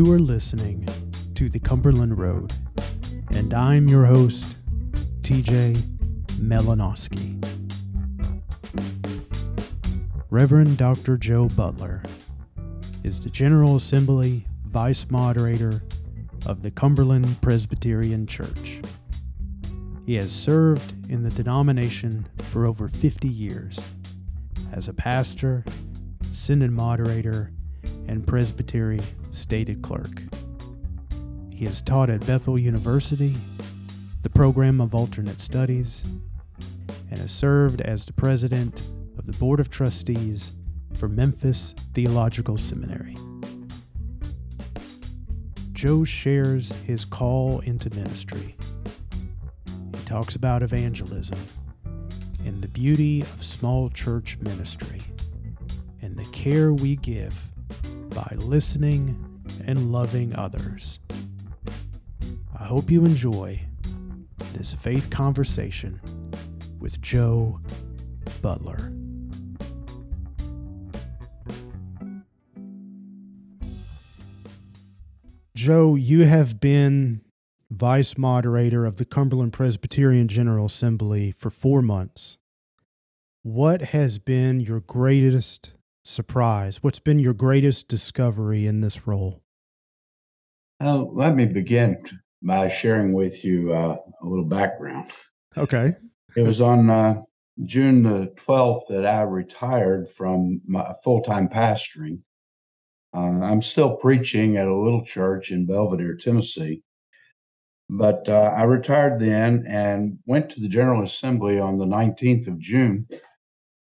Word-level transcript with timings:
You 0.00 0.14
are 0.14 0.18
listening 0.18 0.88
to 1.34 1.50
the 1.50 1.60
Cumberland 1.60 2.16
Road, 2.16 2.54
and 3.34 3.52
I'm 3.52 3.86
your 3.86 4.06
host, 4.06 4.56
TJ 5.20 5.76
Malinoski. 6.40 7.36
Reverend 10.30 10.78
Dr. 10.78 11.18
Joe 11.18 11.48
Butler 11.48 12.02
is 13.04 13.20
the 13.20 13.28
General 13.28 13.76
Assembly 13.76 14.46
Vice 14.68 15.10
Moderator 15.10 15.82
of 16.46 16.62
the 16.62 16.70
Cumberland 16.70 17.38
Presbyterian 17.42 18.26
Church. 18.26 18.80
He 20.06 20.14
has 20.14 20.32
served 20.32 20.94
in 21.10 21.22
the 21.22 21.30
denomination 21.30 22.26
for 22.44 22.66
over 22.66 22.88
50 22.88 23.28
years 23.28 23.78
as 24.72 24.88
a 24.88 24.94
pastor, 24.94 25.62
synod 26.22 26.70
moderator, 26.70 27.52
and 28.08 28.26
presbytery 28.26 29.00
stated 29.30 29.82
clerk. 29.82 30.22
He 31.50 31.64
has 31.66 31.82
taught 31.82 32.10
at 32.10 32.26
Bethel 32.26 32.58
University, 32.58 33.34
the 34.22 34.30
program 34.30 34.80
of 34.80 34.94
alternate 34.94 35.40
studies, 35.40 36.04
and 37.10 37.18
has 37.18 37.30
served 37.30 37.80
as 37.80 38.04
the 38.04 38.12
president 38.12 38.82
of 39.18 39.26
the 39.26 39.36
Board 39.38 39.60
of 39.60 39.68
Trustees 39.68 40.52
for 40.94 41.08
Memphis 41.08 41.74
Theological 41.94 42.56
Seminary. 42.56 43.16
Joe 45.72 46.04
shares 46.04 46.72
his 46.86 47.04
call 47.04 47.60
into 47.60 47.88
ministry. 47.94 48.54
He 49.66 50.04
talks 50.04 50.36
about 50.36 50.62
evangelism 50.62 51.38
and 52.44 52.62
the 52.62 52.68
beauty 52.68 53.22
of 53.22 53.44
small 53.44 53.90
church 53.90 54.38
ministry 54.40 55.00
and 56.02 56.16
the 56.16 56.24
care 56.32 56.72
we 56.72 56.96
give 56.96 57.49
by 58.10 58.36
listening 58.38 59.42
and 59.66 59.92
loving 59.92 60.34
others. 60.36 60.98
I 62.58 62.64
hope 62.64 62.90
you 62.90 63.04
enjoy 63.04 63.60
this 64.52 64.74
faith 64.74 65.10
conversation 65.10 66.00
with 66.78 67.00
Joe 67.00 67.60
Butler. 68.42 68.92
Joe, 75.54 75.94
you 75.94 76.24
have 76.24 76.58
been 76.58 77.20
vice 77.70 78.16
moderator 78.16 78.86
of 78.86 78.96
the 78.96 79.04
Cumberland 79.04 79.52
Presbyterian 79.52 80.26
General 80.26 80.66
Assembly 80.66 81.32
for 81.32 81.50
four 81.50 81.82
months. 81.82 82.38
What 83.42 83.82
has 83.82 84.18
been 84.18 84.60
your 84.60 84.80
greatest 84.80 85.72
surprise? 86.02 86.82
What's 86.82 86.98
been 86.98 87.18
your 87.18 87.34
greatest 87.34 87.88
discovery 87.88 88.66
in 88.66 88.80
this 88.80 89.06
role? 89.06 89.42
Well, 90.80 91.10
let 91.14 91.34
me 91.34 91.46
begin 91.46 92.02
by 92.42 92.68
sharing 92.68 93.12
with 93.12 93.44
you 93.44 93.72
uh, 93.72 93.96
a 94.22 94.26
little 94.26 94.44
background. 94.44 95.10
Okay. 95.56 95.94
It 96.36 96.42
was 96.42 96.60
on 96.60 96.88
uh, 96.88 97.22
June 97.64 98.02
the 98.02 98.32
12th 98.46 98.88
that 98.88 99.06
I 99.06 99.22
retired 99.22 100.08
from 100.10 100.60
my 100.66 100.94
full 101.04 101.22
time 101.22 101.48
pastoring. 101.48 102.20
Uh, 103.12 103.42
I'm 103.42 103.60
still 103.60 103.96
preaching 103.96 104.56
at 104.56 104.68
a 104.68 104.74
little 104.74 105.04
church 105.04 105.50
in 105.50 105.66
Belvidere, 105.66 106.16
Tennessee. 106.16 106.82
But 107.88 108.28
uh, 108.28 108.52
I 108.56 108.62
retired 108.62 109.20
then 109.20 109.66
and 109.66 110.20
went 110.24 110.50
to 110.50 110.60
the 110.60 110.68
General 110.68 111.02
Assembly 111.02 111.58
on 111.58 111.76
the 111.76 111.86
19th 111.86 112.46
of 112.46 112.60
June 112.60 113.08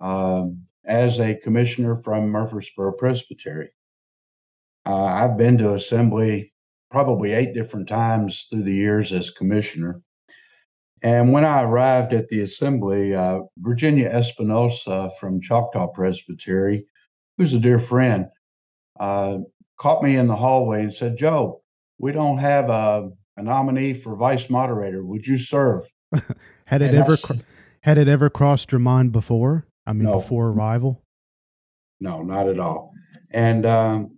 um, 0.01 0.66
as 0.87 1.19
a 1.19 1.35
commissioner 1.35 2.01
from 2.03 2.29
Murfreesboro 2.29 2.93
Presbytery. 2.93 3.71
Uh, 4.87 5.05
I've 5.05 5.37
been 5.37 5.59
to 5.59 5.75
Assembly 5.75 6.53
probably 6.91 7.33
eight 7.33 7.55
different 7.55 7.89
times 7.89 8.47
through 8.49 8.63
the 8.63 8.75
years 8.75 9.13
as 9.13 9.31
commissioner. 9.31 10.01
And 11.03 11.33
when 11.33 11.45
I 11.45 11.63
arrived 11.63 12.15
at 12.15 12.29
the 12.29 12.41
assembly, 12.41 13.15
uh, 13.15 13.41
Virginia 13.59 14.09
Espinosa 14.09 15.11
from 15.21 15.41
Choctaw 15.41 15.89
Presbytery, 15.89 16.87
who's 17.37 17.53
a 17.53 17.59
dear 17.59 17.79
friend, 17.79 18.27
uh, 18.99 19.39
caught 19.79 20.03
me 20.03 20.17
in 20.17 20.27
the 20.27 20.37
hallway 20.37 20.83
and 20.83 20.95
said, 20.95 21.19
Joe, 21.19 21.63
we 21.99 22.13
don't 22.13 22.39
have 22.39 22.71
a, 22.71 23.11
a 23.37 23.43
nominee 23.43 23.95
for 23.95 24.17
vice 24.17 24.49
moderator. 24.49 25.05
Would 25.05 25.27
you 25.27 25.39
serve? 25.39 25.87
had 26.65 26.83
it 26.83 26.95
and 26.95 26.99
ever 26.99 27.17
had 27.81 27.99
it 27.99 28.09
ever 28.09 28.31
crossed 28.31 28.73
your 28.73 28.79
mind 28.79 29.13
before? 29.13 29.67
I 29.87 29.93
mean, 29.93 30.05
no, 30.05 30.15
before 30.15 30.49
arrival? 30.49 31.03
No, 32.01 32.23
not 32.23 32.49
at 32.49 32.59
all. 32.59 32.93
And 33.31 33.65
um, 33.65 34.17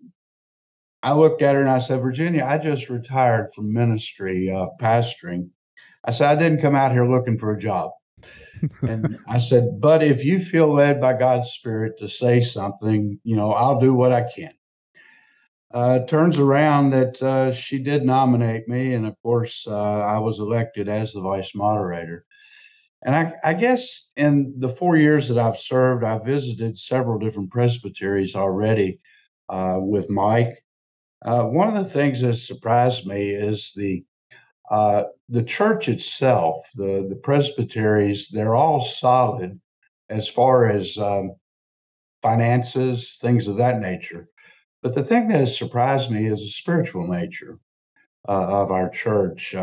I 1.02 1.12
looked 1.12 1.42
at 1.42 1.54
her 1.54 1.60
and 1.60 1.70
I 1.70 1.78
said, 1.78 2.00
Virginia, 2.00 2.44
I 2.44 2.58
just 2.58 2.88
retired 2.88 3.50
from 3.54 3.72
ministry, 3.72 4.50
uh, 4.50 4.66
pastoring. 4.80 5.50
I 6.04 6.12
said, 6.12 6.28
I 6.28 6.40
didn't 6.40 6.62
come 6.62 6.74
out 6.74 6.92
here 6.92 7.08
looking 7.08 7.38
for 7.38 7.52
a 7.52 7.58
job. 7.58 7.92
and 8.82 9.18
I 9.28 9.38
said, 9.38 9.80
but 9.80 10.02
if 10.02 10.24
you 10.24 10.44
feel 10.44 10.72
led 10.72 11.00
by 11.00 11.12
God's 11.12 11.50
Spirit 11.50 11.98
to 11.98 12.08
say 12.08 12.42
something, 12.42 13.20
you 13.22 13.36
know, 13.36 13.52
I'll 13.52 13.80
do 13.80 13.94
what 13.94 14.12
I 14.12 14.28
can. 14.34 14.52
Uh, 15.72 16.00
turns 16.06 16.38
around 16.38 16.90
that 16.90 17.22
uh, 17.22 17.52
she 17.52 17.78
did 17.78 18.02
nominate 18.02 18.66
me, 18.68 18.94
and 18.94 19.06
of 19.06 19.14
course, 19.22 19.66
uh, 19.68 20.00
I 20.00 20.18
was 20.18 20.38
elected 20.38 20.88
as 20.88 21.12
the 21.12 21.20
vice 21.20 21.54
moderator. 21.54 22.24
And 23.02 23.14
I, 23.14 23.32
I, 23.44 23.54
guess 23.54 24.10
in 24.16 24.54
the 24.58 24.70
four 24.70 24.96
years 24.96 25.28
that 25.28 25.38
I've 25.38 25.58
served, 25.58 26.02
I've 26.02 26.24
visited 26.24 26.78
several 26.78 27.18
different 27.18 27.50
presbyteries 27.50 28.34
already 28.34 28.98
uh, 29.48 29.78
with 29.80 30.10
Mike 30.10 30.64
uh, 31.24 31.44
one 31.44 31.74
of 31.76 31.84
the 31.84 31.90
things 31.90 32.20
that 32.20 32.36
surprised 32.36 33.06
me 33.06 33.30
is 33.30 33.72
the 33.74 34.04
uh, 34.70 35.04
the 35.30 35.42
church 35.42 35.88
itself, 35.88 36.66
the 36.74 37.06
the 37.08 37.16
presbyteries. 37.16 38.28
They're 38.28 38.54
all 38.54 38.84
solid 38.84 39.60
as 40.10 40.28
far 40.28 40.70
as 40.70 40.96
um, 40.96 41.34
finances, 42.22 43.16
things 43.20 43.48
of 43.48 43.56
that 43.56 43.80
nature. 43.80 44.28
But 44.82 44.94
the 44.94 45.02
thing 45.02 45.28
that 45.28 45.40
has 45.40 45.58
surprised 45.58 46.10
me 46.10 46.26
is 46.26 46.40
the 46.40 46.50
spiritual 46.50 47.08
nature 47.08 47.58
uh, 48.28 48.62
of 48.62 48.70
our 48.70 48.88
church. 48.90 49.54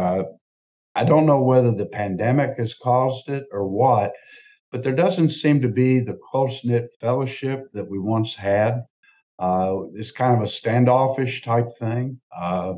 I 0.95 1.03
don't 1.03 1.25
know 1.25 1.41
whether 1.41 1.71
the 1.71 1.87
pandemic 1.87 2.57
has 2.57 2.73
caused 2.73 3.27
it 3.29 3.45
or 3.51 3.67
what, 3.67 4.13
but 4.71 4.83
there 4.83 4.95
doesn't 4.95 5.31
seem 5.31 5.61
to 5.61 5.67
be 5.67 5.99
the 5.99 6.17
close 6.31 6.63
knit 6.63 6.89
fellowship 7.01 7.65
that 7.73 7.89
we 7.89 7.99
once 7.99 8.33
had. 8.33 8.85
Uh, 9.37 9.79
it's 9.93 10.11
kind 10.11 10.37
of 10.37 10.41
a 10.41 10.47
standoffish 10.47 11.43
type 11.43 11.67
thing. 11.77 12.19
Uh, 12.35 12.73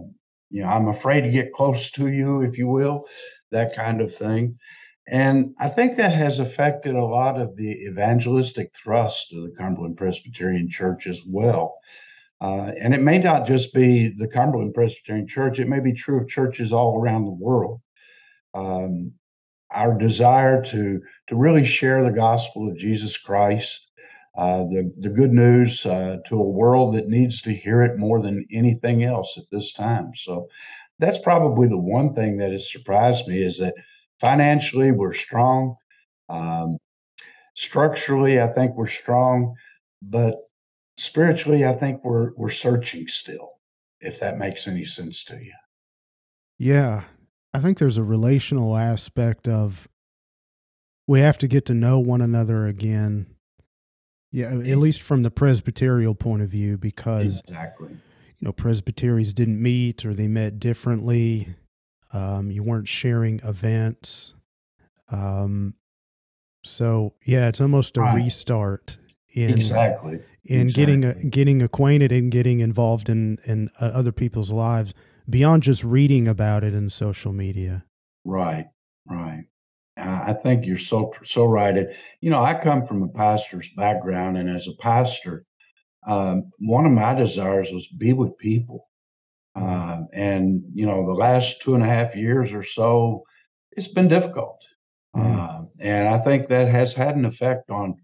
you 0.49 0.61
know, 0.61 0.67
I'm 0.67 0.87
afraid 0.87 1.21
to 1.21 1.31
get 1.31 1.53
close 1.53 1.91
to 1.91 2.07
you, 2.07 2.41
if 2.41 2.57
you 2.57 2.67
will, 2.67 3.05
that 3.51 3.75
kind 3.75 4.01
of 4.01 4.13
thing. 4.13 4.57
And 5.07 5.53
I 5.59 5.69
think 5.69 5.95
that 5.97 6.13
has 6.13 6.39
affected 6.39 6.95
a 6.95 7.05
lot 7.05 7.39
of 7.39 7.55
the 7.55 7.69
evangelistic 7.87 8.73
thrust 8.75 9.31
of 9.31 9.43
the 9.43 9.53
Cumberland 9.57 9.97
Presbyterian 9.97 10.69
Church 10.69 11.07
as 11.07 11.23
well. 11.25 11.77
Uh, 12.41 12.71
and 12.81 12.93
it 12.93 13.01
may 13.01 13.17
not 13.17 13.47
just 13.47 13.73
be 13.73 14.09
the 14.09 14.27
Cumberland 14.27 14.73
Presbyterian 14.73 15.27
Church, 15.27 15.59
it 15.59 15.69
may 15.69 15.79
be 15.79 15.93
true 15.93 16.21
of 16.21 16.27
churches 16.27 16.73
all 16.73 16.99
around 16.99 17.25
the 17.25 17.31
world. 17.31 17.81
Um, 18.53 19.13
our 19.71 19.97
desire 19.97 20.63
to, 20.63 21.01
to 21.27 21.35
really 21.35 21.65
share 21.65 22.03
the 22.03 22.11
gospel 22.11 22.69
of 22.69 22.77
Jesus 22.77 23.17
Christ 23.17 23.87
uh, 24.37 24.65
the, 24.65 24.93
the 24.99 25.09
good 25.09 25.33
news 25.33 25.83
uh, 25.85 26.17
to 26.27 26.39
a 26.39 26.49
world 26.49 26.93
that 26.93 27.09
needs 27.09 27.41
to 27.41 27.53
hear 27.53 27.81
it 27.81 27.97
more 27.97 28.21
than 28.21 28.45
anything 28.51 29.03
else 29.03 29.35
at 29.37 29.49
this 29.51 29.73
time. 29.73 30.11
So 30.15 30.47
that's 30.99 31.17
probably 31.17 31.67
the 31.67 31.77
one 31.77 32.13
thing 32.13 32.37
that 32.37 32.51
has 32.51 32.71
surprised 32.71 33.27
me 33.27 33.41
is 33.41 33.57
that 33.57 33.73
financially 34.21 34.91
we're 34.91 35.13
strong. 35.13 35.75
Um, 36.29 36.77
structurally, 37.55 38.39
I 38.39 38.47
think 38.47 38.75
we're 38.75 38.87
strong, 38.87 39.55
but 40.03 40.35
spiritually, 40.97 41.65
I 41.65 41.73
think 41.73 42.03
we're 42.03 42.31
we're 42.35 42.51
searching 42.51 43.07
still. 43.07 43.53
If 44.01 44.19
that 44.19 44.37
makes 44.37 44.67
any 44.67 44.85
sense 44.85 45.23
to 45.25 45.35
you. 45.43 45.53
Yeah, 46.59 47.05
I 47.53 47.59
think 47.59 47.77
there's 47.77 47.97
a 47.97 48.03
relational 48.03 48.77
aspect 48.77 49.47
of 49.47 49.87
we 51.07 51.21
have 51.21 51.37
to 51.39 51.47
get 51.47 51.65
to 51.67 51.73
know 51.73 51.99
one 51.99 52.21
another 52.21 52.67
again 52.67 53.37
yeah, 54.31 54.47
at 54.47 54.77
least 54.77 55.01
from 55.01 55.23
the 55.23 55.31
Presbyterial 55.31 56.13
point 56.13 56.41
of 56.41 56.49
view, 56.49 56.77
because 56.77 57.41
exactly. 57.41 57.89
you 57.89 58.45
know 58.45 58.51
presbyteries 58.51 59.33
didn't 59.33 59.61
meet 59.61 60.05
or 60.05 60.13
they 60.13 60.27
met 60.27 60.59
differently. 60.59 61.55
Um, 62.13 62.51
you 62.51 62.63
weren't 62.63 62.87
sharing 62.87 63.39
events. 63.39 64.33
Um, 65.09 65.75
so 66.63 67.13
yeah, 67.25 67.47
it's 67.47 67.61
almost 67.61 67.97
a 67.97 68.01
right. 68.01 68.15
restart 68.15 68.97
in 69.33 69.51
exactly 69.51 70.19
in 70.43 70.67
exactly. 70.67 70.73
getting 70.73 71.05
a, 71.05 71.13
getting 71.29 71.61
acquainted 71.61 72.11
and 72.11 72.31
getting 72.31 72.59
involved 72.59 73.09
in 73.09 73.37
in 73.45 73.69
uh, 73.79 73.85
other 73.85 74.11
people's 74.11 74.51
lives 74.51 74.93
beyond 75.29 75.63
just 75.63 75.83
reading 75.83 76.27
about 76.27 76.63
it 76.63 76.73
in 76.73 76.89
social 76.89 77.33
media. 77.33 77.85
Right, 78.25 78.67
right. 79.09 79.45
I 79.97 80.33
think 80.33 80.65
you're 80.65 80.77
so 80.77 81.11
so 81.25 81.45
right. 81.45 81.75
It, 81.75 81.95
you 82.21 82.29
know, 82.29 82.43
I 82.43 82.53
come 82.53 82.85
from 82.85 83.01
a 83.01 83.07
pastor's 83.07 83.69
background, 83.75 84.37
and 84.37 84.49
as 84.49 84.67
a 84.67 84.75
pastor, 84.79 85.43
um, 86.07 86.51
one 86.59 86.85
of 86.85 86.91
my 86.91 87.15
desires 87.15 87.71
was 87.71 87.87
be 87.87 88.13
with 88.13 88.37
people. 88.37 88.87
Uh, 89.55 90.03
and 90.13 90.61
you 90.73 90.85
know, 90.85 91.05
the 91.05 91.13
last 91.13 91.61
two 91.61 91.73
and 91.73 91.83
a 91.83 91.87
half 91.87 92.15
years 92.15 92.53
or 92.53 92.63
so, 92.63 93.23
it's 93.71 93.87
been 93.87 94.07
difficult. 94.07 94.61
Mhm. 95.15 95.39
Uh, 95.39 95.65
and 95.79 96.07
I 96.07 96.19
think 96.19 96.47
that 96.49 96.67
has 96.67 96.93
had 96.93 97.15
an 97.15 97.25
effect 97.25 97.71
on 97.71 97.95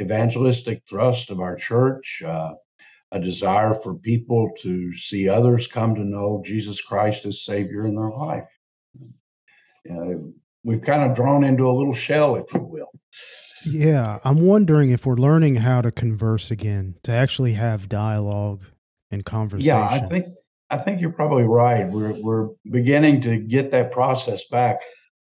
evangelistic 0.00 0.82
thrust 0.88 1.30
of 1.30 1.38
our 1.40 1.54
church, 1.54 2.22
uh, 2.26 2.54
a 3.16 3.20
desire 3.20 3.74
for 3.82 3.94
people 3.94 4.50
to 4.60 4.94
see 4.94 5.28
others 5.28 5.66
come 5.66 5.94
to 5.94 6.04
know 6.04 6.42
Jesus 6.44 6.80
Christ 6.80 7.26
as 7.26 7.44
Savior 7.44 7.86
in 7.86 7.94
their 7.94 8.10
life. 8.10 8.48
Uh, 9.90 10.18
we've 10.64 10.82
kind 10.82 11.08
of 11.08 11.16
drawn 11.16 11.44
into 11.44 11.68
a 11.68 11.72
little 11.72 11.94
shell, 11.94 12.36
if 12.36 12.46
you 12.52 12.60
will. 12.60 12.90
Yeah, 13.64 14.18
I'm 14.24 14.38
wondering 14.38 14.90
if 14.90 15.06
we're 15.06 15.16
learning 15.16 15.56
how 15.56 15.80
to 15.80 15.90
converse 15.90 16.50
again, 16.50 16.96
to 17.02 17.12
actually 17.12 17.54
have 17.54 17.88
dialogue 17.88 18.62
and 19.10 19.24
conversation. 19.24 19.76
Yeah, 19.76 19.86
I 19.86 19.98
think 20.00 20.26
I 20.70 20.78
think 20.78 21.00
you're 21.00 21.12
probably 21.12 21.44
right. 21.44 21.88
We're 21.88 22.14
we're 22.20 22.48
beginning 22.70 23.20
to 23.22 23.36
get 23.38 23.70
that 23.72 23.90
process 23.90 24.44
back. 24.50 24.80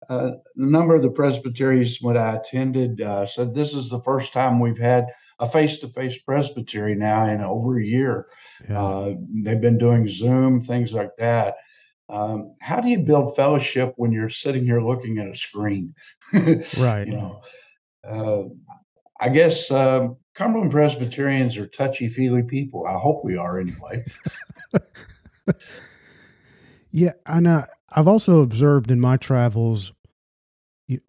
Uh, 0.10 0.32
a 0.32 0.36
number 0.56 0.96
of 0.96 1.02
the 1.02 1.10
presbyteries 1.10 2.02
when 2.02 2.18
I 2.18 2.36
attended 2.36 3.02
uh, 3.02 3.26
said 3.26 3.54
this 3.54 3.74
is 3.74 3.90
the 3.90 4.02
first 4.02 4.34
time 4.34 4.60
we've 4.60 4.78
had 4.78 5.06
a 5.40 5.48
face-to-face 5.48 6.20
presbytery 6.20 6.96
now 6.96 7.30
in 7.30 7.42
over 7.42 7.80
a 7.80 7.86
year. 7.86 8.28
yeah. 8.70 8.84
Uh, 8.84 9.14
they've 9.44 9.62
been 9.62 9.78
doing 9.78 10.08
Zoom, 10.08 10.64
things 10.64 10.94
like 10.94 11.12
that. 11.18 11.56
Um, 12.10 12.56
how 12.62 12.80
do 12.80 12.90
you 12.90 13.00
build 13.00 13.36
fellowship 13.36 13.94
when 13.96 14.12
you're 14.12 14.30
sitting 14.30 14.66
here 14.66 14.82
looking 14.82 15.18
at 15.20 15.28
a 15.28 15.36
screen? 15.36 15.96
right. 16.78 17.08
you 17.08 17.14
know, 17.14 17.42
uh, 18.08 18.44
I 19.20 19.30
guess 19.30 19.72
um, 19.72 20.18
Cumberland 20.36 20.72
Presbyterians 20.72 21.58
are 21.58 21.68
touchy-feely 21.68 22.44
people. 22.44 22.86
I 22.86 22.98
hope 22.98 23.24
we 23.24 23.38
are 23.38 23.60
anyway. 23.60 24.06
Yeah, 26.94 27.14
and 27.26 27.50
I, 27.50 27.66
I've 27.90 28.08
also 28.08 28.42
observed 28.42 28.92
in 28.92 29.00
my 29.00 29.18
travels 29.18 29.94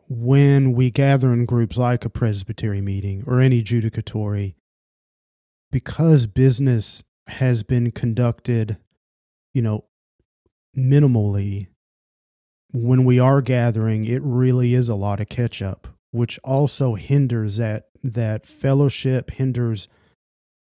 when 0.08 0.72
we 0.72 0.90
gather 0.90 1.32
in 1.32 1.46
groups 1.46 1.76
like 1.76 2.04
a 2.04 2.10
presbytery 2.10 2.80
meeting 2.80 3.24
or 3.26 3.40
any 3.40 3.62
judicatory, 3.62 4.54
because 5.70 6.26
business 6.26 7.02
has 7.26 7.62
been 7.62 7.90
conducted, 7.90 8.78
you 9.52 9.62
know, 9.62 9.84
minimally. 10.76 11.68
When 12.72 13.04
we 13.04 13.18
are 13.18 13.40
gathering, 13.40 14.04
it 14.04 14.22
really 14.22 14.74
is 14.74 14.88
a 14.88 14.96
lot 14.96 15.20
of 15.20 15.28
catch 15.28 15.62
up, 15.62 15.88
which 16.10 16.38
also 16.42 16.94
hinders 16.94 17.56
that 17.56 17.86
that 18.02 18.46
fellowship, 18.46 19.30
hinders 19.30 19.88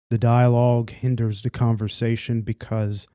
the 0.10 0.18
dialogue, 0.18 0.92
hinders 0.92 1.42
the 1.42 1.50
conversation 1.50 2.42
because 2.42 3.08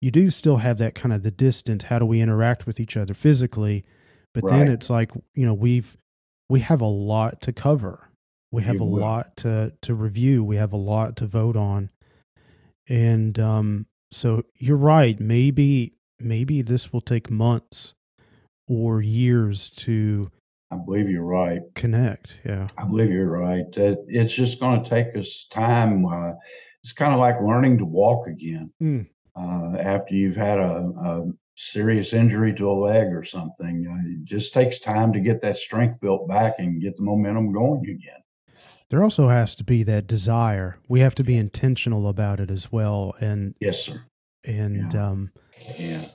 you 0.00 0.10
do 0.10 0.30
still 0.30 0.58
have 0.58 0.76
that 0.78 0.94
kind 0.94 1.14
of 1.14 1.22
the 1.22 1.30
distant 1.30 1.84
how 1.84 1.98
do 1.98 2.04
we 2.04 2.20
interact 2.20 2.66
with 2.66 2.78
each 2.78 2.96
other 2.96 3.14
physically 3.14 3.82
but 4.34 4.46
then 4.48 4.68
it's 4.68 4.90
like 4.90 5.12
you 5.34 5.46
know 5.46 5.54
we've 5.54 5.96
we 6.48 6.60
have 6.60 6.80
a 6.80 6.84
lot 6.86 7.40
to 7.42 7.52
cover 7.52 8.08
we 8.52 8.62
have 8.62 8.76
You 8.76 8.82
a 8.82 8.84
will. 8.84 9.00
lot 9.00 9.36
to 9.38 9.72
to 9.82 9.94
review 9.94 10.44
we 10.44 10.56
have 10.56 10.72
a 10.72 10.76
lot 10.76 11.16
to 11.18 11.26
vote 11.26 11.56
on 11.56 11.90
and 12.88 13.38
um 13.38 13.86
so 14.12 14.44
you're 14.56 14.76
right 14.76 15.18
maybe 15.20 15.94
maybe 16.20 16.62
this 16.62 16.92
will 16.92 17.00
take 17.00 17.30
months 17.30 17.94
or 18.68 19.00
years 19.02 19.70
to 19.70 20.30
I 20.70 20.76
believe 20.76 21.08
you're 21.08 21.24
right. 21.24 21.60
connect 21.74 22.40
yeah 22.44 22.68
I 22.76 22.84
believe 22.84 23.10
you're 23.10 23.30
right. 23.30 23.64
That 23.74 24.04
it's 24.08 24.32
just 24.34 24.58
going 24.60 24.82
to 24.82 24.90
take 24.90 25.14
us 25.16 25.46
time. 25.52 26.04
Uh, 26.06 26.32
it's 26.82 26.92
kind 26.92 27.14
of 27.14 27.20
like 27.20 27.40
learning 27.40 27.78
to 27.78 27.84
walk 27.84 28.26
again 28.26 28.70
Mm. 28.82 29.06
uh, 29.36 29.78
after 29.78 30.14
you've 30.14 30.36
had 30.36 30.58
a, 30.58 30.90
a 31.04 31.24
serious 31.56 32.12
injury 32.12 32.54
to 32.54 32.70
a 32.70 32.72
leg 32.72 33.06
or 33.12 33.24
something. 33.24 33.86
It 34.06 34.24
just 34.24 34.52
takes 34.52 34.80
time 34.80 35.12
to 35.12 35.20
get 35.20 35.40
that 35.42 35.56
strength 35.56 36.00
built 36.00 36.28
back 36.28 36.54
and 36.58 36.80
get 36.82 36.96
the 36.96 37.02
momentum 37.02 37.52
going 37.52 37.82
again. 37.88 38.22
there 38.90 39.02
also 39.02 39.28
has 39.28 39.54
to 39.56 39.64
be 39.64 39.82
that 39.82 40.06
desire 40.06 40.76
we 40.88 41.00
have 41.00 41.14
to 41.14 41.24
be 41.24 41.36
intentional 41.36 42.06
about 42.08 42.38
it 42.40 42.50
as 42.50 42.70
well 42.70 43.14
and 43.20 43.54
Yes, 43.60 43.80
sir. 43.80 44.00
and 44.44 44.92
Yeah. 44.92 45.08
um 45.10 45.32
Yeah, 45.78 46.08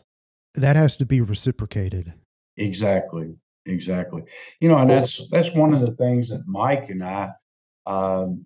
that 0.56 0.75
has 0.75 0.95
to 0.97 1.06
be 1.06 1.21
reciprocated 1.21 2.13
exactly, 2.57 3.33
exactly. 3.65 4.24
You 4.59 4.69
know, 4.69 4.77
and 4.77 4.89
that's 4.89 5.27
that's 5.31 5.53
one 5.56 5.74
of 5.74 5.80
the 5.81 5.95
things 5.95 6.30
that 6.30 6.45
Mike 6.47 6.89
and 6.89 7.03
I 7.03 7.31
um, 7.86 8.45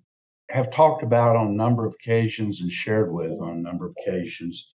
have 0.50 0.72
talked 0.72 1.04
about 1.04 1.36
on 1.36 1.48
a 1.48 1.51
number 1.63 1.86
of 1.86 1.94
occasions 1.95 2.62
and 2.62 2.72
shared 2.72 3.12
with 3.12 3.42
on 3.42 3.51
a 3.57 3.62
number 3.68 3.88
of 3.88 3.95
occasions 4.00 4.74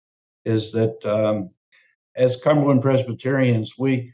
is 0.45 0.71
that 0.71 1.05
um, 1.05 1.49
as 2.15 2.37
Cumberland 2.37 2.81
Presbyterians, 2.81 3.73
we 3.77 4.13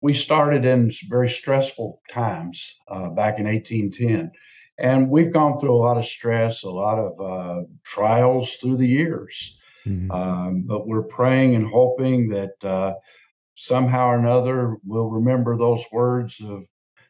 we 0.00 0.12
started 0.12 0.66
in 0.66 0.90
very 1.08 1.30
stressful 1.30 2.02
times 2.12 2.76
uh, 2.88 3.08
back 3.08 3.38
in 3.38 3.46
1810, 3.46 4.30
and 4.78 5.08
we've 5.08 5.32
gone 5.32 5.56
through 5.56 5.74
a 5.74 5.80
lot 5.80 5.96
of 5.96 6.04
stress, 6.04 6.62
a 6.62 6.70
lot 6.70 6.98
of 6.98 7.20
uh, 7.20 7.62
trials 7.84 8.54
through 8.56 8.76
the 8.76 8.86
years. 8.86 9.56
Mhm. 9.86 10.10
Um, 10.10 10.62
but 10.66 10.86
we're 10.86 11.02
praying 11.02 11.54
and 11.54 11.66
hoping 11.66 12.28
that 12.30 12.64
uh, 12.64 12.94
somehow 13.54 14.08
or 14.08 14.18
another 14.18 14.76
we'll 14.84 15.10
remember 15.10 15.56
those 15.56 15.84
words 15.92 16.40
of 16.40 16.64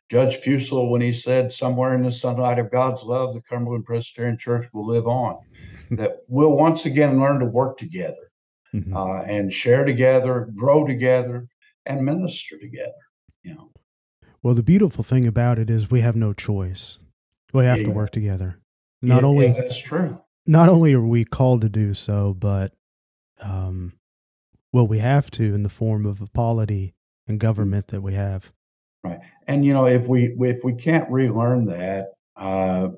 Judge 0.09 0.37
Fusel 0.43 0.91
when 0.91 1.01
he 1.01 1.13
said, 1.13 1.53
"Somewhere 1.53 1.95
in 1.95 2.03
the 2.03 2.13
sunlight 2.13 2.59
of 2.59 2.71
God's 2.71 3.03
love, 3.05 3.35
the 3.35 3.43
Cumberland 3.43 3.87
Presbyterian 3.87 4.39
Church 4.39 4.69
will 4.73 4.87
live 4.87 5.07
on." 5.07 5.39
that 5.91 6.19
we'll 6.29 6.57
once 6.57 6.87
again 6.87 7.21
learn 7.21 7.39
to 7.41 7.47
work 7.47 7.79
together 7.79 8.24
Mhm. 8.75 8.95
uh, 8.95 9.23
and 9.23 9.53
share 9.53 9.85
together, 9.85 10.51
grow 10.55 10.85
together, 10.87 11.47
and 11.87 12.05
minister 12.05 12.59
together. 12.59 12.93
You 13.43 13.55
know, 13.55 13.71
Well, 14.43 14.55
the 14.55 14.63
beautiful 14.63 15.05
thing 15.05 15.27
about 15.27 15.59
it 15.59 15.71
is 15.71 15.91
we 15.91 16.01
have 16.01 16.17
no 16.17 16.33
choice. 16.33 16.99
We 17.53 17.65
have 17.65 17.85
to 17.85 17.91
work 17.91 18.11
together. 18.11 18.59
Not 19.01 19.23
Yeah, 19.23 19.29
only 19.29 19.47
yeah, 19.47 19.53
that's 19.53 19.79
true. 19.79 20.21
not 20.47 20.69
only 20.69 20.93
are 20.95 21.01
we 21.01 21.25
called 21.25 21.61
to 21.61 21.69
do 21.69 21.95
so, 21.95 22.35
but 22.35 22.73
um, 23.41 23.93
well, 24.73 24.87
we 24.87 24.99
have 24.99 25.31
to 25.33 25.55
in 25.55 25.63
the 25.63 25.69
form 25.69 26.05
of 26.05 26.21
a 26.21 26.27
polity 26.27 26.95
and 27.29 27.39
government 27.39 27.89
that 27.89 28.01
we 28.03 28.15
have. 28.15 28.53
Right, 29.05 29.21
and 29.47 29.65
you 29.65 29.73
know, 29.73 29.87
if 29.87 30.07
we 30.07 30.35
if 30.41 30.65
we 30.65 30.75
can't 30.75 31.09
relearn 31.11 31.67
that, 31.67 32.15
uh, 32.37 32.89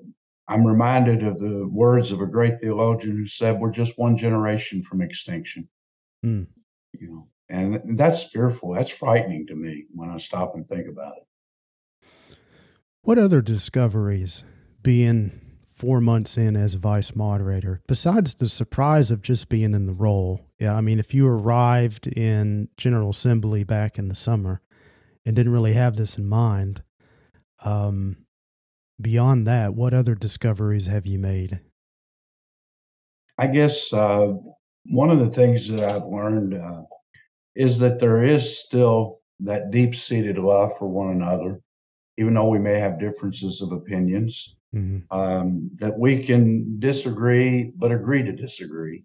I'm 0.48 0.66
reminded 0.66 1.22
of 1.24 1.38
the 1.38 1.66
words 1.66 2.12
of 2.12 2.20
a 2.20 2.26
great 2.26 2.60
theologian 2.60 3.16
who 3.16 3.26
said, 3.26 3.58
"We're 3.58 3.70
just 3.70 3.98
one 3.98 4.16
generation 4.16 4.82
from 4.82 5.02
extinction." 5.02 5.68
Hmm. 6.22 6.44
You 6.92 7.08
know, 7.08 7.28
and 7.48 7.98
that's 7.98 8.24
fearful. 8.24 8.74
That's 8.74 8.90
frightening 8.90 9.46
to 9.48 9.54
me 9.54 9.86
when 9.94 10.08
I 10.10 10.18
stop 10.18 10.54
and 10.54 10.66
think 10.68 10.88
about 10.88 11.14
it. 11.16 12.08
What 13.02 13.18
other 13.18 13.40
discoveries, 13.40 14.44
being 14.82 15.40
four 15.64 16.00
months 16.00 16.38
in 16.38 16.56
as 16.56 16.74
vice 16.74 17.14
moderator, 17.14 17.82
besides 17.86 18.34
the 18.34 18.48
surprise 18.48 19.10
of 19.10 19.22
just 19.22 19.48
being 19.48 19.74
in 19.74 19.86
the 19.86 19.92
role? 19.92 20.40
Yeah, 20.58 20.74
I 20.74 20.80
mean, 20.80 20.98
if 20.98 21.12
you 21.12 21.28
arrived 21.28 22.06
in 22.06 22.68
General 22.76 23.10
Assembly 23.10 23.62
back 23.62 23.98
in 23.98 24.08
the 24.08 24.14
summer 24.14 24.62
and 25.24 25.36
didn't 25.36 25.52
really 25.52 25.74
have 25.74 25.96
this 25.96 26.18
in 26.18 26.26
mind, 26.26 26.82
um, 27.64 28.25
beyond 29.00 29.46
that, 29.46 29.74
what 29.74 29.94
other 29.94 30.14
discoveries 30.14 30.86
have 30.86 31.06
you 31.06 31.18
made? 31.18 31.60
I 33.38 33.46
guess 33.48 33.92
uh, 33.92 34.34
one 34.86 35.10
of 35.10 35.18
the 35.18 35.30
things 35.30 35.68
that 35.68 35.84
I've 35.84 36.06
learned 36.06 36.54
uh, 36.54 36.82
is 37.54 37.78
that 37.80 38.00
there 38.00 38.24
is 38.24 38.58
still 38.58 39.20
that 39.40 39.70
deep 39.70 39.94
seated 39.94 40.38
love 40.38 40.76
for 40.78 40.88
one 40.88 41.10
another, 41.10 41.60
even 42.16 42.34
though 42.34 42.48
we 42.48 42.58
may 42.58 42.78
have 42.80 42.98
differences 43.00 43.60
of 43.60 43.72
opinions, 43.72 44.56
Mhm. 44.74 45.04
um, 45.10 45.70
that 45.76 45.98
we 45.98 46.24
can 46.24 46.78
disagree, 46.80 47.72
but 47.76 47.92
agree 47.92 48.22
to 48.22 48.32
disagree 48.32 49.04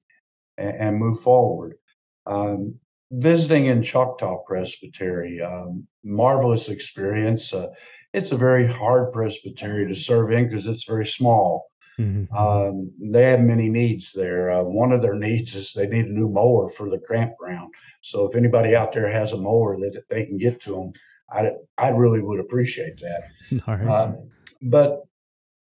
and, 0.57 0.75
and 0.77 0.97
move 0.97 1.19
forward. 1.21 1.77
Um, 2.25 2.79
visiting 3.11 3.65
in 3.65 3.83
Choctaw 3.83 4.43
Presbytery, 4.47 5.41
um, 5.41 5.87
marvelous 6.03 6.69
experience. 6.69 7.53
Uh, 7.53 7.67
it's 8.13 8.31
a 8.31 8.37
very 8.37 8.67
hard 8.67 9.13
presbytery 9.13 9.87
to 9.87 9.95
serve 9.95 10.31
in 10.31 10.49
because 10.49 10.67
it's 10.67 10.85
very 10.85 11.05
small. 11.05 11.67
Mhm. 11.97 12.31
Um, 12.33 12.91
they 12.99 13.23
have 13.23 13.41
many 13.41 13.69
needs 13.69 14.11
there. 14.13 14.49
Uh, 14.51 14.63
one 14.63 14.91
of 14.91 15.01
their 15.01 15.15
needs 15.15 15.55
is 15.55 15.73
they 15.73 15.87
need 15.87 16.05
a 16.05 16.13
new 16.13 16.29
mower 16.29 16.69
for 16.71 16.89
the 16.89 16.99
campground. 16.99 17.73
So 18.01 18.25
if 18.27 18.35
anybody 18.35 18.75
out 18.75 18.93
there 18.93 19.09
has 19.11 19.33
a 19.33 19.37
mower 19.37 19.77
that 19.79 20.03
they 20.09 20.25
can 20.25 20.37
get 20.37 20.61
to 20.61 20.75
them, 20.75 20.93
I 21.29 21.51
I 21.77 21.89
really 21.89 22.21
would 22.21 22.39
appreciate 22.39 22.99
that. 23.01 23.23
All 23.67 23.75
right. 23.77 23.87
Uh, 23.87 24.13
but 24.61 25.03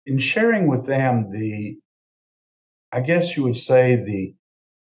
in 0.07 0.19
sharing 0.19 0.67
with 0.67 0.87
them 0.87 1.31
the, 1.31 1.79
I 2.91 3.01
guess 3.01 3.37
you 3.37 3.45
would 3.45 3.57
say 3.57 3.97
the 3.97 4.35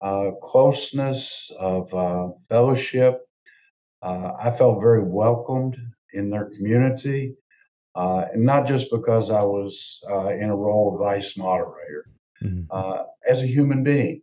uh, 0.01 0.31
closeness 0.43 1.51
of 1.59 1.93
uh, 1.95 2.29
fellowship, 2.49 3.21
uh, 4.03 4.33
I 4.39 4.51
felt 4.51 4.81
very 4.81 5.03
welcomed 5.03 5.77
in 6.13 6.31
their 6.31 6.47
community, 6.57 7.35
uh, 7.95 8.27
and 8.33 8.45
not 8.45 8.67
just 8.67 8.91
because 8.91 9.31
I 9.31 9.43
was 9.43 10.01
uh, 10.11 10.29
in 10.29 10.51
a 10.51 10.57
role 10.57 10.95
of 10.95 11.01
vice 11.01 11.37
moderator 11.37 12.07
Mhm. 12.43 12.67
uh, 12.71 13.05
as 13.29 13.43
a 13.43 13.47
human 13.47 13.83
being. 13.85 14.23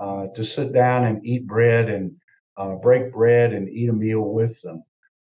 uh, 0.00 0.26
to 0.34 0.44
sit 0.44 0.72
down 0.72 1.04
and 1.04 1.24
eat 1.26 1.46
bread 1.46 1.88
and 1.90 2.12
uh, 2.56 2.74
break 2.76 3.12
bread 3.12 3.52
and 3.52 3.68
eat 3.68 3.88
a 3.88 3.92
meal 3.92 4.22
with 4.32 4.60
them, 4.62 4.82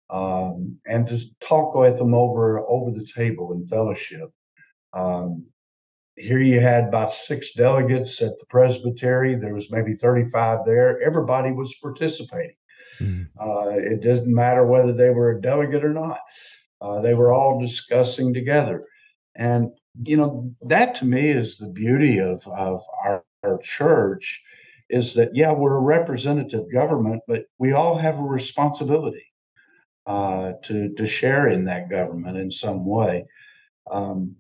um, 0.10 0.78
and 0.88 1.08
to 1.08 1.20
talk 1.40 1.74
with 1.76 1.98
them 1.98 2.14
over 2.14 2.60
over 2.68 2.92
the 2.92 3.06
table 3.16 3.54
in 3.54 3.66
fellowship. 3.68 4.30
Um, 4.94 5.46
here 6.18 6.40
you 6.40 6.60
had 6.60 6.86
about 6.88 7.14
six 7.14 7.54
delegates 7.54 8.22
at 8.22 8.38
the 8.40 8.46
presbytery. 8.48 9.36
There 9.36 9.54
was 9.54 9.72
maybe 9.72 9.96
35 9.96 10.60
there. 10.66 11.02
Everybody 11.02 11.52
was 11.52 11.74
participating. 11.82 12.56
Mm. 13.00 13.28
Uh, 13.40 13.70
it 13.78 14.02
doesn't 14.02 14.34
matter 14.34 14.66
whether 14.66 14.94
they 14.94 15.10
were 15.10 15.32
a 15.32 15.42
delegate 15.42 15.84
or 15.84 15.94
not. 15.94 16.20
Uh, 16.82 17.02
they 17.02 17.14
were 17.14 17.34
all 17.34 17.62
discussing 17.62 18.34
together. 18.34 18.86
And, 19.36 19.70
you 20.06 20.18
know, 20.18 20.54
that 20.68 20.96
to 20.96 21.06
me 21.06 21.30
is 21.30 21.58
the 21.58 21.70
beauty 21.70 22.20
of, 22.20 22.46
of 22.48 22.82
our, 23.04 23.24
our 23.44 23.58
church 23.60 24.42
is 24.90 25.14
that, 25.16 25.36
yeah, 25.36 25.52
we're 25.52 25.78
a 25.78 25.82
representative 25.82 26.72
government, 26.72 27.22
but 27.28 27.46
we 27.58 27.74
all 27.74 27.98
have 27.98 28.20
a 28.20 28.24
responsibility 28.24 29.26
uh, 30.06 30.54
to, 30.66 30.94
to 30.96 31.08
share 31.08 31.48
in 31.48 31.66
that 31.66 31.90
government 31.90 32.38
in 32.38 32.52
some 32.52 32.86
way. 32.86 33.26
Um, 33.90 34.36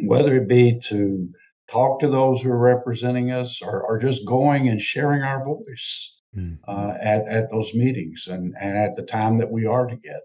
whether 0.00 0.36
it 0.36 0.48
be 0.48 0.80
to 0.88 1.28
talk 1.70 2.00
to 2.00 2.08
those 2.08 2.40
who 2.40 2.50
are 2.50 2.58
representing 2.58 3.30
us 3.30 3.60
or, 3.62 3.82
or 3.82 3.98
just 3.98 4.26
going 4.26 4.68
and 4.68 4.80
sharing 4.80 5.22
our 5.22 5.44
voice 5.44 6.16
mm. 6.36 6.58
uh, 6.66 6.94
at, 7.00 7.28
at 7.28 7.50
those 7.50 7.74
meetings 7.74 8.26
and, 8.28 8.54
and 8.60 8.76
at 8.76 8.94
the 8.94 9.02
time 9.02 9.38
that 9.38 9.50
we 9.50 9.66
are 9.66 9.86
together, 9.86 10.20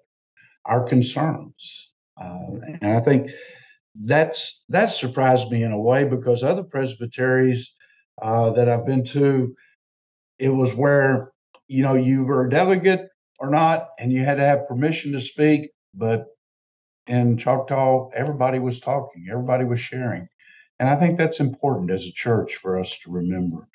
our 0.65 0.87
concerns. 0.87 1.91
Uh, 2.19 2.59
and 2.81 2.97
I 2.97 3.01
think 3.01 3.31
that's 4.03 4.63
that 4.69 4.91
surprised 4.91 5.51
me 5.51 5.63
in 5.63 5.71
a 5.71 5.79
way 5.79 6.03
because 6.03 6.43
other 6.43 6.63
presbyteries 6.63 7.75
uh, 8.21 8.51
that 8.51 8.69
I've 8.69 8.85
been 8.85 9.05
to, 9.05 9.55
it 10.39 10.49
was 10.49 10.73
where 10.73 11.31
you 11.67 11.83
know 11.83 11.95
you 11.95 12.23
were 12.23 12.45
a 12.45 12.49
delegate 12.49 13.09
or 13.39 13.49
not, 13.49 13.89
and 13.99 14.11
you 14.11 14.23
had 14.23 14.37
to 14.37 14.45
have 14.45 14.67
permission 14.67 15.11
to 15.13 15.21
speak, 15.21 15.71
but 15.93 16.25
in 17.07 17.37
Choctaw, 17.37 18.09
everybody 18.13 18.59
was 18.59 18.79
talking, 18.79 19.27
everybody 19.31 19.63
was 19.63 19.79
sharing. 19.79 20.27
And 20.79 20.89
I 20.89 20.95
think 20.95 21.17
that's 21.17 21.39
important 21.39 21.91
as 21.91 22.05
a 22.05 22.11
church 22.11 22.55
for 22.55 22.79
us 22.79 22.97
to 23.03 23.11
remember. 23.11 23.67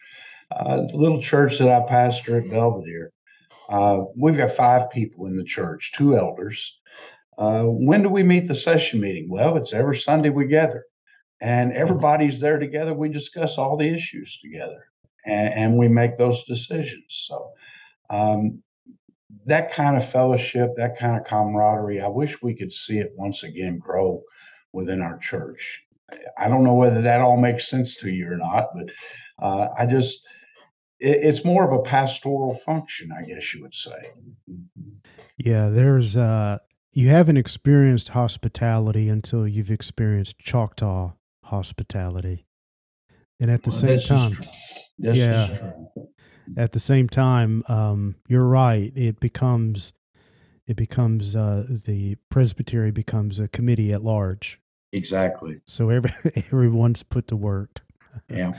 Uh, 0.55 0.87
the 0.87 0.97
little 0.97 1.21
church 1.21 1.59
that 1.59 1.69
I 1.69 1.81
pastor 1.89 2.39
at 2.39 2.45
Belvidere, 2.45 3.09
uh, 3.69 4.05
we've 4.17 4.37
got 4.37 4.53
five 4.53 4.91
people 4.91 5.27
in 5.27 5.37
the 5.37 5.45
church, 5.45 5.93
two 5.95 6.17
elders. 6.17 6.79
Uh, 7.39 7.63
when 7.63 8.03
do 8.03 8.11
we 8.11 8.23
meet 8.23 8.47
the 8.47 8.55
session 8.55 9.01
meeting? 9.01 9.29
Well, 9.31 9.57
it's 9.57 9.73
every 9.73 9.97
Sunday 9.97 10.29
we 10.29 10.47
gather, 10.47 10.85
and 11.41 11.73
everybody's 11.73 12.39
there 12.39 12.59
together. 12.59 12.93
We 12.93 13.09
discuss 13.09 13.57
all 13.57 13.77
the 13.77 13.89
issues 13.89 14.39
together, 14.41 14.85
and, 15.25 15.55
and 15.55 15.79
we 15.79 15.89
make 15.89 16.17
those 16.17 16.45
decisions. 16.45 17.05
So, 17.09 17.53
um, 18.11 18.63
that 19.47 19.73
kind 19.73 19.97
of 19.97 20.11
fellowship, 20.11 20.71
that 20.77 20.99
kind 20.99 21.19
of 21.19 21.27
camaraderie, 21.27 22.03
I 22.03 22.09
wish 22.09 22.43
we 22.43 22.55
could 22.55 22.73
see 22.73 22.99
it 22.99 23.13
once 23.17 23.43
again 23.43 23.79
grow 23.79 24.23
within 24.73 25.01
our 25.01 25.19
church. 25.19 25.83
I 26.37 26.49
don't 26.49 26.65
know 26.65 26.75
whether 26.75 27.01
that 27.01 27.23
all 27.23 27.39
makes 27.39 27.69
sense 27.69 27.97
to 27.97 28.11
you 28.11 28.31
or 28.31 28.37
not, 28.37 28.69
but 28.75 28.91
uh, 29.43 29.69
I 29.79 29.87
just, 29.87 30.23
it's 31.05 31.45
more 31.45 31.69
of 31.69 31.79
a 31.79 31.83
pastoral 31.83 32.55
function, 32.65 33.11
I 33.13 33.25
guess 33.25 33.53
you 33.53 33.63
would 33.63 33.75
say. 33.75 34.13
Yeah, 35.37 35.69
there's, 35.69 36.17
uh, 36.17 36.59
you 36.93 37.09
haven't 37.09 37.39
experienced 37.39 38.09
hospitality 38.09 39.09
until 39.09 39.49
you've 39.49 39.71
experienced 39.71 40.39
Choctaw 40.39 41.15
hospitality. 41.45 42.47
And 43.41 43.51
at 43.51 43.65
the 43.65 43.71
well, 43.71 43.79
same 43.79 44.01
time, 44.01 44.39
yeah, 44.99 45.73
at 46.57 46.73
the 46.73 46.79
same 46.79 47.09
time, 47.09 47.65
um, 47.69 48.15
you're 48.29 48.47
right. 48.47 48.93
It 48.95 49.19
becomes 49.19 49.93
it 50.69 50.77
becomes 50.77 51.35
uh, 51.35 51.65
the 51.87 52.17
presbytery 52.31 52.93
becomes 52.93 53.41
a 53.41 53.49
committee 53.49 53.93
at 53.93 54.03
large. 54.03 54.61
Exactly. 54.93 55.61
So 55.67 55.89
every 55.89 56.13
everyone's 56.53 57.03
put 57.03 57.27
to 57.29 57.37
work. 57.37 57.81
yeah. 58.29 58.53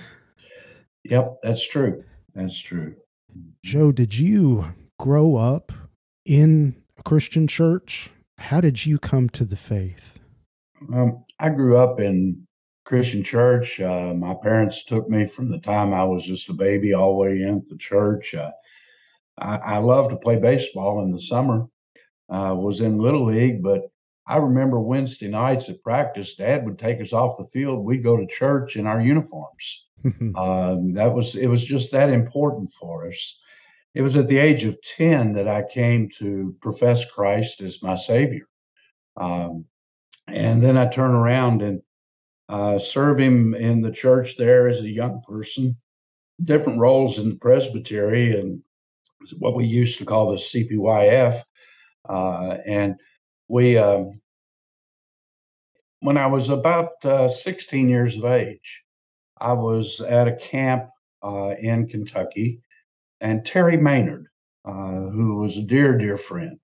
Yep, 1.06 1.40
that's 1.44 1.66
true. 1.66 2.04
That's 2.36 2.60
true. 2.60 2.96
Joe, 3.63 3.92
did 3.92 4.18
you 4.18 4.74
grow 5.00 5.36
up 5.36 5.72
in 6.25 6.75
a 6.98 7.04
Christian 7.04 7.48
church? 7.48 8.10
How 8.38 8.62
did 8.62 8.86
you 8.86 9.00
come 9.00 9.30
to 9.30 9.46
the 9.46 9.56
faith? 9.56 10.20
Um, 10.94 11.25
I 11.40 11.50
grew 11.50 11.78
up 11.78 12.00
in 12.00 12.46
Christian 12.86 13.24
church. 13.24 13.80
Uh, 13.80 14.13
my 14.13 14.34
parents 14.34 14.84
took 14.86 15.10
me 15.10 15.28
from 15.28 15.50
the 15.50 15.60
time 15.60 15.94
I 15.94 16.04
was 16.04 16.25
just 16.25 16.50
a 16.50 16.54
baby 16.54 16.94
all 16.94 17.13
the 17.13 17.20
way 17.20 17.42
into 17.42 17.78
church. 17.78 18.36
Uh, 18.36 18.52
I, 19.38 19.58
I 19.58 19.78
love 19.78 20.10
to 20.10 20.18
play 20.18 20.38
baseball 20.38 21.04
in 21.04 21.12
the 21.12 21.22
summer. 21.22 21.68
Uh, 22.30 22.56
was 22.56 22.82
in 22.82 22.98
little 22.98 23.25
league, 23.25 23.62
but 23.62 23.82
I 24.25 24.38
remember 24.38 24.80
Wednesday 24.80 25.28
nights 25.28 25.70
at 25.70 25.84
practice, 25.84 26.36
Dad 26.36 26.66
would 26.66 26.80
take 26.80 27.02
us 27.02 27.12
off 27.13 27.38
the 27.38 27.48
field. 27.54 27.84
We'd 27.84 28.04
go 28.04 28.16
to 28.16 28.25
church 28.25 28.78
in 28.78 28.88
our 28.88 29.02
uniforms. 29.02 29.88
um, 30.36 30.93
that 30.93 31.13
was 31.13 31.36
it 31.36 31.48
was 31.48 31.63
just 31.63 31.91
that 31.91 32.10
important 32.10 32.74
for 32.74 33.07
us. 33.07 33.38
It 33.95 34.01
was 34.01 34.15
at 34.15 34.27
the 34.27 34.38
age 34.38 34.63
of 34.65 34.81
ten 34.81 35.33
that 35.33 35.48
I 35.48 35.63
came 35.63 36.10
to 36.17 36.55
profess 36.62 37.05
Christ 37.10 37.62
as 37.62 37.83
my 37.83 37.95
Savior, 37.95 38.48
um, 39.17 39.65
and 40.27 40.63
then 40.63 40.77
I 40.77 40.88
turn 40.88 41.12
around 41.12 41.62
and 41.62 41.81
uh, 42.50 42.77
serve 42.79 43.19
him 43.19 43.55
in 43.55 43.81
the 43.81 43.91
church 43.91 44.36
there 44.38 44.67
as 44.67 44.81
a 44.81 44.89
young 44.89 45.22
person, 45.27 45.77
different 46.43 46.79
roles 46.79 47.17
in 47.17 47.29
the 47.29 47.36
presbytery 47.36 48.39
and 48.39 48.62
what 49.39 49.55
we 49.55 49.65
used 49.65 49.98
to 50.00 50.05
call 50.05 50.31
the 50.31 50.38
CPYF. 50.38 51.43
Uh, 52.07 52.57
and 52.67 52.95
we, 53.48 53.77
um, 53.77 54.19
when 56.01 56.17
I 56.17 56.27
was 56.27 56.50
about 56.50 57.03
uh, 57.05 57.29
16 57.29 57.88
years 57.88 58.17
of 58.17 58.25
age, 58.25 58.83
I 59.44 59.52
was 59.52 60.00
at 60.00 60.30
a 60.30 60.38
camp 60.38 60.90
uh, 61.22 61.56
in 61.60 61.88
Kentucky, 61.90 62.62
and 63.20 63.46
Terry 63.46 63.76
Maynard, 63.76 64.28
uh, 64.64 65.10
who 65.12 65.36
was 65.36 65.58
a 65.58 65.62
dear, 65.62 65.98
dear 65.98 66.18
friend, 66.18 66.58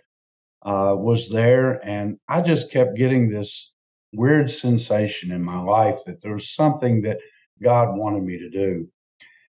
uh, 0.66 0.96
was 0.98 1.30
there. 1.30 1.86
And 1.86 2.18
I 2.30 2.42
just 2.42 2.72
kept 2.72 2.96
getting 2.96 3.30
this 3.30 3.74
weird 4.14 4.50
sensation 4.50 5.34
in 5.34 5.44
my 5.44 5.62
life 5.62 6.00
that 6.06 6.22
there 6.22 6.34
was 6.34 6.56
something 6.56 7.02
that 7.02 7.18
God 7.62 7.98
wanted 7.98 8.24
me 8.24 8.38
to 8.40 8.50
do. 8.50 8.88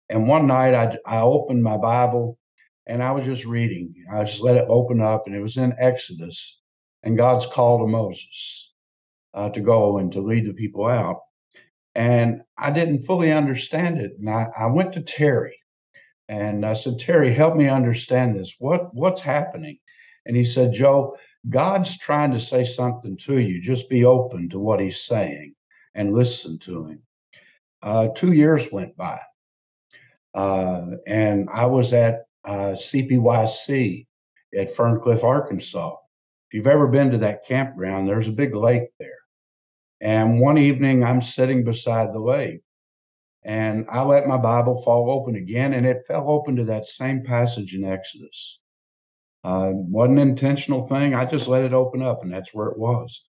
And 0.08 0.26
one 0.26 0.48
night 0.48 0.74
I, 0.74 0.98
I 1.06 1.20
opened 1.20 1.62
my 1.62 1.76
Bible 1.76 2.36
and 2.88 3.00
I 3.00 3.12
was 3.12 3.24
just 3.24 3.44
reading. 3.44 3.94
I 4.12 4.24
just 4.24 4.40
let 4.40 4.56
it 4.56 4.66
open 4.68 5.00
up 5.00 5.28
and 5.28 5.36
it 5.36 5.40
was 5.40 5.56
in 5.56 5.72
Exodus 5.78 6.58
and 7.04 7.16
God's 7.16 7.46
call 7.46 7.78
to 7.78 7.86
Moses 7.86 8.72
uh, 9.34 9.50
to 9.50 9.60
go 9.60 9.98
and 9.98 10.10
to 10.12 10.20
lead 10.20 10.48
the 10.48 10.52
people 10.52 10.86
out. 10.86 11.20
And 11.94 12.42
I 12.56 12.70
didn't 12.70 13.04
fully 13.04 13.32
understand 13.32 14.00
it. 14.00 14.12
And 14.18 14.30
I, 14.30 14.48
I 14.56 14.66
went 14.66 14.92
to 14.94 15.02
Terry 15.02 15.60
and 16.30 16.64
I 16.64 16.74
said, 16.74 17.00
Terry, 17.00 17.34
help 17.34 17.56
me 17.56 17.68
understand 17.68 18.38
this. 18.38 18.54
What 18.60 18.94
what's 18.94 19.20
happening? 19.20 19.78
And 20.26 20.36
he 20.36 20.44
said, 20.44 20.72
Joe, 20.72 21.16
God's 21.48 21.98
trying 21.98 22.30
to 22.32 22.40
say 22.40 22.64
something 22.64 23.16
to 23.24 23.38
you. 23.38 23.60
Just 23.60 23.90
be 23.90 24.04
open 24.04 24.48
to 24.50 24.60
what 24.60 24.78
he's 24.78 25.02
saying 25.02 25.54
and 25.96 26.14
listen 26.14 26.60
to 26.60 26.86
him. 26.86 27.02
Uh, 27.82 28.08
two 28.14 28.32
years 28.32 28.70
went 28.70 28.96
by, 28.96 29.18
uh, 30.34 30.86
and 31.06 31.48
I 31.52 31.66
was 31.66 31.92
at 31.92 32.26
uh, 32.44 32.76
CPYC 32.76 34.06
at 34.56 34.76
Ferncliff, 34.76 35.24
Arkansas. 35.24 35.96
If 36.48 36.54
you've 36.54 36.66
ever 36.68 36.86
been 36.86 37.10
to 37.10 37.18
that 37.18 37.44
campground, 37.44 38.08
there's 38.08 38.28
a 38.28 38.32
big 38.32 38.54
lake 38.54 38.90
there. 39.00 39.19
And 40.00 40.40
one 40.40 40.58
evening, 40.58 41.04
I'm 41.04 41.20
sitting 41.20 41.64
beside 41.64 42.12
the 42.12 42.20
lake, 42.20 42.62
and 43.44 43.86
I 43.90 44.02
let 44.02 44.26
my 44.26 44.38
Bible 44.38 44.82
fall 44.82 45.10
open 45.10 45.36
again, 45.36 45.74
and 45.74 45.86
it 45.86 46.04
fell 46.08 46.30
open 46.30 46.56
to 46.56 46.64
that 46.64 46.86
same 46.86 47.22
passage 47.22 47.74
in 47.74 47.84
Exodus. 47.84 48.58
Uh, 49.44 49.70
wasn't 49.72 50.18
an 50.18 50.28
intentional 50.28 50.86
thing. 50.88 51.14
I 51.14 51.24
just 51.24 51.48
let 51.48 51.64
it 51.64 51.72
open 51.72 52.02
up, 52.02 52.22
and 52.22 52.32
that's 52.32 52.52
where 52.54 52.68
it 52.68 52.78
was. 52.78 53.22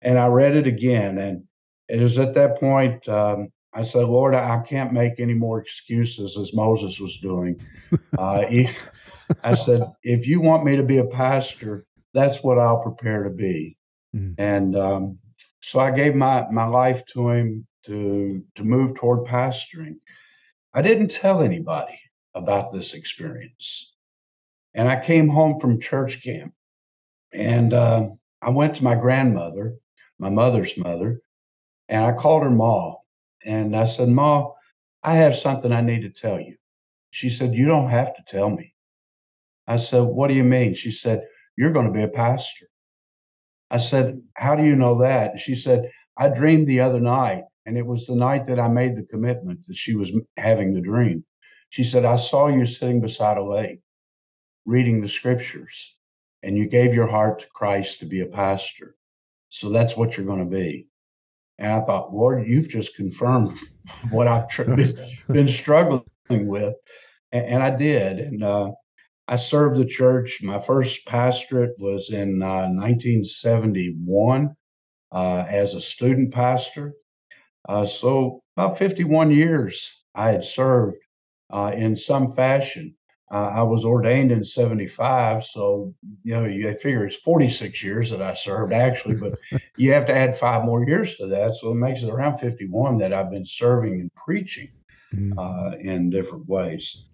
And 0.00 0.18
I 0.18 0.26
read 0.26 0.56
it 0.56 0.66
again, 0.66 1.18
and 1.18 1.44
it 1.88 2.00
was 2.00 2.18
at 2.18 2.34
that 2.34 2.58
point 2.58 3.08
um, 3.08 3.48
I 3.72 3.82
said, 3.82 4.06
"Lord, 4.06 4.34
I 4.34 4.60
can't 4.68 4.92
make 4.92 5.18
any 5.18 5.34
more 5.34 5.60
excuses 5.60 6.36
as 6.36 6.52
Moses 6.52 7.00
was 7.00 7.18
doing." 7.18 7.60
Uh, 8.18 8.44
I 9.44 9.54
said, 9.54 9.82
"If 10.02 10.26
you 10.26 10.40
want 10.40 10.64
me 10.64 10.76
to 10.76 10.82
be 10.82 10.98
a 10.98 11.04
pastor, 11.04 11.86
that's 12.12 12.42
what 12.42 12.58
I'll 12.58 12.82
prepare 12.82 13.22
to 13.24 13.30
be." 13.30 13.76
Mm. 14.14 14.34
And 14.38 14.76
um, 14.76 15.18
so 15.62 15.78
I 15.80 15.90
gave 15.90 16.14
my 16.14 16.46
my 16.50 16.66
life 16.66 17.04
to 17.14 17.30
him 17.30 17.66
to 17.84 18.44
to 18.56 18.64
move 18.64 18.96
toward 18.96 19.26
pastoring. 19.26 19.96
I 20.74 20.82
didn't 20.82 21.10
tell 21.10 21.42
anybody 21.42 21.98
about 22.34 22.72
this 22.72 22.94
experience. 22.94 23.92
And 24.74 24.88
I 24.88 25.04
came 25.04 25.28
home 25.28 25.60
from 25.60 25.80
church 25.80 26.22
camp 26.22 26.54
and 27.32 27.72
uh, 27.74 28.08
I 28.40 28.50
went 28.50 28.76
to 28.76 28.84
my 28.84 28.94
grandmother, 28.94 29.76
my 30.18 30.30
mother's 30.30 30.76
mother, 30.76 31.20
and 31.88 32.04
I 32.04 32.12
called 32.12 32.42
her 32.42 32.50
Ma. 32.50 32.94
And 33.44 33.76
I 33.76 33.86
said, 33.86 34.08
Ma, 34.08 34.50
I 35.02 35.14
have 35.16 35.36
something 35.36 35.72
I 35.72 35.80
need 35.80 36.02
to 36.02 36.10
tell 36.10 36.40
you. 36.40 36.56
She 37.10 37.28
said, 37.28 37.54
You 37.54 37.66
don't 37.66 37.90
have 37.90 38.14
to 38.16 38.22
tell 38.28 38.50
me. 38.50 38.74
I 39.66 39.76
said, 39.76 40.00
What 40.00 40.28
do 40.28 40.34
you 40.34 40.44
mean? 40.44 40.74
She 40.74 40.90
said, 40.90 41.26
You're 41.56 41.72
going 41.72 41.86
to 41.86 41.92
be 41.92 42.04
a 42.04 42.08
pastor. 42.08 42.66
I 43.72 43.78
said, 43.78 44.22
How 44.34 44.54
do 44.54 44.64
you 44.64 44.76
know 44.76 45.00
that? 45.00 45.40
She 45.40 45.56
said, 45.56 45.90
I 46.18 46.28
dreamed 46.28 46.68
the 46.68 46.80
other 46.80 47.00
night, 47.00 47.44
and 47.64 47.78
it 47.78 47.86
was 47.86 48.06
the 48.06 48.14
night 48.14 48.46
that 48.48 48.60
I 48.60 48.68
made 48.68 48.96
the 48.96 49.06
commitment 49.10 49.66
that 49.66 49.76
she 49.76 49.96
was 49.96 50.12
having 50.36 50.74
the 50.74 50.80
dream. 50.82 51.24
She 51.70 51.82
said, 51.82 52.04
I 52.04 52.16
saw 52.16 52.48
you 52.48 52.66
sitting 52.66 53.00
beside 53.00 53.38
a 53.38 53.42
lake 53.42 53.80
reading 54.66 55.00
the 55.00 55.08
scriptures, 55.08 55.96
and 56.42 56.56
you 56.56 56.66
gave 56.68 56.92
your 56.92 57.06
heart 57.06 57.40
to 57.40 57.46
Christ 57.54 58.00
to 58.00 58.06
be 58.06 58.20
a 58.20 58.26
pastor. 58.26 58.94
So 59.48 59.70
that's 59.70 59.96
what 59.96 60.16
you're 60.16 60.26
going 60.26 60.50
to 60.50 60.56
be. 60.56 60.86
And 61.58 61.72
I 61.72 61.80
thought, 61.80 62.12
Lord, 62.12 62.46
you've 62.46 62.68
just 62.68 62.94
confirmed 62.94 63.58
what 64.10 64.28
I've 64.28 64.48
tr- 64.50 64.64
been, 65.28 65.48
struggling 65.48 66.04
with. 66.28 66.74
And, 67.32 67.46
and, 67.46 67.62
I 67.62 67.70
did. 67.70 68.18
And 68.18 68.44
uh, 68.44 68.72
I 69.32 69.36
served 69.36 69.78
the 69.78 69.86
church. 69.86 70.42
My 70.42 70.60
first 70.60 71.06
pastorate 71.06 71.74
was 71.78 72.10
in 72.10 72.42
uh, 72.42 72.68
1971 72.68 74.54
uh, 75.10 75.44
as 75.48 75.74
a 75.74 75.80
student 75.80 76.34
pastor. 76.34 76.92
Uh, 77.66 77.86
so 77.86 78.42
about 78.58 78.76
51 78.76 79.30
years 79.30 79.90
I 80.14 80.32
had 80.32 80.44
served 80.44 80.98
uh, 81.50 81.72
in 81.74 81.96
some 81.96 82.34
fashion. 82.34 82.94
Uh, 83.32 83.52
I 83.56 83.62
was 83.62 83.86
ordained 83.86 84.32
in 84.32 84.44
75, 84.44 85.46
so 85.46 85.94
you 86.24 86.34
know 86.34 86.44
you 86.44 86.70
figure 86.74 87.06
it's 87.06 87.16
46 87.16 87.82
years 87.82 88.10
that 88.10 88.20
I 88.20 88.34
served 88.34 88.74
actually, 88.74 89.14
but 89.14 89.38
you 89.78 89.94
have 89.94 90.06
to 90.08 90.14
add 90.14 90.38
five 90.38 90.66
more 90.66 90.86
years 90.86 91.16
to 91.16 91.26
that, 91.28 91.54
so 91.54 91.70
it 91.70 91.76
makes 91.76 92.02
it 92.02 92.10
around 92.10 92.36
51 92.36 92.98
that 92.98 93.14
I've 93.14 93.30
been 93.30 93.46
serving 93.46 93.94
and 93.94 94.14
preaching 94.14 94.68
mm. 95.14 95.32
uh, 95.38 95.78
in 95.78 96.10
different 96.10 96.46
ways. 96.46 97.04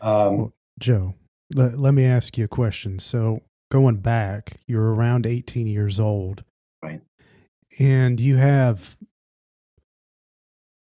Um, 0.00 0.38
well, 0.38 0.54
Joe, 0.78 1.14
let, 1.54 1.78
let 1.78 1.94
me 1.94 2.04
ask 2.04 2.36
you 2.36 2.44
a 2.44 2.48
question. 2.48 2.98
So 2.98 3.42
going 3.70 3.96
back, 3.96 4.60
you're 4.66 4.94
around 4.94 5.26
18 5.26 5.66
years 5.66 6.00
old, 6.00 6.44
right? 6.82 7.00
And 7.78 8.20
you 8.20 8.36
have 8.36 8.96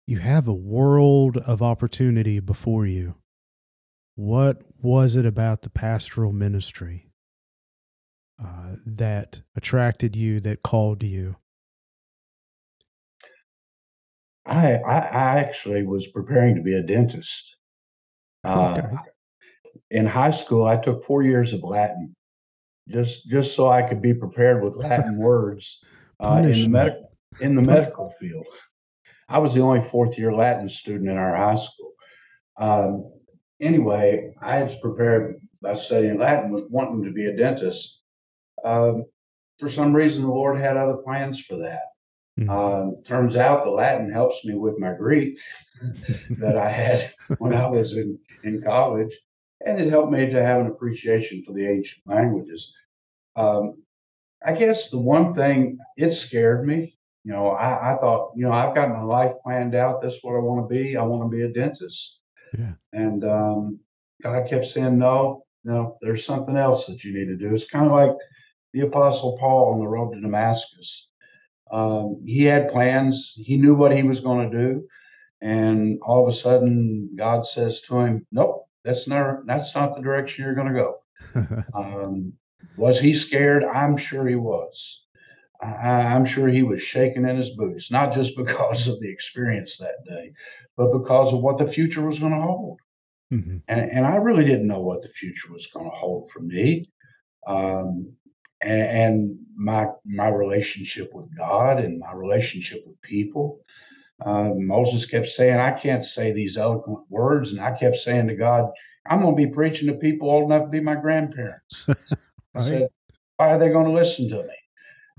you 0.06 0.18
have 0.18 0.48
a 0.48 0.54
world 0.54 1.36
of 1.36 1.62
opportunity 1.62 2.40
before 2.40 2.84
you 2.84 3.14
what 4.20 4.62
was 4.82 5.16
it 5.16 5.24
about 5.24 5.62
the 5.62 5.70
pastoral 5.70 6.30
ministry 6.30 7.08
uh, 8.42 8.74
that 8.84 9.40
attracted 9.56 10.14
you, 10.14 10.40
that 10.40 10.62
called 10.62 11.02
you? 11.02 11.36
I, 14.44 14.74
I, 14.74 14.98
I 14.98 15.38
actually 15.40 15.84
was 15.84 16.06
preparing 16.06 16.54
to 16.56 16.62
be 16.62 16.74
a 16.74 16.82
dentist. 16.82 17.56
Uh, 18.44 18.76
okay. 18.78 18.96
In 19.90 20.06
high 20.06 20.30
school, 20.30 20.66
I 20.66 20.76
took 20.76 21.04
four 21.04 21.22
years 21.22 21.52
of 21.52 21.62
Latin, 21.62 22.14
just 22.88 23.26
just 23.28 23.54
so 23.54 23.68
I 23.68 23.82
could 23.82 24.02
be 24.02 24.14
prepared 24.14 24.62
with 24.62 24.76
Latin 24.76 25.16
words 25.18 25.82
uh, 26.20 26.42
in 26.44 26.52
the 26.52 26.68
medical 26.68 27.10
in 27.40 27.54
the 27.54 27.62
medical 27.62 28.10
field. 28.20 28.46
I 29.28 29.38
was 29.38 29.54
the 29.54 29.60
only 29.60 29.88
fourth 29.88 30.18
year 30.18 30.32
Latin 30.32 30.68
student 30.68 31.08
in 31.08 31.16
our 31.16 31.36
high 31.36 31.60
school. 31.60 31.92
Um, 32.56 33.12
anyway, 33.60 34.34
I 34.42 34.56
had 34.56 34.80
prepared 34.80 35.40
by 35.62 35.74
studying 35.74 36.18
Latin 36.18 36.50
with 36.50 36.64
wanting 36.70 37.04
to 37.04 37.12
be 37.12 37.26
a 37.26 37.36
dentist. 37.36 38.00
Um, 38.64 39.04
for 39.58 39.70
some 39.70 39.94
reason, 39.94 40.22
the 40.22 40.30
Lord 40.30 40.58
had 40.58 40.76
other 40.76 40.96
plans 40.96 41.40
for 41.40 41.58
that. 41.58 41.82
Mm-hmm. 42.38 42.50
Um, 42.50 43.02
turns 43.04 43.36
out 43.36 43.64
the 43.64 43.70
Latin 43.70 44.10
helps 44.10 44.44
me 44.44 44.54
with 44.54 44.78
my 44.78 44.94
Greek 44.94 45.38
that 46.38 46.56
I 46.56 46.70
had 46.70 47.12
when 47.38 47.54
I 47.54 47.68
was 47.68 47.92
in, 47.92 48.18
in 48.44 48.62
college, 48.62 49.12
and 49.64 49.80
it 49.80 49.90
helped 49.90 50.12
me 50.12 50.30
to 50.30 50.42
have 50.42 50.60
an 50.60 50.66
appreciation 50.66 51.42
for 51.46 51.52
the 51.52 51.66
ancient 51.66 52.02
languages. 52.06 52.72
Um, 53.36 53.82
I 54.44 54.54
guess 54.54 54.90
the 54.90 54.98
one 54.98 55.34
thing 55.34 55.78
it 55.96 56.12
scared 56.12 56.66
me. 56.66 56.96
You 57.24 57.32
know, 57.32 57.48
I, 57.48 57.92
I 57.92 57.98
thought, 57.98 58.32
you 58.34 58.44
know, 58.44 58.52
I've 58.52 58.74
got 58.74 58.88
my 58.88 59.02
life 59.02 59.32
planned 59.42 59.74
out. 59.74 60.00
This 60.00 60.14
is 60.14 60.20
what 60.22 60.36
I 60.36 60.38
want 60.38 60.68
to 60.68 60.74
be. 60.74 60.96
I 60.96 61.02
want 61.02 61.30
to 61.30 61.36
be 61.36 61.42
a 61.44 61.52
dentist. 61.52 62.20
Yeah. 62.58 62.72
And 62.94 63.24
um, 63.24 63.80
God 64.22 64.48
kept 64.48 64.66
saying, 64.66 64.98
no, 64.98 65.44
no, 65.64 65.98
there's 66.00 66.24
something 66.24 66.56
else 66.56 66.86
that 66.86 67.04
you 67.04 67.12
need 67.12 67.26
to 67.26 67.36
do. 67.36 67.54
It's 67.54 67.68
kind 67.68 67.86
of 67.86 67.92
like 67.92 68.16
the 68.72 68.80
Apostle 68.80 69.36
Paul 69.38 69.74
on 69.74 69.80
the 69.80 69.86
road 69.86 70.12
to 70.12 70.20
Damascus. 70.20 71.08
Um, 71.70 72.22
he 72.24 72.44
had 72.44 72.70
plans, 72.70 73.34
he 73.36 73.56
knew 73.56 73.74
what 73.74 73.96
he 73.96 74.02
was 74.02 74.20
going 74.20 74.50
to 74.50 74.58
do. 74.58 74.86
And 75.42 75.98
all 76.02 76.26
of 76.26 76.32
a 76.32 76.36
sudden, 76.36 77.10
God 77.16 77.46
says 77.46 77.80
to 77.82 77.98
him, 78.00 78.26
Nope, 78.32 78.66
that's 78.84 79.06
not 79.06 79.46
that's 79.46 79.74
not 79.74 79.94
the 79.94 80.02
direction 80.02 80.44
you're 80.44 80.54
going 80.54 80.72
to 80.72 80.80
go. 80.80 81.64
um, 81.74 82.32
was 82.76 82.98
he 82.98 83.14
scared? 83.14 83.64
I'm 83.64 83.96
sure 83.96 84.26
he 84.26 84.36
was. 84.36 85.02
I, 85.62 86.16
am 86.16 86.24
sure 86.24 86.48
he 86.48 86.62
was 86.62 86.80
shaking 86.82 87.28
in 87.28 87.36
his 87.36 87.50
boots, 87.50 87.90
not 87.90 88.14
just 88.14 88.36
because 88.36 88.86
of 88.88 88.98
the 89.00 89.10
experience 89.10 89.76
that 89.78 90.04
day, 90.06 90.32
but 90.76 90.92
because 90.92 91.32
of 91.32 91.40
what 91.40 91.58
the 91.58 91.68
future 91.68 92.06
was 92.06 92.18
going 92.18 92.32
to 92.32 92.40
hold. 92.40 92.80
Mm-hmm. 93.32 93.58
And, 93.68 93.90
and, 93.92 94.06
I 94.06 94.16
really 94.16 94.44
didn't 94.44 94.66
know 94.66 94.80
what 94.80 95.02
the 95.02 95.08
future 95.08 95.52
was 95.52 95.68
going 95.68 95.88
to 95.88 95.96
hold 95.96 96.30
for 96.30 96.40
me. 96.40 96.90
Um, 97.46 98.12
and, 98.60 98.82
and, 98.82 99.36
my 99.56 99.88
my 100.06 100.28
relationship 100.28 101.10
with 101.12 101.28
God 101.36 101.80
and 101.80 101.98
my 101.98 102.14
relationship 102.14 102.82
with 102.86 103.00
people. 103.02 103.60
Uh, 104.20 104.50
Moses 104.54 105.06
kept 105.06 105.28
saying, 105.28 105.58
I 105.58 105.72
can't 105.72 106.04
say 106.04 106.32
these 106.32 106.56
eloquent 106.56 107.00
words. 107.08 107.52
And 107.52 107.60
I 107.60 107.76
kept 107.76 107.96
saying 107.96 108.28
to 108.28 108.34
God, 108.34 108.70
I'm 109.06 109.22
going 109.22 109.36
to 109.36 109.46
be 109.46 109.52
preaching 109.52 109.88
to 109.88 109.94
people 109.94 110.30
old 110.30 110.50
enough 110.50 110.64
to 110.64 110.68
be 110.68 110.80
my 110.80 110.96
grandparents. 110.96 111.84
right. 111.88 111.96
I 112.54 112.62
said, 112.62 112.88
why 113.36 113.50
are 113.50 113.58
they 113.58 113.70
going 113.70 113.86
to 113.86 113.92
listen 113.92 114.28
to 114.30 114.42
me? 114.42 114.54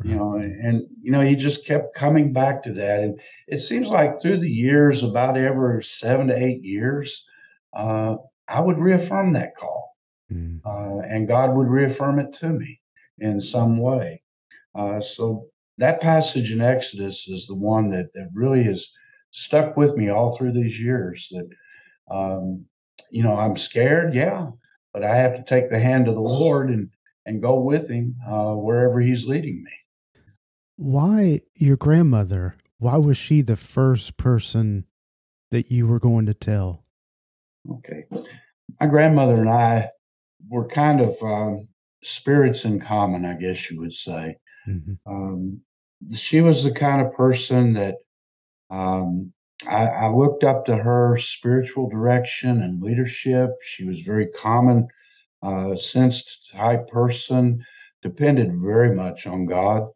you 0.04 0.16
know 0.16 0.36
and 0.36 0.88
you 1.02 1.12
know 1.12 1.22
he 1.22 1.36
just 1.36 1.66
kept 1.66 1.96
coming 1.96 2.34
back 2.34 2.64
to 2.64 2.74
that 2.74 3.02
and 3.02 3.20
it 3.48 3.60
seems 3.60 3.88
like 3.88 4.20
through 4.20 4.38
the 4.38 4.50
years 4.50 5.04
about 5.04 5.38
every 5.38 5.84
seven 5.84 6.28
to 6.28 6.36
eight 6.36 6.64
years 6.64 7.26
uh, 7.74 8.16
i 8.48 8.60
would 8.60 8.78
reaffirm 8.78 9.34
that 9.34 9.56
call 9.56 9.96
mm. 10.32 10.60
uh, 10.66 11.00
and 11.08 11.28
god 11.28 11.56
would 11.56 11.68
reaffirm 11.68 12.20
it 12.20 12.34
to 12.34 12.50
me 12.50 12.80
in 13.20 13.42
some 13.42 13.78
way 13.78 14.22
uh, 14.76 15.00
so 15.02 15.48
that 15.82 16.02
passage 16.02 16.52
in 16.52 16.62
exodus 16.62 17.28
is 17.28 17.46
the 17.48 17.56
one 17.56 17.90
that, 17.90 18.14
that 18.14 18.30
really 18.34 18.64
has 18.64 18.88
stuck 19.32 19.78
with 19.78 19.96
me 19.96 20.10
all 20.10 20.36
through 20.36 20.52
these 20.52 20.80
years 20.80 21.28
that 21.32 21.50
um, 22.10 22.66
you 23.12 23.24
know 23.24 23.36
i'm 23.36 23.58
scared 23.58 24.14
yeah 24.14 24.48
but 24.94 25.04
i 25.04 25.16
have 25.16 25.36
to 25.36 25.44
take 25.44 25.70
the 25.70 25.80
hand 25.80 26.08
of 26.08 26.16
the 26.16 26.22
lord 26.22 26.70
and 26.70 26.90
and 27.26 27.42
go 27.42 27.60
with 27.60 27.90
him 27.90 28.16
uh, 28.28 28.54
wherever 28.54 29.00
he's 29.00 29.26
leading 29.26 29.64
me 29.64 29.72
why 30.82 31.42
your 31.56 31.78
grandmother? 31.78 32.56
Why 32.80 32.98
was 32.98 33.16
she 33.16 33.44
the 33.44 33.56
first 33.56 34.18
person 34.18 34.86
that 35.52 35.70
you 35.70 35.86
were 35.86 36.00
going 36.00 36.26
to 36.26 36.34
tell? 36.34 36.86
Okay. 37.70 38.06
My 38.80 38.88
grandmother 38.88 39.36
and 39.36 39.50
I 39.50 39.90
were 40.50 40.68
kind 40.68 41.00
of 41.00 41.22
um, 41.22 41.68
spirits 42.04 42.66
in 42.66 42.80
common, 42.80 43.26
I 43.26 43.36
guess 43.36 43.70
you 43.70 43.80
would 43.80 43.94
say. 43.94 44.38
Mm-hmm. 44.68 44.94
Um, 45.06 45.62
she 46.14 46.42
was 46.42 46.64
the 46.64 46.72
kind 46.72 47.06
of 47.06 47.14
person 47.14 47.74
that 47.74 47.96
um, 48.70 49.34
I, 49.68 49.86
I, 49.86 50.10
looked 50.10 50.44
up 50.44 50.66
to 50.66 50.76
her 50.76 51.18
spiritual 51.18 51.90
direction 51.90 52.62
and 52.62 52.82
leadership. 52.82 53.50
She 53.64 53.84
was 53.86 54.00
very 54.06 54.28
common 54.28 54.88
uh, 55.44 55.76
sensed 55.76 56.50
type 56.52 56.88
person, 56.88 57.64
depended 58.02 58.52
very 58.56 58.96
much 58.96 59.28
on 59.28 59.46
God 59.46 59.88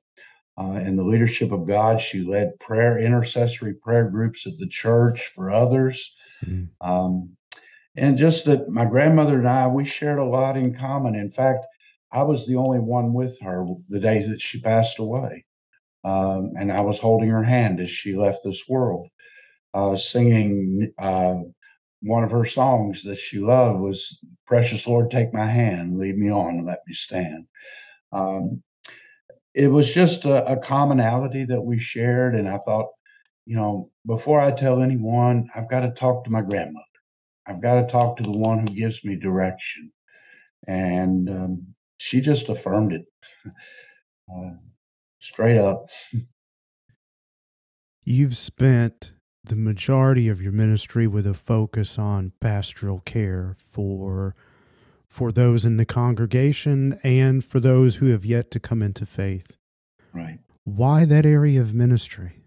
uh, 0.60 0.80
in 0.84 0.96
the 0.96 1.04
leadership 1.04 1.52
of 1.52 1.68
God. 1.68 2.02
She 2.02 2.22
led 2.24 2.60
prayer, 2.60 3.00
intercessory 3.00 3.74
prayer 3.74 4.10
groups 4.10 4.46
at 4.46 4.58
the 4.60 4.68
church 4.68 5.32
for 5.36 5.50
others. 5.50 6.13
Mm-hmm. 6.46 6.88
Um, 6.88 7.36
and 7.96 8.18
just 8.18 8.46
that 8.46 8.70
my 8.70 8.86
grandmother 8.86 9.39
and 9.39 9.48
I, 9.48 9.68
we 9.68 9.86
shared 9.86 10.20
a 10.20 10.26
lot 10.26 10.58
in 10.58 10.76
common. 10.76 11.15
In 11.15 11.32
fact, 11.32 11.65
I 12.12 12.24
was 12.24 12.46
the 12.46 12.56
only 12.56 12.80
one 12.80 13.13
with 13.13 13.39
her 13.41 13.65
the 13.89 14.00
day 14.00 14.28
that 14.28 14.41
she 14.41 14.60
passed 14.60 15.00
away. 15.00 15.45
Um, 16.06 16.54
and 16.60 16.72
I 16.72 16.82
was 16.82 17.00
holding 17.00 17.30
her 17.30 17.44
hand 17.44 17.82
as 17.82 17.91
she 17.91 18.15
left 18.15 18.39
this 18.46 18.63
world, 18.70 19.10
uh, 19.74 19.98
singing 19.98 20.94
uh, 21.00 21.36
one 22.04 22.24
of 22.24 22.32
her 22.32 22.46
songs 22.46 23.04
that 23.06 23.18
she 23.18 23.39
loved 23.39 23.80
was 23.82 24.20
"Precious 24.48 24.88
Lord, 24.88 25.12
take 25.12 25.34
my 25.34 25.48
hand, 25.48 25.98
lead 25.98 26.18
me 26.18 26.32
on, 26.32 26.58
and 26.58 26.68
let 26.68 26.82
me 26.88 26.94
stand." 26.94 27.48
Um, 28.12 28.63
it 29.56 29.68
was 29.68 29.94
just 29.94 30.26
a, 30.26 30.46
a 30.54 30.58
commonality 30.58 31.46
that 31.46 31.62
we 31.62 31.80
shared. 31.80 32.36
And 32.36 32.48
I 32.48 32.60
thought, 32.60 32.89
you 33.46 33.56
know, 33.56 33.89
before 34.06 34.39
I 34.39 34.52
tell 34.52 34.82
anyone, 34.82 35.50
I've 35.56 35.70
got 35.70 35.82
to 35.82 35.91
talk 35.91 36.26
to 36.26 36.32
my 36.32 36.41
grandmother. 36.41 36.86
I've 37.48 37.62
got 37.62 37.82
to 37.82 37.88
talk 37.91 38.18
to 38.18 38.24
the 38.24 38.32
one 38.32 38.60
who 38.60 38.76
gives 38.76 39.04
me 39.04 39.15
direction. 39.15 39.91
And 40.68 41.30
um, 41.30 41.68
she 41.98 42.22
just 42.22 42.50
affirmed 42.50 42.94
it 42.94 43.06
uh, 44.36 44.52
straight 45.26 45.58
up. 45.58 45.90
You've 48.04 48.38
spent 48.38 49.14
the 49.44 49.56
majority 49.56 50.28
of 50.28 50.42
your 50.42 50.52
ministry 50.52 51.08
with 51.08 51.26
a 51.26 51.34
focus 51.34 51.98
on 52.00 52.34
pastoral 52.40 53.02
care 53.02 53.56
for 53.58 54.36
for 55.08 55.32
those 55.32 55.64
in 55.64 55.78
the 55.78 55.86
congregation 55.86 57.00
and 57.04 57.44
for 57.44 57.60
those 57.60 57.96
who 57.96 58.08
have 58.08 58.26
yet 58.26 58.52
to 58.52 58.60
come 58.60 58.82
into 58.82 59.06
faith. 59.06 59.56
Right. 60.14 60.40
Why 60.66 61.06
that 61.06 61.26
area 61.26 61.62
of 61.62 61.74
ministry? 61.74 62.44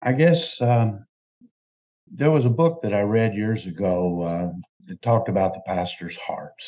I 0.00 0.12
guess 0.12 0.60
um, 0.60 1.04
there 2.06 2.30
was 2.30 2.44
a 2.44 2.50
book 2.50 2.80
that 2.82 2.94
I 2.94 3.00
read 3.00 3.34
years 3.34 3.66
ago 3.66 4.22
uh, 4.22 4.52
that 4.86 5.02
talked 5.02 5.28
about 5.28 5.54
the 5.54 5.62
pastor's 5.66 6.16
heart, 6.16 6.62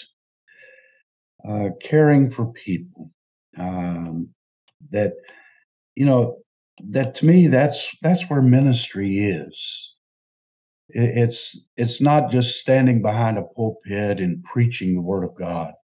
uh, 1.49 1.69
caring 1.81 2.31
for 2.31 2.47
people. 2.47 3.13
Um, 3.61 4.31
that 4.93 5.15
you 5.97 6.07
know, 6.07 6.39
that 6.91 7.17
to 7.17 7.27
me, 7.27 7.49
that's 7.49 7.91
that's 8.03 8.25
where 8.31 8.43
ministry 8.43 9.21
is. 9.21 9.95
It's 10.89 11.59
it's 11.77 12.01
not 12.01 12.33
just 12.33 12.61
standing 12.61 13.03
behind 13.03 13.39
a 13.39 13.43
pulpit 13.43 14.21
and 14.21 14.45
preaching 14.45 14.95
the 14.95 15.03
word 15.03 15.25
of 15.25 15.37
God, 15.37 15.75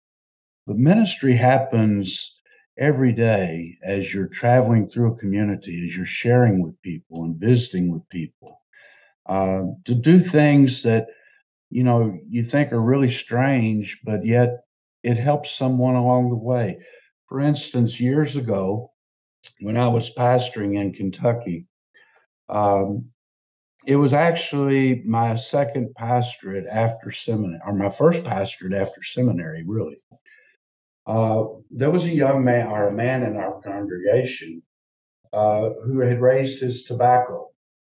but 0.67 0.77
ministry 0.79 1.37
happens 1.37 2.37
every 2.79 3.13
day 3.13 3.79
as 3.85 4.13
you're 4.15 4.29
traveling 4.29 4.89
through 4.89 5.13
a 5.13 5.19
community, 5.19 5.87
as 5.89 5.97
you're 5.97 6.07
sharing 6.07 6.63
with 6.63 6.81
people 6.83 7.25
and 7.25 7.37
visiting 7.37 7.93
with 7.93 8.09
people, 8.11 8.61
uh, 9.27 9.63
to 9.87 9.95
do 9.95 10.21
things 10.21 10.83
that 10.85 11.07
you 11.71 11.85
know 11.85 12.19
you 12.29 12.45
think 12.45 12.73
are 12.73 12.83
really 12.83 13.11
strange, 13.11 14.01
but 14.05 14.27
yet 14.27 14.61
it 15.03 15.17
helps 15.19 15.57
someone 15.57 15.97
along 15.97 16.31
the 16.31 16.37
way. 16.37 16.79
For 17.29 17.41
instance, 17.41 17.99
years 17.99 18.37
ago, 18.37 18.93
when 19.61 19.77
I 19.77 19.89
was 19.89 20.15
pastoring 20.15 20.81
in 20.81 20.93
Kentucky, 20.93 21.67
um, 22.49 23.11
it 23.87 23.97
was 23.97 24.13
actually 24.13 25.03
my 25.05 25.37
second 25.37 25.95
pastorate 25.95 26.67
after 26.71 27.11
seminary, 27.11 27.61
or 27.65 27.73
my 27.73 27.91
first 27.91 28.25
pastorate 28.25 28.75
after 28.75 29.03
seminary, 29.03 29.65
really. 29.67 30.01
Uh, 31.07 31.45
there 31.71 31.91
was 31.91 32.05
a 32.05 32.15
young 32.15 32.45
man 32.45 32.67
or 32.67 32.89
a 32.89 32.93
man 32.93 33.23
in 33.23 33.37
our 33.37 33.61
congregation 33.63 34.63
uh, 35.33 35.71
who 35.85 36.01
had 36.01 36.21
raised 36.21 36.61
his 36.61 36.85
tobacco 36.85 37.51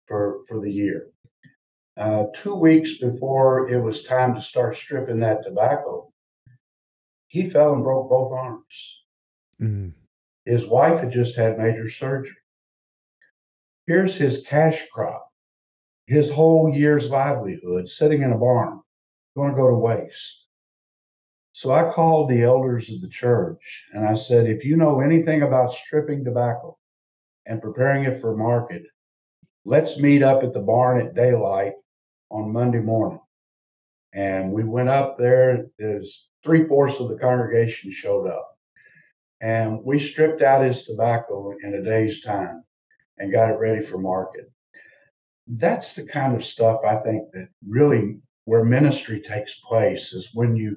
for, 0.07 0.41
for 0.49 0.61
the 0.61 0.71
year. 0.71 1.09
Uh, 1.97 2.25
two 2.35 2.55
weeks 2.55 2.99
before 2.99 3.69
it 3.69 3.81
was 3.81 4.05
time 4.05 4.35
to 4.35 4.41
start 4.41 4.77
stripping 4.77 5.21
that 5.21 5.43
tobacco, 5.43 6.13
he 7.27 7.51
fell 7.51 7.75
and 7.75 7.83
broke 7.83 8.09
both 8.09 8.33
arms. 8.33 9.00
Mm. 9.61 9.93
His 10.45 10.67
wife 10.67 11.01
had 11.01 11.13
just 11.13 11.37
had 11.37 11.59
major 11.59 11.89
surgery. 11.91 12.37
Here's 13.87 14.17
his 14.17 14.43
cash 14.43 14.89
crop, 14.91 15.29
his 16.07 16.31
whole 16.31 16.73
year's 16.75 17.11
livelihood 17.11 17.89
sitting 17.89 18.23
in 18.23 18.33
a 18.33 18.39
barn, 18.39 18.81
going 19.37 19.51
to 19.51 19.57
go 19.57 19.69
to 19.69 19.75
waste. 19.75 20.47
So 21.53 21.73
I 21.73 21.93
called 21.93 22.31
the 22.31 22.43
elders 22.43 22.91
of 22.91 23.01
the 23.01 23.09
church 23.09 23.85
and 23.93 24.07
I 24.07 24.15
said, 24.15 24.47
if 24.47 24.65
you 24.65 24.77
know 24.77 25.01
anything 25.01 25.43
about 25.43 25.75
stripping 25.75 26.25
tobacco 26.25 26.79
and 27.47 27.61
preparing 27.61 28.05
it 28.05 28.21
for 28.21 28.37
market, 28.37 28.83
let's 29.65 29.99
meet 29.99 30.23
up 30.23 30.43
at 30.43 30.53
the 30.53 30.61
barn 30.61 31.05
at 31.05 31.15
daylight 31.15 31.73
on 32.31 32.53
Monday 32.53 32.79
morning. 32.79 33.21
And 34.15 34.53
we 34.53 34.65
went 34.65 34.89
up 34.89 35.19
there. 35.19 35.67
There's 35.79 36.29
three 36.45 36.67
fourths 36.67 37.01
of 37.01 37.09
the 37.09 37.19
congregation 37.19 37.93
showed 37.93 38.27
up. 38.27 38.57
And 39.41 39.83
we 39.85 39.99
stripped 39.99 40.43
out 40.43 40.67
his 40.67 40.85
tobacco 40.85 41.55
in 41.63 41.75
a 41.75 41.83
day's 41.83 42.23
time 42.23 42.65
and 43.19 43.33
got 43.33 43.51
it 43.51 43.59
ready 43.59 43.85
for 43.85 43.99
market. 43.99 44.51
That's 45.47 45.95
the 45.95 46.07
kind 46.07 46.37
of 46.37 46.45
stuff 46.45 46.81
I 46.87 46.97
think 46.97 47.31
that 47.33 47.49
really 47.67 48.19
where 48.45 48.65
ministry 48.65 49.23
takes 49.23 49.55
place 49.61 50.13
is 50.13 50.31
when 50.35 50.57
you 50.57 50.77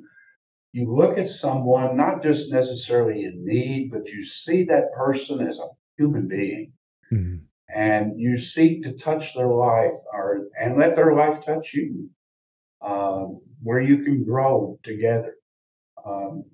you 0.71 0.93
look 0.93 1.19
at 1.19 1.29
someone 1.29 1.95
not 1.95 2.23
just 2.23 2.51
necessarily 2.51 3.25
in 3.25 3.45
need, 3.45 3.91
but 3.91 4.07
you 4.07 4.25
see 4.25 4.63
that 4.63 4.91
person 4.95 5.47
as 5.47 5.59
a 5.59 5.67
human 5.97 6.27
being. 6.27 6.73
Mm-hmm. 7.11 7.43
And 7.75 8.19
you 8.19 8.37
seek 8.37 8.83
to 8.83 8.93
touch 8.93 9.35
their 9.35 9.47
life 9.47 9.93
or 10.11 10.47
and 10.59 10.77
let 10.77 10.95
their 10.95 11.13
life 11.15 11.43
touch 11.45 11.73
you, 11.73 12.09
um, 12.81 13.41
where 13.61 13.81
you 13.81 14.03
can 14.03 14.23
grow 14.23 14.79
together. 14.83 15.35
Um, 16.05 16.45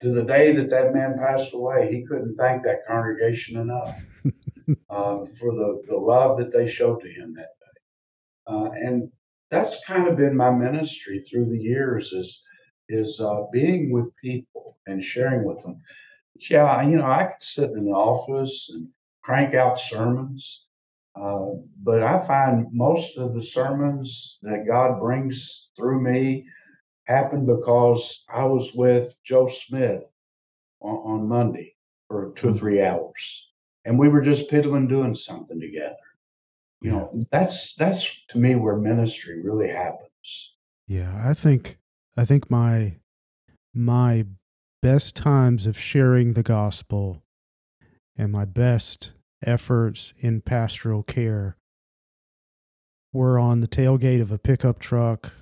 to 0.00 0.10
the 0.10 0.22
day 0.22 0.54
that 0.54 0.70
that 0.70 0.94
man 0.94 1.18
passed 1.18 1.54
away, 1.54 1.90
he 1.90 2.04
couldn't 2.06 2.36
thank 2.36 2.62
that 2.64 2.86
congregation 2.86 3.58
enough 3.58 3.96
uh, 4.90 5.24
for 5.38 5.54
the, 5.54 5.82
the 5.88 5.96
love 5.96 6.38
that 6.38 6.52
they 6.52 6.68
showed 6.68 7.00
to 7.00 7.08
him 7.08 7.34
that 7.34 7.48
day. 7.60 8.54
Uh, 8.54 8.70
and 8.72 9.10
that's 9.50 9.84
kind 9.86 10.08
of 10.08 10.16
been 10.16 10.36
my 10.36 10.50
ministry 10.50 11.20
through 11.20 11.46
the 11.46 11.58
years 11.58 12.12
is 12.12 12.42
is 12.88 13.20
uh, 13.20 13.42
being 13.52 13.90
with 13.90 14.14
people 14.22 14.78
and 14.86 15.02
sharing 15.04 15.44
with 15.44 15.60
them. 15.62 15.80
Yeah, 16.50 16.82
you 16.82 16.96
know, 16.96 17.06
I 17.06 17.24
could 17.24 17.42
sit 17.42 17.70
in 17.70 17.84
the 17.86 17.90
office 17.90 18.70
and 18.72 18.88
crank 19.24 19.54
out 19.54 19.80
sermons, 19.80 20.66
uh, 21.20 21.46
but 21.82 22.02
I 22.02 22.24
find 22.26 22.66
most 22.72 23.16
of 23.16 23.34
the 23.34 23.42
sermons 23.42 24.38
that 24.42 24.66
God 24.68 25.00
brings 25.00 25.68
through 25.76 26.00
me 26.00 26.46
happened 27.06 27.46
because 27.46 28.24
I 28.28 28.44
was 28.44 28.74
with 28.74 29.16
Joe 29.24 29.48
Smith 29.48 30.04
on, 30.80 30.96
on 30.96 31.28
Monday 31.28 31.74
for 32.08 32.32
two 32.36 32.48
or 32.48 32.50
mm-hmm. 32.50 32.58
three 32.58 32.82
hours, 32.82 33.48
and 33.84 33.98
we 33.98 34.08
were 34.08 34.20
just 34.20 34.50
piddling 34.50 34.88
doing 34.88 35.14
something 35.14 35.60
together. 35.60 35.96
You 36.82 36.92
know, 36.92 37.24
that's 37.32 37.74
that's 37.74 38.08
to 38.28 38.38
me 38.38 38.54
where 38.54 38.76
ministry 38.76 39.42
really 39.42 39.68
happens. 39.68 40.52
Yeah, 40.86 41.20
I 41.24 41.32
think 41.34 41.78
I 42.16 42.24
think 42.24 42.50
my 42.50 42.96
my 43.74 44.26
best 44.82 45.16
times 45.16 45.66
of 45.66 45.78
sharing 45.78 46.34
the 46.34 46.42
gospel 46.42 47.22
and 48.16 48.30
my 48.30 48.44
best 48.44 49.12
efforts 49.44 50.12
in 50.18 50.40
pastoral 50.42 51.02
care 51.02 51.56
were 53.12 53.38
on 53.38 53.60
the 53.60 53.68
tailgate 53.68 54.20
of 54.20 54.30
a 54.30 54.38
pickup 54.38 54.78
truck 54.78 55.32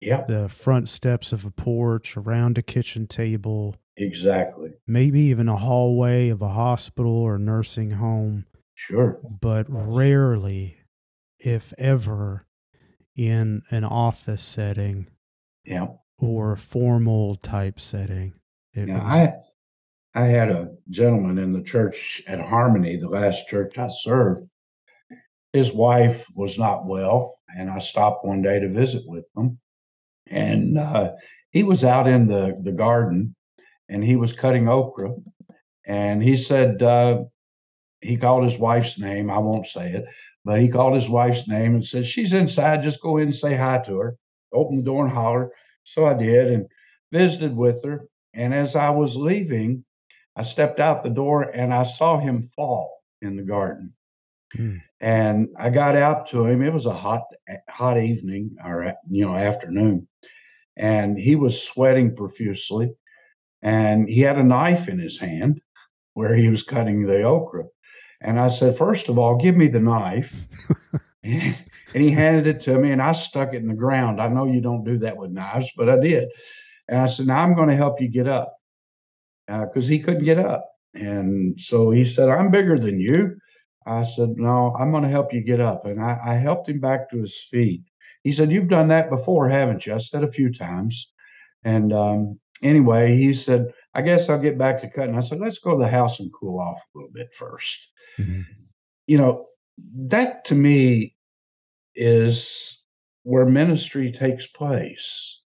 yeah. 0.00 0.24
The 0.26 0.48
front 0.48 0.88
steps 0.88 1.32
of 1.32 1.44
a 1.44 1.50
porch, 1.50 2.16
around 2.16 2.58
a 2.58 2.62
kitchen 2.62 3.06
table. 3.06 3.76
Exactly. 3.96 4.70
Maybe 4.86 5.20
even 5.22 5.48
a 5.48 5.56
hallway 5.56 6.28
of 6.28 6.40
a 6.40 6.48
hospital 6.48 7.12
or 7.12 7.38
nursing 7.38 7.92
home. 7.92 8.46
Sure. 8.74 9.18
But 9.40 9.66
rarely, 9.68 10.78
if 11.40 11.72
ever, 11.78 12.46
in 13.16 13.62
an 13.70 13.84
office 13.84 14.42
setting. 14.42 15.08
Yeah. 15.64 15.88
Or 16.18 16.52
a 16.52 16.56
formal 16.56 17.34
type 17.36 17.80
setting. 17.80 18.34
It 18.74 18.88
was, 18.88 19.00
I 19.00 19.34
I 20.14 20.26
had 20.26 20.50
a 20.50 20.70
gentleman 20.90 21.38
in 21.38 21.52
the 21.52 21.62
church 21.62 22.22
at 22.26 22.40
Harmony, 22.40 22.96
the 22.96 23.08
last 23.08 23.48
church 23.48 23.76
I 23.78 23.88
served. 23.90 24.48
His 25.52 25.72
wife 25.72 26.24
was 26.34 26.58
not 26.58 26.86
well, 26.86 27.38
and 27.56 27.70
I 27.70 27.78
stopped 27.80 28.24
one 28.24 28.42
day 28.42 28.60
to 28.60 28.68
visit 28.68 29.02
with 29.06 29.24
them 29.34 29.58
and 30.30 30.78
uh, 30.78 31.12
he 31.50 31.62
was 31.62 31.84
out 31.84 32.06
in 32.06 32.26
the 32.26 32.58
the 32.62 32.72
garden 32.72 33.34
and 33.88 34.04
he 34.04 34.16
was 34.16 34.32
cutting 34.32 34.68
okra 34.68 35.14
and 35.86 36.22
he 36.22 36.36
said 36.36 36.82
uh, 36.82 37.22
he 38.00 38.16
called 38.16 38.44
his 38.44 38.58
wife's 38.58 38.98
name 38.98 39.30
i 39.30 39.38
won't 39.38 39.66
say 39.66 39.92
it 39.92 40.04
but 40.44 40.60
he 40.60 40.68
called 40.68 40.94
his 40.94 41.08
wife's 41.08 41.48
name 41.48 41.74
and 41.74 41.84
said 41.84 42.06
she's 42.06 42.32
inside 42.32 42.82
just 42.82 43.02
go 43.02 43.16
in 43.16 43.24
and 43.24 43.36
say 43.36 43.54
hi 43.54 43.78
to 43.84 43.98
her. 43.98 44.16
Open 44.52 44.76
the 44.76 44.82
door 44.82 45.04
and 45.04 45.12
holler 45.12 45.50
so 45.84 46.04
i 46.04 46.14
did 46.14 46.48
and 46.52 46.66
visited 47.12 47.54
with 47.54 47.84
her 47.84 48.06
and 48.34 48.54
as 48.54 48.76
i 48.76 48.90
was 48.90 49.16
leaving 49.16 49.84
i 50.36 50.42
stepped 50.42 50.80
out 50.80 51.02
the 51.02 51.10
door 51.10 51.42
and 51.42 51.72
i 51.72 51.82
saw 51.82 52.18
him 52.18 52.48
fall 52.56 53.02
in 53.20 53.36
the 53.36 53.42
garden. 53.42 53.92
Mm. 54.56 54.80
and 55.00 55.48
i 55.58 55.68
got 55.68 55.94
out 55.94 56.30
to 56.30 56.46
him. 56.46 56.62
It 56.62 56.72
was 56.72 56.86
a 56.86 56.94
hot 56.94 57.24
hot 57.68 57.98
evening 57.98 58.56
or 58.64 58.94
you 59.10 59.26
know 59.26 59.36
afternoon 59.36 60.07
and 60.78 61.18
he 61.18 61.36
was 61.36 61.62
sweating 61.62 62.14
profusely. 62.14 62.94
And 63.60 64.08
he 64.08 64.20
had 64.20 64.38
a 64.38 64.44
knife 64.44 64.88
in 64.88 64.98
his 64.98 65.18
hand 65.18 65.60
where 66.14 66.34
he 66.34 66.48
was 66.48 66.62
cutting 66.62 67.04
the 67.04 67.24
okra. 67.24 67.64
And 68.20 68.38
I 68.38 68.50
said, 68.50 68.78
First 68.78 69.08
of 69.08 69.18
all, 69.18 69.36
give 69.36 69.56
me 69.56 69.68
the 69.68 69.80
knife. 69.80 70.34
and 71.22 71.56
he 71.92 72.10
handed 72.10 72.46
it 72.46 72.62
to 72.62 72.78
me, 72.78 72.92
and 72.92 73.02
I 73.02 73.12
stuck 73.12 73.54
it 73.54 73.62
in 73.62 73.68
the 73.68 73.74
ground. 73.74 74.20
I 74.20 74.28
know 74.28 74.46
you 74.46 74.60
don't 74.60 74.84
do 74.84 74.98
that 74.98 75.16
with 75.16 75.32
knives, 75.32 75.70
but 75.76 75.88
I 75.88 75.98
did. 75.98 76.28
And 76.88 77.00
I 77.00 77.06
said, 77.06 77.26
Now 77.26 77.42
I'm 77.42 77.54
going 77.54 77.68
to 77.68 77.76
help 77.76 78.00
you 78.00 78.08
get 78.08 78.28
up 78.28 78.54
because 79.46 79.86
uh, 79.86 79.88
he 79.88 80.00
couldn't 80.00 80.24
get 80.24 80.38
up. 80.38 80.68
And 80.94 81.60
so 81.60 81.90
he 81.90 82.04
said, 82.04 82.28
I'm 82.28 82.50
bigger 82.50 82.78
than 82.78 83.00
you. 83.00 83.36
I 83.86 84.04
said, 84.04 84.36
No, 84.36 84.74
I'm 84.78 84.90
going 84.90 85.04
to 85.04 85.08
help 85.08 85.32
you 85.32 85.42
get 85.42 85.60
up. 85.60 85.84
And 85.86 86.00
I, 86.00 86.18
I 86.24 86.34
helped 86.34 86.68
him 86.68 86.80
back 86.80 87.10
to 87.10 87.18
his 87.18 87.38
feet. 87.50 87.82
He 88.24 88.32
said, 88.32 88.50
You've 88.50 88.68
done 88.68 88.88
that 88.88 89.10
before, 89.10 89.48
haven't 89.48 89.86
you? 89.86 89.94
I 89.94 89.98
said 89.98 90.24
a 90.24 90.32
few 90.32 90.52
times. 90.52 91.10
And 91.64 91.92
um, 91.92 92.38
anyway, 92.62 93.16
he 93.16 93.34
said, 93.34 93.72
I 93.94 94.02
guess 94.02 94.28
I'll 94.28 94.38
get 94.38 94.58
back 94.58 94.80
to 94.80 94.90
cutting. 94.90 95.16
I 95.16 95.22
said, 95.22 95.40
Let's 95.40 95.58
go 95.58 95.72
to 95.72 95.78
the 95.78 95.88
house 95.88 96.20
and 96.20 96.32
cool 96.32 96.60
off 96.60 96.80
a 96.94 96.98
little 96.98 97.12
bit 97.12 97.28
1st 97.38 97.76
mm-hmm. 98.18 98.40
you 99.06 99.18
know, 99.18 99.46
that 100.06 100.44
to 100.46 100.54
me 100.54 101.14
is 101.94 102.82
where 103.22 103.46
ministry 103.46 104.12
takes 104.12 104.46
place. 104.46 105.40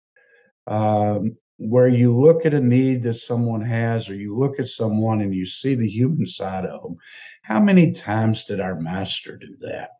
Um, 0.66 1.36
where 1.68 1.88
you 1.88 2.16
look 2.16 2.44
at 2.44 2.54
a 2.54 2.60
need 2.60 3.02
that 3.04 3.14
someone 3.14 3.60
has, 3.60 4.08
or 4.08 4.14
you 4.14 4.36
look 4.36 4.58
at 4.58 4.68
someone 4.68 5.20
and 5.20 5.34
you 5.34 5.46
see 5.46 5.74
the 5.74 5.88
human 5.88 6.26
side 6.26 6.64
of 6.64 6.82
them. 6.82 6.96
How 7.42 7.60
many 7.60 7.92
times 7.92 8.44
did 8.44 8.60
our 8.60 8.80
master 8.80 9.36
do 9.36 9.56
that? 9.60 9.90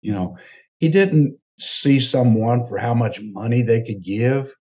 You 0.00 0.12
know, 0.12 0.38
he 0.78 0.88
didn't 0.88 1.38
see 1.58 2.00
someone 2.00 2.66
for 2.66 2.78
how 2.78 2.94
much 2.94 3.20
money 3.20 3.62
they 3.62 3.82
could 3.82 4.02
give, 4.02 4.54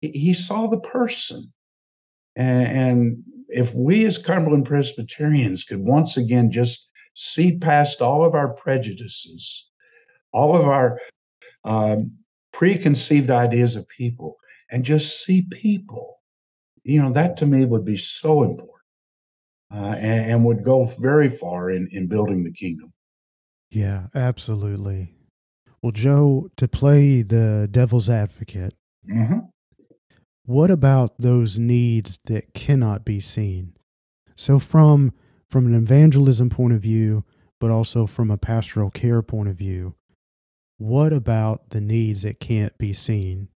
he, 0.00 0.34
saw 0.34 0.66
the 0.66 0.80
person. 0.80 1.52
And, 2.36 2.66
and 2.66 3.22
if 3.48 3.72
we 3.74 4.06
as 4.06 4.18
Cumberland 4.18 4.66
Presbyterians 4.66 5.64
could 5.64 5.80
once 5.80 6.16
again 6.16 6.50
just 6.50 6.90
see 7.14 7.58
past 7.58 8.00
all 8.00 8.24
of 8.24 8.34
our 8.34 8.54
prejudices, 8.54 9.66
all 10.32 10.56
of 10.56 10.66
our 10.66 10.98
um, 11.64 12.12
preconceived 12.52 13.30
ideas 13.30 13.76
of 13.76 13.86
people, 13.88 14.36
and 14.70 14.84
just 14.84 15.24
see 15.24 15.46
people, 15.50 16.16
you 16.82 17.00
know, 17.00 17.12
that 17.12 17.36
to 17.36 17.46
me 17.46 17.64
would 17.64 17.84
be 17.84 17.98
so 17.98 18.42
important 18.42 18.72
uh, 19.72 19.94
and, 19.98 20.30
and, 20.30 20.44
would 20.44 20.64
go 20.64 20.86
very 20.98 21.30
far 21.30 21.70
in, 21.70 21.88
in 21.92 22.06
building 22.06 22.42
the 22.42 22.52
kingdom. 22.52 22.92
Yeah, 23.70 24.08
absolutely. 24.14 25.14
Well, 25.82 25.92
Joe, 25.92 26.48
to 26.56 26.68
play 26.68 27.22
the 27.22 27.68
devil's 27.70 28.08
advocate, 28.08 28.74
mm-hmm. 29.08 29.38
what 30.44 30.70
about 30.70 31.18
those 31.18 31.58
needs 31.58 32.20
that 32.26 32.54
cannot 32.54 33.04
be 33.04 33.20
seen? 33.20 33.74
So, 34.36 34.58
from 34.58 35.12
from 35.48 35.66
an 35.66 35.74
evangelism 35.74 36.48
point 36.48 36.72
of 36.72 36.80
view, 36.80 37.24
but 37.60 37.70
also 37.70 38.06
from 38.06 38.30
a 38.30 38.38
pastoral 38.38 38.90
care 38.90 39.22
point 39.22 39.48
of 39.48 39.56
view, 39.56 39.94
what 40.78 41.12
about 41.12 41.70
the 41.70 41.80
needs 41.80 42.22
that 42.22 42.40
can't 42.40 42.76
be 42.78 42.92
seen 42.92 43.48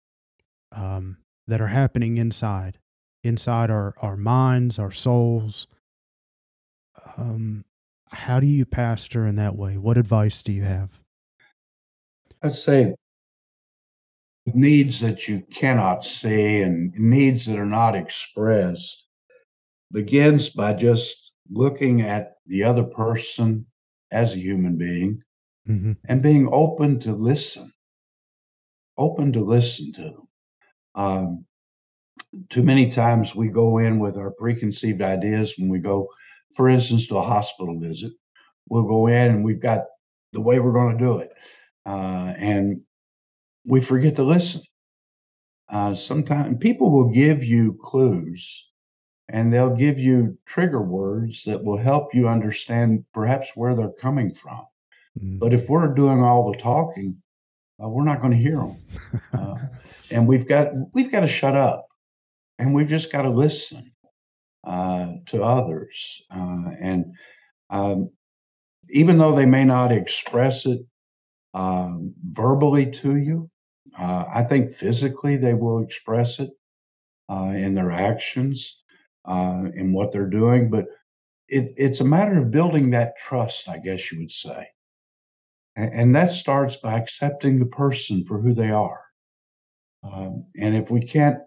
um, 0.75 1.17
that 1.47 1.61
are 1.61 1.67
happening 1.67 2.17
inside, 2.17 2.79
inside 3.23 3.71
our, 3.71 3.95
our 4.01 4.17
minds, 4.17 4.77
our 4.77 4.91
souls? 4.91 5.67
Um, 7.17 7.63
how 8.09 8.39
do 8.39 8.47
you 8.47 8.65
pastor 8.65 9.25
in 9.25 9.37
that 9.37 9.55
way? 9.55 9.77
What 9.77 9.97
advice 9.97 10.43
do 10.43 10.51
you 10.51 10.63
have? 10.63 10.99
I'd 12.45 12.55
say 12.55 12.95
needs 14.45 14.99
that 14.99 15.27
you 15.27 15.41
cannot 15.51 16.05
see 16.05 16.61
and 16.61 16.93
needs 16.93 17.47
that 17.47 17.57
are 17.57 17.65
not 17.65 17.95
expressed 17.95 19.03
begins 19.91 20.49
by 20.49 20.73
just 20.73 21.31
looking 21.49 22.01
at 22.01 22.33
the 22.45 22.63
other 22.63 22.83
person 22.83 23.65
as 24.11 24.33
a 24.33 24.39
human 24.39 24.77
being 24.77 25.23
mm-hmm. 25.67 25.93
and 26.07 26.21
being 26.21 26.47
open 26.51 26.99
to 26.99 27.13
listen, 27.13 27.73
open 28.95 29.33
to 29.33 29.43
listen 29.43 29.91
to 29.93 30.03
them. 30.03 30.27
Um, 30.93 31.45
too 32.51 32.61
many 32.61 32.91
times 32.91 33.33
we 33.33 33.47
go 33.47 33.79
in 33.79 33.97
with 33.97 34.17
our 34.17 34.29
preconceived 34.29 35.01
ideas 35.01 35.55
when 35.57 35.69
we 35.69 35.79
go, 35.79 36.07
for 36.55 36.69
instance, 36.69 37.07
to 37.07 37.17
a 37.17 37.23
hospital 37.23 37.79
visit. 37.79 38.13
We'll 38.69 38.83
go 38.83 39.07
in 39.07 39.31
and 39.31 39.43
we've 39.43 39.61
got 39.61 39.85
the 40.33 40.41
way 40.41 40.59
we're 40.59 40.73
going 40.73 40.95
to 40.95 41.03
do 41.03 41.17
it. 41.17 41.31
Uh, 41.85 42.33
and 42.37 42.81
we 43.65 43.81
forget 43.81 44.15
to 44.15 44.23
listen. 44.23 44.61
Uh, 45.69 45.95
sometimes 45.95 46.57
people 46.59 46.91
will 46.91 47.09
give 47.09 47.43
you 47.43 47.77
clues 47.81 48.65
and 49.29 49.51
they'll 49.51 49.75
give 49.75 49.97
you 49.97 50.37
trigger 50.45 50.81
words 50.81 51.43
that 51.45 51.63
will 51.63 51.77
help 51.77 52.13
you 52.13 52.27
understand 52.27 53.03
perhaps 53.13 53.51
where 53.55 53.75
they're 53.75 53.93
coming 53.99 54.33
from. 54.33 54.65
Mm-hmm. 55.19 55.39
But 55.39 55.53
if 55.53 55.67
we're 55.67 55.93
doing 55.93 56.21
all 56.21 56.51
the 56.51 56.57
talking, 56.59 57.21
uh, 57.83 57.89
we're 57.89 58.03
not 58.03 58.21
going 58.21 58.31
to 58.31 58.37
hear 58.37 58.57
them, 58.57 58.77
uh, 59.33 59.57
and 60.11 60.27
we've 60.27 60.47
got 60.47 60.69
we've 60.93 61.11
got 61.11 61.21
to 61.21 61.27
shut 61.27 61.55
up, 61.55 61.87
and 62.59 62.73
we've 62.73 62.87
just 62.87 63.11
got 63.11 63.23
to 63.23 63.29
listen 63.29 63.91
uh, 64.65 65.13
to 65.27 65.43
others. 65.43 66.21
Uh, 66.29 66.69
and 66.79 67.05
um, 67.69 68.09
even 68.89 69.17
though 69.17 69.35
they 69.35 69.45
may 69.45 69.63
not 69.63 69.91
express 69.91 70.65
it 70.65 70.81
um, 71.55 72.13
verbally 72.31 72.91
to 72.91 73.15
you, 73.15 73.49
uh, 73.97 74.25
I 74.31 74.43
think 74.43 74.75
physically 74.75 75.37
they 75.37 75.53
will 75.53 75.81
express 75.81 76.39
it 76.39 76.51
uh, 77.31 77.53
in 77.55 77.73
their 77.73 77.91
actions 77.91 78.81
uh, 79.25 79.63
in 79.73 79.93
what 79.93 80.11
they're 80.11 80.29
doing. 80.29 80.69
But 80.69 80.85
it, 81.47 81.73
it's 81.77 82.01
a 82.01 82.05
matter 82.05 82.39
of 82.39 82.51
building 82.51 82.91
that 82.91 83.17
trust, 83.17 83.69
I 83.69 83.77
guess 83.77 84.11
you 84.11 84.19
would 84.19 84.31
say. 84.31 84.67
And, 85.75 85.93
and 85.93 86.15
that 86.15 86.31
starts 86.31 86.75
by 86.75 86.99
accepting 86.99 87.57
the 87.57 87.65
person 87.65 88.25
for 88.25 88.41
who 88.41 88.53
they 88.53 88.69
are. 88.69 89.01
Um, 90.03 90.45
and 90.59 90.75
if 90.75 90.91
we 90.91 91.01
can't, 91.01 91.39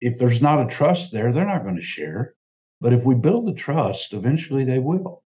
if 0.00 0.18
there's 0.18 0.42
not 0.42 0.64
a 0.64 0.68
trust 0.68 1.10
there, 1.10 1.32
they're 1.32 1.46
not 1.46 1.64
going 1.64 1.76
to 1.76 1.82
share. 1.82 2.34
But 2.80 2.92
if 2.92 3.02
we 3.02 3.14
build 3.14 3.48
the 3.48 3.54
trust, 3.54 4.12
eventually 4.12 4.64
they 4.64 4.78
will. 4.78 5.24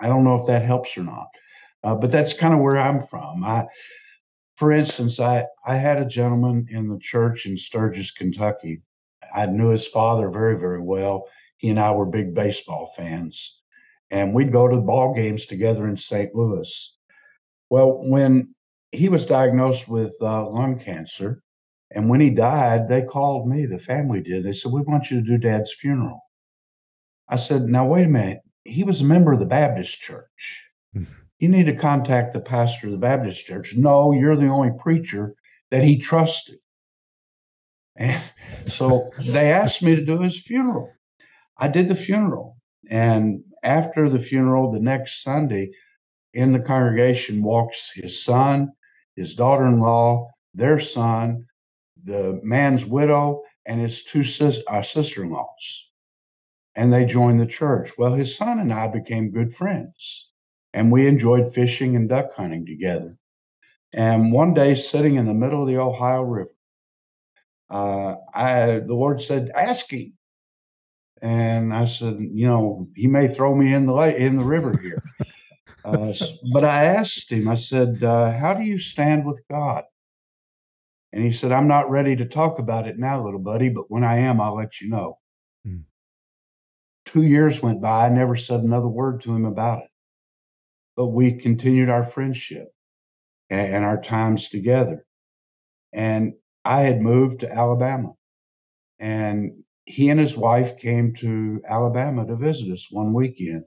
I 0.00 0.08
don't 0.08 0.24
know 0.24 0.36
if 0.36 0.46
that 0.46 0.64
helps 0.64 0.96
or 0.96 1.02
not, 1.02 1.28
uh, 1.82 1.94
but 1.94 2.10
that's 2.10 2.32
kind 2.32 2.54
of 2.54 2.60
where 2.60 2.78
I'm 2.78 3.06
from. 3.06 3.44
I, 3.44 3.66
for 4.56 4.72
instance, 4.72 5.20
I 5.20 5.46
I 5.66 5.76
had 5.76 6.00
a 6.00 6.06
gentleman 6.06 6.66
in 6.70 6.88
the 6.88 6.98
church 6.98 7.46
in 7.46 7.56
Sturgis, 7.56 8.10
Kentucky, 8.10 8.82
I 9.34 9.46
knew 9.46 9.70
his 9.70 9.86
father 9.86 10.28
very, 10.28 10.58
very 10.58 10.80
well. 10.80 11.28
He 11.58 11.68
and 11.68 11.78
I 11.78 11.92
were 11.92 12.06
big 12.06 12.34
baseball 12.34 12.92
fans, 12.96 13.60
and 14.10 14.34
we'd 14.34 14.52
go 14.52 14.68
to 14.68 14.76
ball 14.78 15.14
games 15.14 15.46
together 15.46 15.86
in 15.88 15.96
St. 15.96 16.34
Louis. 16.34 16.96
Well, 17.68 18.02
when 18.02 18.54
he 18.92 19.08
was 19.08 19.26
diagnosed 19.26 19.88
with 19.88 20.16
uh, 20.20 20.48
lung 20.48 20.78
cancer, 20.78 21.42
and 21.92 22.08
when 22.08 22.20
he 22.20 22.30
died, 22.30 22.88
they 22.88 23.02
called 23.02 23.48
me, 23.48 23.66
the 23.66 23.78
family 23.78 24.20
did. 24.20 24.44
They 24.44 24.52
said, 24.52 24.72
We 24.72 24.82
want 24.82 25.10
you 25.10 25.20
to 25.20 25.26
do 25.26 25.38
dad's 25.38 25.74
funeral. 25.74 26.20
I 27.28 27.36
said, 27.36 27.64
Now, 27.64 27.86
wait 27.86 28.06
a 28.06 28.08
minute. 28.08 28.40
He 28.64 28.84
was 28.84 29.00
a 29.00 29.04
member 29.04 29.32
of 29.32 29.38
the 29.38 29.46
Baptist 29.46 30.00
church. 30.00 30.64
You 31.40 31.48
need 31.48 31.66
to 31.66 31.76
contact 31.76 32.34
the 32.34 32.40
pastor 32.40 32.86
of 32.86 32.92
the 32.92 32.98
Baptist 32.98 33.46
church. 33.46 33.74
No, 33.74 34.12
you're 34.12 34.36
the 34.36 34.48
only 34.48 34.72
preacher 34.78 35.34
that 35.70 35.82
he 35.82 35.98
trusted. 35.98 36.58
And 37.96 38.22
so 38.68 39.10
they 39.18 39.50
asked 39.50 39.82
me 39.82 39.96
to 39.96 40.04
do 40.04 40.20
his 40.20 40.40
funeral. 40.40 40.92
I 41.58 41.68
did 41.68 41.88
the 41.88 41.96
funeral. 41.96 42.58
And 42.90 43.42
after 43.64 44.08
the 44.08 44.18
funeral, 44.18 44.70
the 44.70 44.80
next 44.80 45.22
Sunday, 45.22 45.70
in 46.34 46.52
the 46.52 46.60
congregation 46.60 47.42
walks 47.42 47.90
his 47.94 48.22
son, 48.22 48.72
his 49.16 49.34
daughter 49.34 49.66
in 49.66 49.80
law, 49.80 50.28
their 50.54 50.78
son, 50.78 51.46
the 52.04 52.38
man's 52.42 52.84
widow, 52.86 53.42
and 53.66 53.80
his 53.80 54.04
two 54.04 54.24
sis- 54.24 54.62
uh, 54.68 54.82
sister 54.82 55.24
in 55.24 55.30
laws. 55.30 55.88
And 56.76 56.92
they 56.92 57.04
joined 57.04 57.40
the 57.40 57.46
church. 57.46 57.92
Well, 57.98 58.14
his 58.14 58.36
son 58.36 58.60
and 58.60 58.72
I 58.72 58.88
became 58.88 59.30
good 59.30 59.54
friends, 59.54 60.29
and 60.72 60.92
we 60.92 61.06
enjoyed 61.06 61.54
fishing 61.54 61.96
and 61.96 62.08
duck 62.08 62.32
hunting 62.34 62.66
together. 62.66 63.16
And 63.92 64.32
one 64.32 64.54
day, 64.54 64.74
sitting 64.76 65.16
in 65.16 65.26
the 65.26 65.34
middle 65.34 65.62
of 65.62 65.68
the 65.68 65.78
Ohio 65.78 66.22
River, 66.22 66.54
uh, 67.68 68.16
I 68.32 68.80
the 68.80 68.94
Lord 68.94 69.22
said, 69.22 69.50
"Ask 69.54 69.90
him." 69.90 70.12
And 71.22 71.74
I 71.74 71.86
said, 71.86 72.18
"You 72.20 72.46
know, 72.46 72.88
he 72.94 73.06
may 73.06 73.28
throw 73.28 73.54
me 73.54 73.74
in 73.74 73.86
the 73.86 73.92
lake, 73.92 74.16
in 74.16 74.36
the 74.38 74.44
river 74.44 74.76
here." 74.78 75.02
uh, 75.84 76.12
but 76.52 76.64
I 76.64 76.84
asked 76.84 77.30
him. 77.30 77.48
I 77.48 77.56
said, 77.56 78.02
uh, 78.02 78.32
"How 78.32 78.54
do 78.54 78.62
you 78.62 78.78
stand 78.78 79.24
with 79.26 79.42
God?" 79.50 79.84
And 81.12 81.24
he 81.24 81.32
said, 81.32 81.52
"I'm 81.52 81.68
not 81.68 81.90
ready 81.90 82.14
to 82.16 82.26
talk 82.26 82.58
about 82.60 82.86
it 82.86 82.98
now, 82.98 83.24
little 83.24 83.40
buddy, 83.40 83.68
but 83.68 83.90
when 83.90 84.04
I 84.04 84.18
am, 84.18 84.40
I'll 84.40 84.56
let 84.56 84.80
you 84.80 84.88
know." 84.88 85.18
Hmm. 85.64 85.80
Two 87.04 87.22
years 87.22 87.60
went 87.62 87.80
by. 87.80 88.06
I 88.06 88.08
never 88.08 88.36
said 88.36 88.60
another 88.60 88.88
word 88.88 89.22
to 89.22 89.34
him 89.34 89.44
about 89.44 89.82
it, 89.82 89.89
but 91.00 91.14
we 91.14 91.32
continued 91.32 91.88
our 91.88 92.04
friendship 92.04 92.68
and, 93.48 93.76
and 93.76 93.84
our 93.86 94.02
times 94.02 94.50
together. 94.50 95.06
And 95.94 96.34
I 96.62 96.82
had 96.82 97.00
moved 97.00 97.40
to 97.40 97.50
Alabama, 97.50 98.12
and 98.98 99.64
he 99.86 100.10
and 100.10 100.20
his 100.20 100.36
wife 100.36 100.76
came 100.76 101.14
to 101.20 101.62
Alabama 101.66 102.26
to 102.26 102.36
visit 102.36 102.70
us 102.70 102.86
one 102.90 103.14
weekend. 103.14 103.64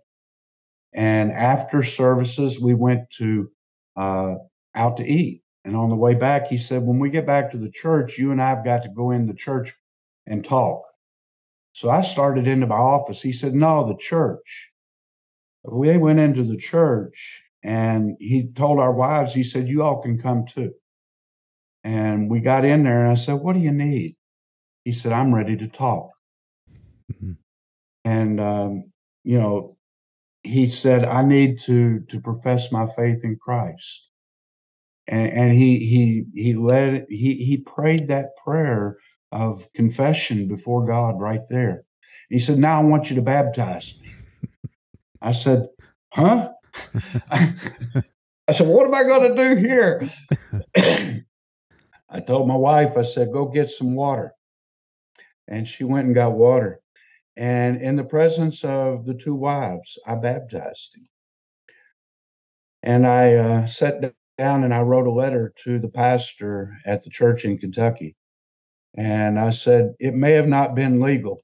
And 0.93 1.31
after 1.31 1.81
services, 1.81 2.59
we 2.59 2.75
went 2.75 3.09
to 3.17 3.49
uh, 3.95 4.35
out 4.75 4.97
to 4.97 5.03
eat. 5.03 5.41
And 5.65 5.75
on 5.75 5.89
the 5.89 5.95
way 5.95 6.13
back, 6.13 6.49
he 6.49 6.59
said, 6.59 6.83
"When 6.83 6.99
we 6.99 7.09
get 7.09 7.25
back 7.25 7.49
to 7.49 7.57
the 7.57 7.71
church, 7.71 8.15
you 8.19 8.31
and 8.31 8.39
I've 8.39 8.63
got 8.63 8.83
to 8.83 8.89
go 8.89 9.09
in 9.09 9.25
the 9.25 9.33
church 9.33 9.73
and 10.27 10.45
talk." 10.45 10.83
So 11.71 11.89
I 11.89 12.03
started 12.03 12.45
into 12.45 12.67
my 12.67 12.75
office. 12.75 13.23
He 13.23 13.33
said, 13.33 13.55
"No, 13.55 13.87
the 13.87 13.97
church." 13.97 14.69
We 15.63 15.97
went 15.97 16.19
into 16.19 16.43
the 16.43 16.57
church, 16.57 17.41
and 17.63 18.17
he 18.19 18.49
told 18.55 18.79
our 18.79 18.93
wives. 18.93 19.33
He 19.33 19.43
said, 19.43 19.67
"You 19.69 19.83
all 19.83 20.01
can 20.01 20.21
come 20.21 20.45
too." 20.47 20.73
And 21.83 22.31
we 22.31 22.41
got 22.41 22.65
in 22.65 22.83
there 22.85 23.05
and 23.05 23.11
I 23.11 23.15
said, 23.15 23.35
What 23.35 23.53
do 23.55 23.61
you 23.61 23.73
need? 23.73 24.17
He 24.85 24.93
said, 24.93 25.13
I'm 25.13 25.35
ready 25.35 25.57
to 25.57 25.69
talk. 25.69 26.11
Mm-hmm. 27.13 27.33
And, 28.05 28.39
um, 28.41 28.93
you 29.23 29.39
know, 29.39 29.77
he 30.43 30.69
said, 30.71 31.05
I 31.05 31.23
need 31.23 31.61
to 31.61 32.01
to 32.11 32.21
profess 32.21 32.71
my 32.71 32.87
faith 32.95 33.23
in 33.23 33.37
Christ. 33.37 34.09
And, 35.07 35.31
and 35.31 35.53
he 35.53 35.79
he 35.79 36.25
he 36.35 36.55
led 36.55 37.07
he 37.09 37.35
he 37.45 37.57
prayed 37.57 38.09
that 38.09 38.37
prayer 38.43 38.97
of 39.31 39.67
confession 39.75 40.47
before 40.47 40.85
God 40.87 41.19
right 41.19 41.41
there. 41.49 41.85
He 42.29 42.39
said, 42.39 42.59
Now 42.59 42.81
I 42.81 42.85
want 42.85 43.09
you 43.09 43.17
to 43.17 43.23
baptize 43.23 43.95
me. 44.01 44.09
I 45.23 45.31
said, 45.31 45.69
Huh? 46.13 46.51
I 47.31 48.51
said, 48.53 48.67
What 48.67 48.87
am 48.87 48.93
I 48.93 49.03
going 49.03 49.35
to 49.35 49.55
do 49.55 49.61
here? 49.61 50.09
I 52.09 52.19
told 52.19 52.47
my 52.47 52.55
wife, 52.55 52.97
I 52.97 53.03
said, 53.03 53.31
Go 53.31 53.45
get 53.47 53.71
some 53.71 53.95
water. 53.95 54.33
And 55.47 55.67
she 55.67 55.83
went 55.83 56.07
and 56.07 56.15
got 56.15 56.33
water. 56.33 56.79
And 57.35 57.81
in 57.81 57.95
the 57.95 58.03
presence 58.03 58.63
of 58.63 59.05
the 59.05 59.15
two 59.15 59.33
wives, 59.33 59.97
I 60.05 60.15
baptized 60.15 60.91
him. 60.95 61.07
And 62.83 63.07
I 63.07 63.33
uh, 63.35 63.65
sat 63.67 64.01
down 64.37 64.63
and 64.63 64.73
I 64.73 64.81
wrote 64.81 65.07
a 65.07 65.11
letter 65.11 65.53
to 65.63 65.79
the 65.79 65.87
pastor 65.87 66.77
at 66.85 67.03
the 67.03 67.09
church 67.09 67.45
in 67.45 67.57
Kentucky. 67.57 68.15
And 68.95 69.39
I 69.39 69.51
said, 69.51 69.95
It 69.99 70.13
may 70.13 70.33
have 70.33 70.47
not 70.47 70.75
been 70.75 70.99
legal, 70.99 71.41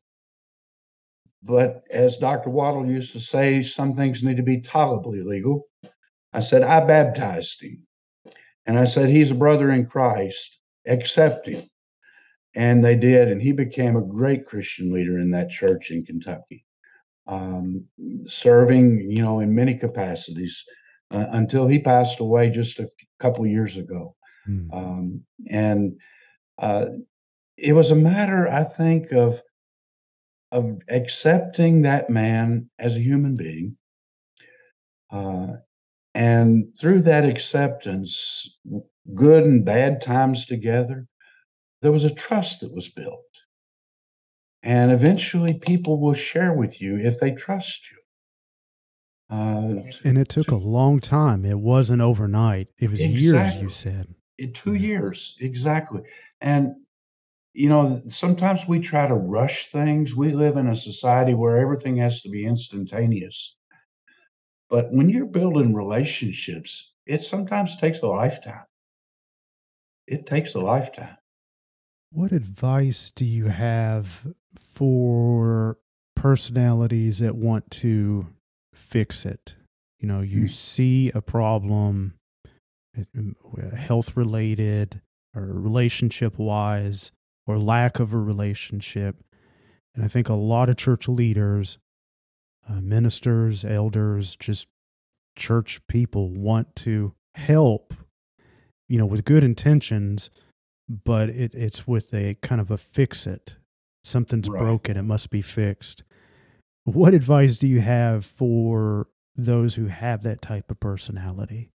but 1.41 1.83
as 1.89 2.17
Dr. 2.17 2.49
Waddle 2.49 2.85
used 2.85 3.13
to 3.13 3.19
say, 3.19 3.63
some 3.63 3.95
things 3.95 4.23
need 4.23 4.37
to 4.37 4.43
be 4.43 4.61
tolerably 4.61 5.21
legal. 5.21 5.67
I 6.33 6.41
said, 6.41 6.63
I 6.63 6.85
baptized 6.85 7.61
him. 7.61 7.85
And 8.65 8.77
I 8.77 8.85
said, 8.85 9.09
He's 9.09 9.31
a 9.31 9.35
brother 9.35 9.71
in 9.71 9.85
Christ. 9.85 10.59
Accept 10.87 11.47
him. 11.47 11.67
And 12.55 12.83
they 12.83 12.95
did. 12.95 13.29
And 13.29 13.41
he 13.41 13.51
became 13.51 13.95
a 13.95 14.01
great 14.01 14.45
Christian 14.45 14.91
leader 14.91 15.19
in 15.19 15.31
that 15.31 15.49
church 15.49 15.91
in 15.91 16.05
Kentucky, 16.05 16.65
um, 17.27 17.85
serving, 18.27 19.09
you 19.09 19.21
know, 19.21 19.39
in 19.39 19.55
many 19.55 19.75
capacities 19.75 20.63
uh, 21.11 21.25
until 21.31 21.67
he 21.67 21.79
passed 21.79 22.19
away 22.19 22.49
just 22.49 22.79
a 22.79 22.89
couple 23.19 23.45
years 23.47 23.77
ago. 23.77 24.15
Mm. 24.47 24.73
Um, 24.73 25.23
and 25.49 25.97
uh, 26.61 26.85
it 27.57 27.73
was 27.73 27.91
a 27.91 27.95
matter, 27.95 28.47
I 28.47 28.63
think, 28.63 29.11
of 29.11 29.41
of 30.51 30.79
accepting 30.89 31.83
that 31.83 32.09
man 32.09 32.69
as 32.79 32.95
a 32.95 33.01
human 33.01 33.35
being. 33.35 33.77
Uh, 35.11 35.57
and 36.13 36.73
through 36.79 37.01
that 37.03 37.25
acceptance, 37.25 38.57
good 39.15 39.43
and 39.43 39.63
bad 39.63 40.01
times 40.01 40.45
together, 40.45 41.05
there 41.81 41.91
was 41.91 42.03
a 42.03 42.13
trust 42.13 42.61
that 42.61 42.73
was 42.73 42.89
built. 42.89 43.21
And 44.61 44.91
eventually, 44.91 45.53
people 45.53 46.01
will 46.01 46.13
share 46.13 46.53
with 46.53 46.81
you 46.81 46.97
if 46.97 47.19
they 47.19 47.31
trust 47.31 47.79
you. 47.91 49.35
Uh, 49.35 49.83
and 50.03 50.17
it 50.17 50.27
took 50.27 50.47
to, 50.47 50.55
a 50.55 50.57
long 50.57 50.99
time. 50.99 51.45
It 51.45 51.59
wasn't 51.59 52.01
overnight. 52.01 52.67
It 52.79 52.89
was 52.89 52.99
exactly. 52.99 53.21
years, 53.21 53.55
you 53.55 53.69
said. 53.69 54.13
In 54.37 54.53
two 54.53 54.73
years, 54.73 55.37
exactly. 55.39 56.01
And 56.41 56.73
you 57.59 57.67
know, 57.67 58.01
sometimes 58.07 58.65
we 58.69 58.79
try 58.79 59.05
to 59.05 59.13
rush 59.13 59.69
things. 59.69 60.15
We 60.15 60.31
live 60.31 60.55
in 60.55 60.67
a 60.67 60.77
society 60.77 61.33
where 61.33 61.57
everything 61.57 61.97
has 61.97 62.21
to 62.21 62.29
be 62.29 62.45
instantaneous. 62.45 63.53
But 64.69 64.87
when 64.91 65.09
you're 65.09 65.25
building 65.25 65.75
relationships, 65.75 66.93
it 67.05 67.21
sometimes 67.21 67.75
takes 67.75 67.99
a 67.99 68.07
lifetime. 68.07 68.63
It 70.07 70.25
takes 70.25 70.55
a 70.55 70.59
lifetime. 70.59 71.17
What 72.13 72.31
advice 72.31 73.11
do 73.13 73.25
you 73.25 73.47
have 73.47 74.25
for 74.57 75.79
personalities 76.15 77.19
that 77.19 77.35
want 77.35 77.69
to 77.71 78.27
fix 78.73 79.25
it? 79.25 79.57
You 79.99 80.07
know, 80.07 80.21
you 80.21 80.43
mm-hmm. 80.43 80.47
see 80.47 81.11
a 81.13 81.21
problem, 81.21 82.13
uh, 82.97 83.75
health 83.75 84.15
related 84.15 85.01
or 85.35 85.43
relationship 85.43 86.39
wise, 86.39 87.11
or 87.49 87.57
lack 87.57 87.99
of 87.99 88.13
a 88.13 88.17
relationship. 88.17 89.23
And 89.95 90.05
I 90.05 90.07
think 90.07 90.29
a 90.29 90.35
lot 90.35 90.69
of 90.69 90.77
church 90.77 91.07
leaders, 91.07 91.79
uh, 92.69 92.79
ministers, 92.79 93.65
elders, 93.65 94.35
just 94.35 94.67
church 95.35 95.81
people 95.87 96.29
want 96.29 96.75
to 96.75 97.15
help, 97.33 97.95
you 98.87 98.99
know, 98.99 99.07
with 99.07 99.25
good 99.25 99.43
intentions, 99.43 100.29
but 100.87 101.29
it, 101.29 101.55
it's 101.55 101.87
with 101.87 102.13
a 102.13 102.35
kind 102.43 102.61
of 102.61 102.69
a 102.69 102.77
fix 102.77 103.25
it. 103.25 103.57
Something's 104.03 104.47
right. 104.47 104.59
broken, 104.59 104.95
it 104.95 105.01
must 105.01 105.31
be 105.31 105.41
fixed. 105.41 106.03
What 106.83 107.15
advice 107.15 107.57
do 107.57 107.67
you 107.67 107.81
have 107.81 108.25
for 108.25 109.07
those 109.35 109.73
who 109.73 109.87
have 109.87 110.21
that 110.21 110.43
type 110.43 110.69
of 110.69 110.79
personality? 110.79 111.71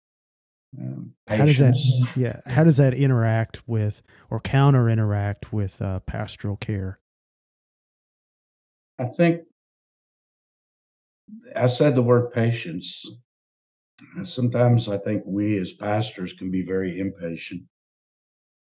Um, 0.79 1.13
how 1.27 1.45
does 1.45 1.59
that 1.59 1.75
yeah 2.15 2.39
how 2.45 2.63
does 2.63 2.77
that 2.77 2.93
interact 2.93 3.67
with 3.67 4.01
or 4.29 4.39
counter 4.39 4.89
interact 4.89 5.53
with 5.53 5.81
uh, 5.81 5.99
pastoral 6.01 6.57
care? 6.57 6.99
I 8.99 9.05
think 9.05 9.41
i 11.55 11.67
said 11.67 11.95
the 11.95 12.01
word 12.01 12.31
patience. 12.31 13.05
Sometimes 14.23 14.89
i 14.89 14.97
think 14.97 15.23
we 15.25 15.59
as 15.59 15.73
pastors 15.73 16.33
can 16.33 16.51
be 16.51 16.63
very 16.65 16.99
impatient 16.99 17.63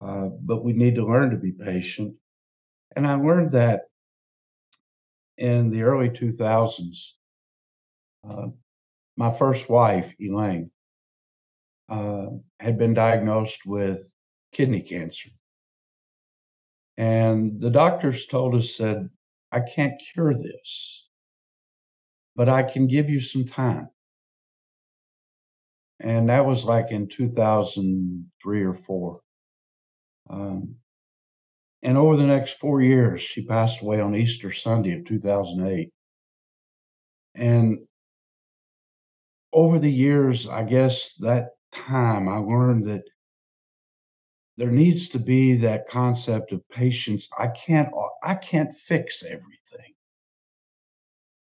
uh, 0.02 0.28
but 0.42 0.64
we 0.64 0.74
need 0.74 0.96
to 0.96 1.06
learn 1.06 1.32
to 1.32 1.38
be 1.38 1.52
patient. 1.52 2.14
And 2.96 3.06
i 3.08 3.16
learned 3.16 3.52
that 3.52 3.82
in 5.38 5.70
the 5.70 5.84
early 5.84 6.10
2000s 6.10 7.14
uh, 8.28 8.48
my 9.16 9.38
first 9.38 9.70
wife 9.70 10.14
elaine 10.20 10.72
uh, 11.90 12.28
had 12.60 12.78
been 12.78 12.94
diagnosed 12.94 13.66
with 13.66 14.12
kidney 14.54 14.82
cancer. 14.82 15.30
And 16.98 17.62
the 17.62 17.70
doctors 17.70 18.26
told 18.26 18.56
us, 18.56 18.76
said, 18.76 19.10
I 19.52 19.62
can't 19.62 20.02
cure 20.14 20.34
this, 20.34 21.08
but 22.36 22.50
I 22.50 22.64
can 22.64 22.88
give 22.88 23.10
you 23.10 23.22
some 23.22 23.46
time. 23.46 23.90
And 26.00 26.30
that 26.30 26.46
was 26.46 26.64
like 26.64 26.92
in 26.92 27.08
2003 27.08 28.64
or 28.64 28.74
four. 28.74 29.22
Um, 30.30 30.76
and 31.84 31.98
over 31.98 32.18
the 32.18 32.26
next 32.26 32.60
four 32.60 32.82
years, 32.82 33.22
she 33.22 33.46
passed 33.46 33.82
away 33.82 34.02
on 34.02 34.16
Easter 34.16 34.52
Sunday 34.52 34.94
of 34.94 35.06
2008. 35.06 35.92
And 37.36 37.80
over 39.54 39.80
the 39.80 39.92
years, 39.92 40.48
I 40.48 40.64
guess 40.64 41.14
that 41.20 41.50
time, 41.72 42.28
I 42.28 42.38
learned 42.38 42.88
that 42.88 43.04
there 44.58 44.72
needs 44.72 45.10
to 45.10 45.20
be 45.20 45.56
that 45.58 45.88
concept 45.88 46.52
of 46.52 46.68
patience. 46.70 47.28
I 47.38 47.48
can't 47.48 47.90
I 48.24 48.34
can't 48.34 48.76
fix 48.76 49.24
everything. 49.24 49.94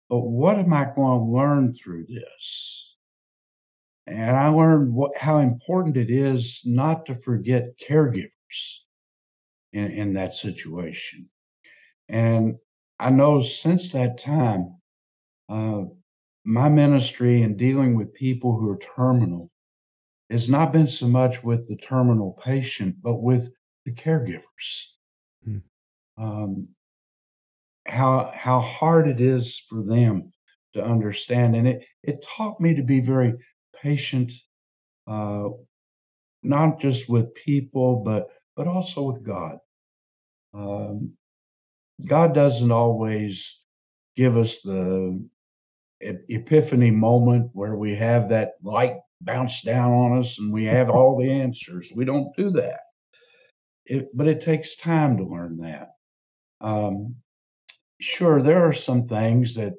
But 0.10 0.21
what 0.21 0.57
am 0.57 0.73
I 0.73 0.86
going 0.86 1.19
to 1.19 1.25
learn 1.25 1.73
through 1.73 2.05
this? 2.05 2.95
And 4.07 4.36
I 4.36 4.47
learned 4.47 4.93
what 4.93 5.17
how 5.17 5.39
important 5.39 5.97
it 5.97 6.10
is 6.10 6.62
not 6.65 7.05
to 7.05 7.15
forget 7.15 7.77
caregivers 7.77 8.31
in, 9.73 9.91
in 9.91 10.13
that 10.13 10.36
situation. 10.36 11.29
And 12.10 12.55
I 12.99 13.10
know 13.10 13.41
since 13.43 13.91
that 13.91 14.19
time, 14.19 14.75
uh, 15.49 15.84
my 16.45 16.69
ministry 16.69 17.43
and 17.43 17.57
dealing 17.57 17.95
with 17.95 18.13
people 18.13 18.57
who 18.57 18.69
are 18.69 18.79
terminal 18.95 19.51
has 20.32 20.50
not 20.50 20.72
been 20.72 20.88
so 20.88 21.08
much 21.08 21.44
with 21.44 21.67
the 21.67 21.76
terminal 21.76 22.39
patient, 22.44 22.96
but 23.02 23.22
with 23.22 23.52
the 23.86 23.91
caregivers. 23.91 24.86
Hmm. 25.43 25.58
Um, 26.18 26.68
how 27.88 28.32
how 28.36 28.62
hard 28.62 29.08
it 29.08 29.20
is 29.20 29.60
for 29.70 29.84
them 29.84 30.32
to 30.74 30.84
understand, 30.84 31.55
and 31.55 31.68
it 31.68 31.86
it 32.03 32.24
taught 32.24 32.62
me 32.62 32.76
to 32.76 32.84
be 32.84 32.99
very 32.99 33.34
patient, 33.82 34.32
uh, 35.08 35.49
not 36.43 36.80
just 36.80 37.10
with 37.10 37.34
people, 37.34 38.03
but 38.03 38.28
but 38.55 38.68
also 38.68 39.03
with 39.03 39.24
God. 39.24 39.58
Um, 40.53 41.14
God 42.05 42.34
doesn't 42.34 42.72
always 42.72 43.60
give 44.16 44.38
us 44.38 44.62
the 44.62 45.24
epiphany 46.01 46.91
moment 46.91 47.51
where 47.53 47.76
we 47.76 47.95
have 47.95 48.30
that 48.30 48.53
light 48.64 48.97
bounce 49.24 49.61
down 49.61 49.91
on 49.91 50.19
us 50.19 50.38
and 50.39 50.51
we 50.51 50.65
have 50.65 50.89
all 50.89 51.17
the 51.17 51.30
answers. 51.30 51.91
We 51.95 52.05
don't 52.05 52.36
do 52.36 52.51
that. 52.51 52.80
It, 53.86 54.09
but 54.13 54.28
it 54.28 54.41
takes 54.41 54.76
time 54.76 55.17
to 55.17 55.24
learn 55.24 55.57
that. 55.57 55.89
Um, 56.61 57.15
sure, 57.99 58.41
there 58.41 58.63
are 58.63 58.74
some 58.74 59.07
things 59.07 59.55
that 59.55 59.74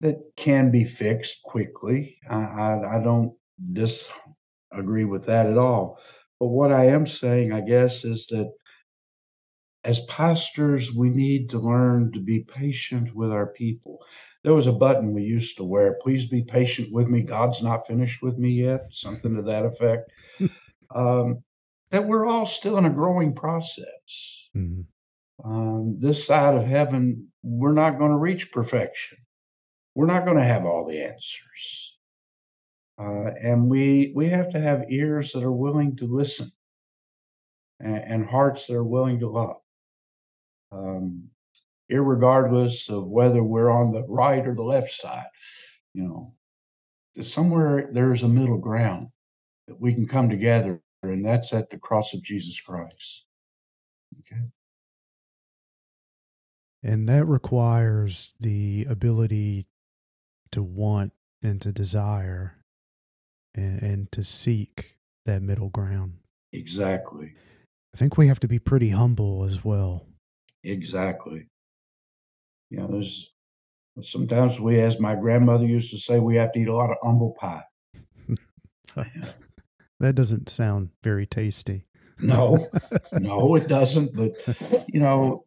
that 0.00 0.16
can 0.36 0.70
be 0.70 0.84
fixed 0.84 1.42
quickly. 1.44 2.18
I, 2.28 2.36
I, 2.36 2.96
I 2.98 3.02
don't 3.02 3.32
disagree 3.72 5.04
with 5.04 5.26
that 5.26 5.46
at 5.46 5.56
all. 5.56 6.00
But 6.40 6.48
what 6.48 6.72
I 6.72 6.86
am 6.88 7.06
saying, 7.06 7.52
I 7.52 7.60
guess, 7.60 8.04
is 8.04 8.26
that 8.30 8.52
as 9.84 10.00
pastors, 10.06 10.92
we 10.92 11.08
need 11.08 11.50
to 11.50 11.58
learn 11.58 12.12
to 12.12 12.20
be 12.20 12.40
patient 12.40 13.14
with 13.14 13.30
our 13.30 13.46
people. 13.46 14.04
There 14.44 14.54
was 14.54 14.66
a 14.66 14.72
button 14.72 15.12
we 15.12 15.22
used 15.22 15.56
to 15.56 15.64
wear. 15.64 15.98
Please 16.00 16.26
be 16.26 16.42
patient 16.42 16.92
with 16.92 17.08
me. 17.08 17.22
God's 17.22 17.62
not 17.62 17.86
finished 17.86 18.22
with 18.22 18.38
me 18.38 18.50
yet. 18.50 18.86
Something 18.90 19.36
to 19.36 19.42
that 19.42 19.64
effect. 19.64 20.10
um, 20.94 21.42
that 21.90 22.06
we're 22.06 22.26
all 22.26 22.46
still 22.46 22.78
in 22.78 22.86
a 22.86 22.90
growing 22.90 23.34
process. 23.34 24.48
Mm-hmm. 24.56 24.82
Um, 25.44 25.96
this 26.00 26.26
side 26.26 26.56
of 26.56 26.66
heaven, 26.66 27.28
we're 27.42 27.72
not 27.72 27.98
going 27.98 28.10
to 28.10 28.16
reach 28.16 28.52
perfection. 28.52 29.18
We're 29.94 30.06
not 30.06 30.24
going 30.24 30.38
to 30.38 30.44
have 30.44 30.64
all 30.64 30.86
the 30.86 31.02
answers. 31.02 31.96
Uh, 32.98 33.30
and 33.40 33.68
we 33.68 34.12
we 34.14 34.28
have 34.28 34.50
to 34.52 34.60
have 34.60 34.90
ears 34.90 35.32
that 35.32 35.42
are 35.42 35.52
willing 35.52 35.96
to 35.96 36.06
listen 36.06 36.52
and, 37.80 37.96
and 37.96 38.26
hearts 38.26 38.66
that 38.66 38.74
are 38.74 38.84
willing 38.84 39.18
to 39.20 39.28
love. 39.28 39.56
Um, 40.70 41.24
regardless 42.00 42.88
of 42.88 43.06
whether 43.06 43.42
we're 43.42 43.70
on 43.70 43.92
the 43.92 44.04
right 44.08 44.46
or 44.46 44.54
the 44.54 44.62
left 44.62 44.92
side, 44.92 45.26
you 45.94 46.02
know, 46.02 46.34
somewhere 47.22 47.90
there's 47.92 48.22
a 48.22 48.28
middle 48.28 48.58
ground 48.58 49.08
that 49.68 49.80
we 49.80 49.92
can 49.92 50.06
come 50.06 50.28
together, 50.28 50.80
and 51.02 51.24
that's 51.24 51.52
at 51.52 51.70
the 51.70 51.78
cross 51.78 52.14
of 52.14 52.22
Jesus 52.22 52.58
Christ. 52.60 53.24
Okay. 54.20 54.42
And 56.82 57.08
that 57.08 57.26
requires 57.26 58.34
the 58.40 58.86
ability 58.88 59.66
to 60.50 60.62
want 60.62 61.12
and 61.42 61.60
to 61.62 61.72
desire 61.72 62.56
and, 63.54 63.82
and 63.82 64.12
to 64.12 64.24
seek 64.24 64.96
that 65.24 65.42
middle 65.42 65.68
ground. 65.68 66.14
Exactly. 66.52 67.34
I 67.94 67.98
think 67.98 68.16
we 68.16 68.26
have 68.28 68.40
to 68.40 68.48
be 68.48 68.58
pretty 68.58 68.90
humble 68.90 69.44
as 69.44 69.64
well. 69.64 70.06
Exactly. 70.64 71.46
You 72.72 72.78
know, 72.78 72.88
there's 72.90 73.30
sometimes 74.02 74.58
we, 74.58 74.80
as 74.80 74.98
my 74.98 75.14
grandmother 75.14 75.66
used 75.66 75.90
to 75.90 75.98
say, 75.98 76.18
we 76.18 76.36
have 76.36 76.52
to 76.52 76.58
eat 76.58 76.68
a 76.68 76.74
lot 76.74 76.90
of 76.90 76.96
humble 77.02 77.34
pie. 77.38 77.64
that 80.00 80.14
doesn't 80.14 80.48
sound 80.48 80.88
very 81.02 81.26
tasty. 81.26 81.84
no, 82.18 82.66
no, 83.12 83.56
it 83.56 83.68
doesn't. 83.68 84.16
But, 84.16 84.32
you 84.88 85.00
know, 85.00 85.44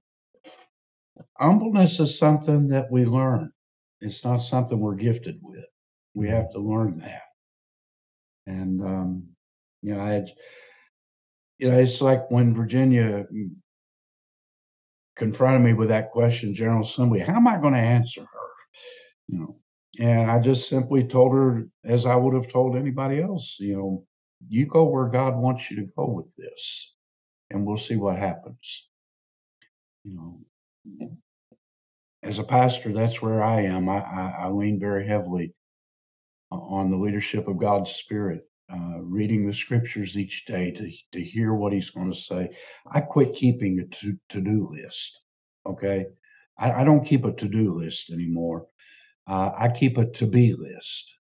humbleness 1.40 2.00
is 2.00 2.20
something 2.20 2.68
that 2.68 2.92
we 2.92 3.06
learn. 3.06 3.52
It's 4.02 4.24
not 4.24 4.44
something 4.44 4.80
we're 4.80 4.94
gifted 4.94 5.40
with. 5.42 5.66
We 6.14 6.28
have 6.28 6.52
to 6.52 6.60
learn 6.60 7.00
that. 7.00 7.24
And, 8.46 8.82
um, 8.84 9.30
you 9.82 9.96
know, 9.96 10.02
I 10.02 10.12
had, 10.12 10.28
you 11.58 11.72
know, 11.72 11.80
it's 11.80 12.02
like 12.02 12.30
when 12.30 12.54
Virginia 12.54 13.26
confronted 15.16 15.62
me 15.62 15.74
with 15.74 15.90
that 15.90 16.12
question, 16.12 16.56
General 16.56 16.84
Assembly, 16.84 17.20
how 17.20 17.36
am 17.36 17.48
I 17.48 17.58
going 17.58 17.74
to 17.74 17.80
answer 17.80 18.22
her? 18.22 18.50
You 19.28 19.40
know, 19.40 19.60
and 20.00 20.30
I 20.30 20.40
just 20.40 20.68
simply 20.68 21.04
told 21.06 21.34
her, 21.34 21.68
as 21.84 22.06
I 22.06 22.16
would 22.16 22.34
have 22.36 22.52
told 22.52 22.76
anybody 22.76 23.22
else, 23.22 23.58
you 23.60 23.76
know, 23.76 24.06
you 24.48 24.66
go 24.66 24.84
where 24.84 25.08
God 25.08 25.38
wants 25.38 25.72
you 25.72 25.78
to 25.78 25.92
go 25.98 26.08
with 26.08 26.36
this, 26.36 26.94
and 27.50 27.66
we'll 27.66 27.78
see 27.78 27.96
what 27.96 28.18
happens. 28.18 28.88
You 30.04 30.16
know, 30.98 31.10
as 32.22 32.40
a 32.40 32.44
pastor, 32.44 32.92
that's 32.92 33.22
where 33.22 33.44
I 33.44 33.62
am. 33.62 33.90
I, 33.90 34.00
I, 34.00 34.36
I 34.42 34.50
lean 34.50 34.80
very 34.80 35.08
heavily 35.08 35.54
on 36.52 36.92
the 36.92 36.98
leadership 36.98 37.48
of 37.48 37.58
God's 37.58 37.92
Spirit, 37.92 38.48
uh, 38.72 39.00
reading 39.02 39.46
the 39.46 39.54
scriptures 39.54 40.18
each 40.18 40.46
day 40.46 40.72
to, 40.72 40.92
to 41.14 41.24
hear 41.24 41.54
what 41.54 41.74
He's 41.74 41.90
going 41.90 42.12
to 42.12 42.18
say. 42.18 42.50
I 42.92 43.02
quit 43.02 43.36
keeping 43.36 43.80
a 43.80 43.96
to, 43.96 44.42
do 44.42 44.70
list. 44.72 45.22
Okay. 45.66 46.06
I, 46.58 46.72
I 46.72 46.84
don't 46.84 47.06
keep 47.06 47.26
a 47.26 47.34
to 47.34 47.48
do 47.48 47.74
list 47.74 48.12
anymore. 48.12 48.68
Uh, 49.28 49.52
I 49.58 49.70
keep 49.70 49.98
a 49.98 50.06
to 50.06 50.28
be 50.28 50.54
list. 50.54 51.16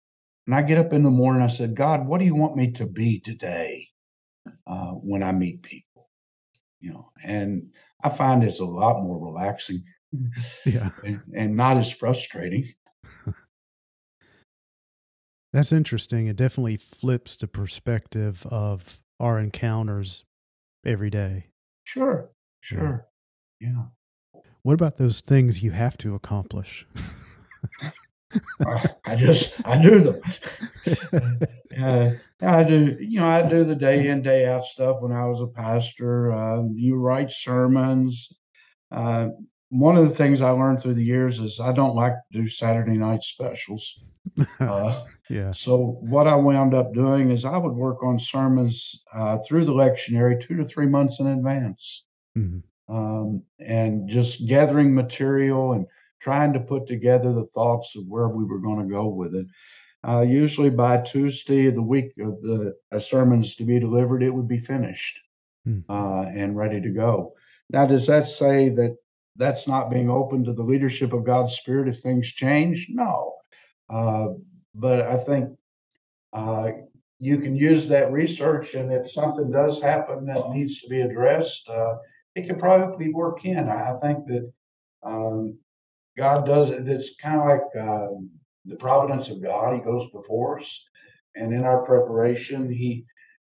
And 0.48 0.56
I 0.56 0.62
get 0.64 0.78
up 0.78 0.94
in 0.94 1.04
the 1.04 1.10
morning, 1.10 1.44
I 1.44 1.48
said, 1.48 1.76
God, 1.76 2.08
what 2.08 2.20
do 2.20 2.26
you 2.26 2.36
want 2.36 2.56
me 2.56 2.72
to 2.72 2.88
be 2.88 3.20
today 3.20 3.88
uh, 4.66 4.92
when 4.92 5.24
I 5.24 5.32
meet 5.32 5.62
people? 5.62 6.10
You 6.80 6.94
know, 6.94 7.12
and 7.24 7.70
I 8.04 8.10
find 8.10 8.44
it's 8.44 8.60
a 8.60 8.66
lot 8.66 9.04
more 9.04 9.24
relaxing 9.24 9.84
yeah. 10.66 10.90
And, 11.04 11.22
and 11.36 11.56
not 11.56 11.78
as 11.78 11.92
frustrating. 11.92 12.74
That's 15.54 15.72
interesting. 15.74 16.28
It 16.28 16.38
definitely 16.38 16.78
flips 16.78 17.36
the 17.36 17.48
perspective 17.48 18.46
of 18.50 19.02
our 19.20 19.40
encounters 19.40 20.24
every 20.86 21.10
day. 21.10 21.48
Sure. 21.84 22.30
Sure. 22.62 23.08
Yeah. 23.60 23.70
yeah. 24.34 24.42
What 24.64 24.74
about 24.74 24.98
those 24.98 25.22
things 25.22 25.64
you 25.64 25.72
have 25.72 25.98
to 26.00 26.16
accomplish? 26.16 26.88
I 29.06 29.16
just 29.16 29.54
I 29.66 29.82
do 29.82 30.00
them. 30.00 30.22
uh, 31.82 32.12
I 32.42 32.64
do, 32.64 32.98
you 33.00 33.20
know, 33.20 33.28
I 33.28 33.48
do 33.48 33.66
the 33.66 33.76
day 33.76 34.08
in 34.08 34.22
day 34.22 34.46
out 34.46 34.64
stuff. 34.64 35.02
When 35.02 35.12
I 35.12 35.26
was 35.26 35.42
a 35.42 35.48
pastor, 35.48 36.32
uh, 36.32 36.64
you 36.74 36.96
write 36.96 37.32
sermons. 37.32 38.30
Uh, 38.90 39.30
one 39.72 39.96
of 39.96 40.08
the 40.08 40.14
things 40.14 40.42
I 40.42 40.50
learned 40.50 40.82
through 40.82 40.96
the 40.96 41.04
years 41.04 41.40
is 41.40 41.62
I 41.62 41.72
don't 41.72 41.96
like 41.96 42.12
to 42.12 42.42
do 42.42 42.48
Saturday 42.48 42.98
night 42.98 43.24
specials. 43.24 44.00
Uh, 44.60 45.04
yeah. 45.30 45.52
So 45.52 45.98
what 46.00 46.28
I 46.28 46.36
wound 46.36 46.76
up 46.76 46.94
doing 46.94 47.32
is 47.32 47.44
I 47.44 47.58
would 47.58 47.74
work 47.74 48.04
on 48.04 48.20
sermons 48.20 49.04
uh, 49.12 49.40
through 49.40 49.66
the 49.66 49.72
lectionary 49.72 50.40
two 50.40 50.56
to 50.58 50.64
three 50.64 50.86
months 50.86 51.20
in 51.20 51.26
advance, 51.26 52.04
mm-hmm. 52.38 52.96
um, 52.96 53.42
and 53.60 54.08
just 54.08 54.48
gathering 54.48 54.94
material 54.94 55.74
and 55.74 55.88
trying 56.20 56.54
to 56.54 56.60
put 56.60 56.88
together 56.88 57.34
the 57.34 57.48
thoughts 57.48 57.96
of 57.96 58.04
where 58.08 58.30
we 58.30 58.46
were 58.46 58.60
going 58.60 58.88
to 58.88 58.94
go 58.94 59.08
with 59.08 59.34
it. 59.34 59.48
Uh, 60.08 60.22
usually 60.22 60.70
by 60.70 60.98
Tuesday 60.98 61.66
of 61.66 61.74
the 61.74 61.82
week 61.82 62.14
of 62.20 62.40
the 62.42 62.76
uh, 62.92 63.00
sermons 63.00 63.56
to 63.56 63.64
be 63.64 63.80
delivered, 63.80 64.22
it 64.22 64.30
would 64.30 64.48
be 64.48 64.60
finished 64.60 65.18
mm-hmm. 65.68 65.92
and 66.38 66.56
ready 66.56 66.80
to 66.80 66.90
go. 66.90 67.34
Now, 67.72 67.88
does 67.88 68.06
that 68.08 68.28
say 68.28 68.70
that 68.70 68.98
that's 69.36 69.68
not 69.68 69.90
being 69.90 70.10
open 70.10 70.44
to 70.44 70.54
the 70.54 70.64
leadership 70.64 71.14
of 71.14 71.26
God's 71.26 71.56
Spirit 71.56 71.88
if 71.88 72.02
things 72.02 72.28
change? 72.28 72.88
No. 72.90 73.36
Uh, 73.90 74.30
but 74.76 75.02
I 75.02 75.18
think 75.18 75.50
uh, 76.34 76.70
you 77.20 77.40
can 77.40 77.56
use 77.56 77.88
that 77.88 78.12
research, 78.12 78.74
and 78.74 78.92
if 78.92 79.12
something 79.12 79.52
does 79.52 79.82
happen 79.82 80.26
that 80.26 80.50
needs 80.50 80.82
to 80.82 80.90
be 80.90 81.02
addressed, 81.02 81.68
uh, 81.70 81.96
it 82.36 82.48
can 82.48 82.60
probably 82.60 83.14
work 83.14 83.46
in. 83.46 83.70
I 83.70 83.98
think 84.02 84.26
that 84.28 84.52
um, 85.04 85.58
God 86.18 86.46
does 86.46 86.70
it. 86.70 86.88
It's 86.88 87.16
kind 87.16 87.42
of 87.42 87.48
like 87.48 87.86
um, 87.86 88.30
the 88.66 88.76
providence 88.76 89.30
of 89.30 89.42
God. 89.42 89.76
He 89.76 89.82
goes 89.82 90.10
before 90.12 90.60
us, 90.60 90.84
and 91.36 91.54
in 91.54 91.64
our 91.64 91.84
preparation, 91.86 92.72
He 92.72 93.06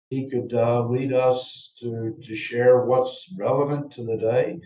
He 0.10 0.30
could 0.30 0.54
uh, 0.54 0.86
lead 0.88 1.14
us 1.14 1.74
to 1.80 2.18
to 2.26 2.36
share 2.36 2.86
what's 2.86 3.32
relevant 3.38 3.92
to 3.94 4.04
the 4.04 4.18
day 4.18 4.60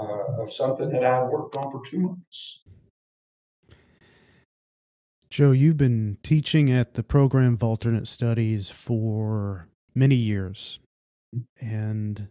uh, 0.00 0.42
of 0.42 0.52
something 0.52 0.90
that 0.90 1.04
I 1.04 1.22
worked 1.22 1.56
on 1.56 1.70
for 1.70 1.82
two 1.84 2.00
months. 2.00 2.60
Joe, 5.28 5.52
you've 5.52 5.76
been 5.76 6.18
teaching 6.22 6.70
at 6.70 6.94
the 6.94 7.04
program 7.04 7.54
of 7.54 7.62
alternate 7.62 8.08
studies 8.08 8.70
for 8.70 9.68
many 9.94 10.16
years. 10.16 10.80
And 11.60 12.28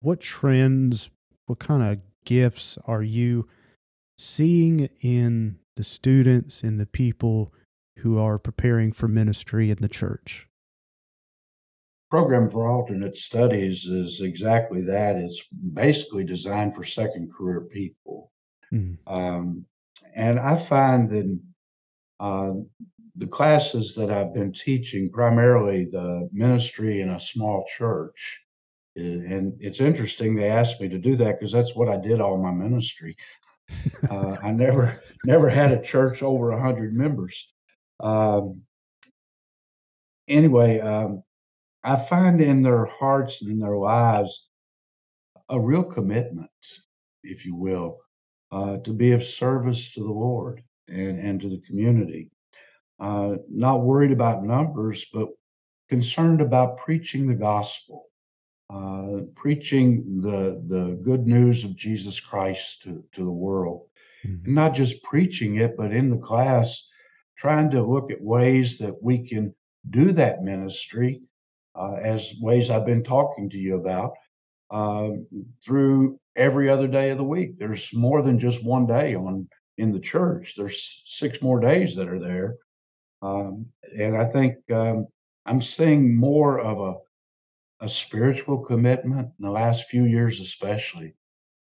what 0.00 0.20
trends, 0.20 1.10
what 1.46 1.58
kind 1.58 1.82
of 1.82 1.98
gifts 2.24 2.78
are 2.86 3.02
you 3.02 3.48
seeing 4.16 4.88
in 5.00 5.58
the 5.74 5.82
students 5.82 6.62
and 6.62 6.78
the 6.78 6.86
people 6.86 7.52
who 7.98 8.18
are 8.18 8.38
preparing 8.38 8.92
for 8.92 9.08
ministry 9.08 9.70
in 9.70 9.78
the 9.78 9.88
church? 9.88 10.46
Program 12.10 12.50
for 12.50 12.68
alternate 12.68 13.16
studies 13.16 13.86
is 13.86 14.20
exactly 14.20 14.82
that. 14.82 15.16
It's 15.16 15.42
basically 15.74 16.24
designed 16.24 16.74
for 16.74 16.84
second 16.84 17.32
career 17.32 17.62
people. 17.62 18.30
Mm. 18.72 18.98
Um, 19.06 19.66
and 20.14 20.38
I 20.38 20.56
find 20.56 21.10
that 21.10 21.38
uh, 22.20 22.52
the 23.16 23.26
classes 23.26 23.94
that 23.94 24.10
I've 24.10 24.34
been 24.34 24.52
teaching, 24.52 25.10
primarily 25.10 25.86
the 25.86 26.28
ministry 26.32 27.00
in 27.00 27.10
a 27.10 27.20
small 27.20 27.64
church, 27.76 28.40
and 28.94 29.54
it's 29.60 29.80
interesting 29.80 30.34
they 30.34 30.48
asked 30.48 30.80
me 30.80 30.88
to 30.88 30.98
do 30.98 31.16
that 31.16 31.38
because 31.38 31.52
that's 31.52 31.74
what 31.74 31.88
I 31.88 31.98
did 31.98 32.20
all 32.20 32.38
my 32.38 32.52
ministry. 32.52 33.16
Uh, 34.08 34.36
I 34.44 34.52
never 34.52 35.02
never 35.24 35.48
had 35.48 35.72
a 35.72 35.82
church 35.82 36.22
over 36.22 36.52
a 36.52 36.60
hundred 36.60 36.94
members. 36.94 37.48
Um, 37.98 38.62
anyway, 40.28 40.78
um, 40.78 41.24
I 41.86 41.94
find 41.94 42.40
in 42.40 42.62
their 42.62 42.86
hearts 42.86 43.42
and 43.42 43.50
in 43.50 43.60
their 43.60 43.76
lives 43.76 44.48
a 45.48 45.60
real 45.60 45.84
commitment, 45.84 46.50
if 47.22 47.46
you 47.46 47.54
will, 47.54 47.98
uh, 48.50 48.78
to 48.78 48.92
be 48.92 49.12
of 49.12 49.24
service 49.24 49.92
to 49.92 50.00
the 50.00 50.12
Lord 50.12 50.64
and, 50.88 51.20
and 51.20 51.40
to 51.40 51.48
the 51.48 51.62
community. 51.64 52.28
Uh, 52.98 53.36
not 53.48 53.84
worried 53.84 54.10
about 54.10 54.44
numbers, 54.44 55.06
but 55.12 55.28
concerned 55.88 56.40
about 56.40 56.78
preaching 56.78 57.28
the 57.28 57.36
gospel, 57.36 58.06
uh, 58.68 59.20
preaching 59.36 60.20
the, 60.20 60.60
the 60.66 60.98
good 61.04 61.24
news 61.24 61.62
of 61.62 61.76
Jesus 61.76 62.18
Christ 62.18 62.82
to, 62.82 63.04
to 63.12 63.24
the 63.24 63.30
world. 63.30 63.86
mm-hmm. 64.26 64.54
not 64.54 64.74
just 64.74 65.04
preaching 65.04 65.56
it, 65.56 65.76
but 65.76 65.92
in 65.92 66.10
the 66.10 66.18
class, 66.18 66.88
trying 67.38 67.70
to 67.70 67.86
look 67.86 68.10
at 68.10 68.20
ways 68.20 68.76
that 68.78 69.00
we 69.00 69.28
can 69.28 69.54
do 69.90 70.10
that 70.10 70.42
ministry 70.42 71.22
as 72.02 72.34
ways 72.40 72.70
I've 72.70 72.86
been 72.86 73.04
talking 73.04 73.50
to 73.50 73.58
you 73.58 73.76
about 73.76 74.12
um, 74.70 75.26
through 75.64 76.18
every 76.34 76.68
other 76.68 76.88
day 76.88 77.10
of 77.10 77.18
the 77.18 77.24
week. 77.24 77.56
There's 77.56 77.92
more 77.94 78.22
than 78.22 78.38
just 78.38 78.64
one 78.64 78.86
day 78.86 79.14
on 79.14 79.48
in 79.78 79.92
the 79.92 80.00
church. 80.00 80.54
There's 80.56 81.02
six 81.06 81.42
more 81.42 81.60
days 81.60 81.94
that 81.96 82.08
are 82.08 82.18
there, 82.18 82.56
um, 83.22 83.66
and 83.96 84.16
I 84.16 84.24
think 84.24 84.56
um, 84.72 85.06
I'm 85.44 85.60
seeing 85.60 86.16
more 86.16 86.58
of 86.60 86.80
a 86.80 86.94
a 87.80 87.88
spiritual 87.88 88.58
commitment 88.58 89.28
in 89.38 89.44
the 89.44 89.50
last 89.50 89.84
few 89.88 90.04
years, 90.04 90.40
especially 90.40 91.14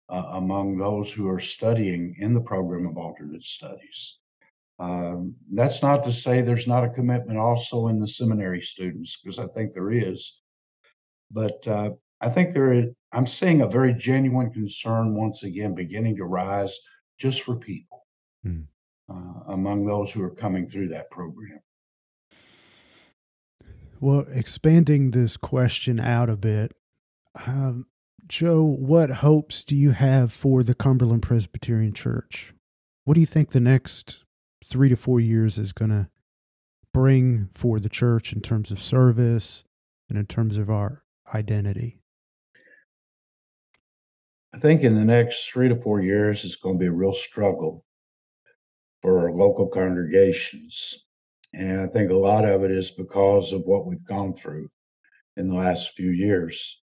uh, 0.09 0.23
among 0.33 0.77
those 0.77 1.11
who 1.11 1.27
are 1.27 1.39
studying 1.39 2.15
in 2.19 2.33
the 2.33 2.41
program 2.41 2.85
of 2.85 2.97
alternate 2.97 3.43
studies. 3.43 4.19
Um, 4.79 5.35
that's 5.53 5.81
not 5.81 6.03
to 6.03 6.11
say 6.11 6.41
there's 6.41 6.67
not 6.67 6.83
a 6.83 6.89
commitment 6.89 7.37
also 7.37 7.87
in 7.87 7.99
the 7.99 8.07
seminary 8.07 8.61
students, 8.61 9.19
because 9.21 9.39
I 9.39 9.47
think 9.47 9.73
there 9.73 9.91
is. 9.91 10.39
But 11.31 11.67
uh, 11.67 11.91
I 12.21 12.29
think 12.29 12.53
there 12.53 12.73
is, 12.73 12.85
I'm 13.11 13.27
seeing 13.27 13.61
a 13.61 13.67
very 13.67 13.93
genuine 13.93 14.51
concern 14.51 15.15
once 15.15 15.43
again 15.43 15.75
beginning 15.75 16.15
to 16.17 16.25
rise 16.25 16.75
just 17.19 17.41
for 17.43 17.55
people 17.55 18.05
mm. 18.45 18.65
uh, 19.09 19.53
among 19.53 19.85
those 19.85 20.11
who 20.11 20.23
are 20.23 20.33
coming 20.35 20.67
through 20.67 20.89
that 20.89 21.11
program. 21.11 21.59
Well, 23.99 24.25
expanding 24.31 25.11
this 25.11 25.37
question 25.37 25.99
out 25.99 26.29
a 26.29 26.35
bit, 26.35 26.73
um, 27.47 27.85
Joe, 28.27 28.63
what 28.63 29.09
hopes 29.09 29.63
do 29.63 29.75
you 29.75 29.91
have 29.91 30.33
for 30.33 30.63
the 30.63 30.75
Cumberland 30.75 31.21
Presbyterian 31.21 31.93
Church? 31.93 32.53
What 33.05 33.13
do 33.15 33.19
you 33.19 33.25
think 33.25 33.51
the 33.51 33.59
next 33.59 34.22
three 34.63 34.89
to 34.89 34.95
four 34.95 35.19
years 35.19 35.57
is 35.57 35.73
going 35.73 35.91
to 35.91 36.09
bring 36.93 37.49
for 37.53 37.79
the 37.79 37.89
church 37.89 38.33
in 38.33 38.41
terms 38.41 38.71
of 38.71 38.79
service 38.79 39.63
and 40.09 40.17
in 40.17 40.25
terms 40.25 40.57
of 40.57 40.69
our 40.69 41.03
identity? 41.33 41.99
I 44.53 44.59
think 44.59 44.83
in 44.83 44.95
the 44.95 45.05
next 45.05 45.49
three 45.49 45.69
to 45.69 45.75
four 45.75 45.99
years, 45.99 46.45
it's 46.45 46.55
going 46.55 46.75
to 46.75 46.79
be 46.79 46.87
a 46.87 46.91
real 46.91 47.13
struggle 47.13 47.83
for 49.01 49.19
our 49.19 49.31
local 49.31 49.67
congregations. 49.67 50.99
And 51.53 51.81
I 51.81 51.87
think 51.87 52.11
a 52.11 52.15
lot 52.15 52.45
of 52.45 52.63
it 52.63 52.71
is 52.71 52.91
because 52.91 53.51
of 53.51 53.63
what 53.65 53.85
we've 53.85 54.05
gone 54.05 54.33
through 54.33 54.69
in 55.37 55.49
the 55.49 55.55
last 55.55 55.95
few 55.95 56.11
years. 56.11 56.79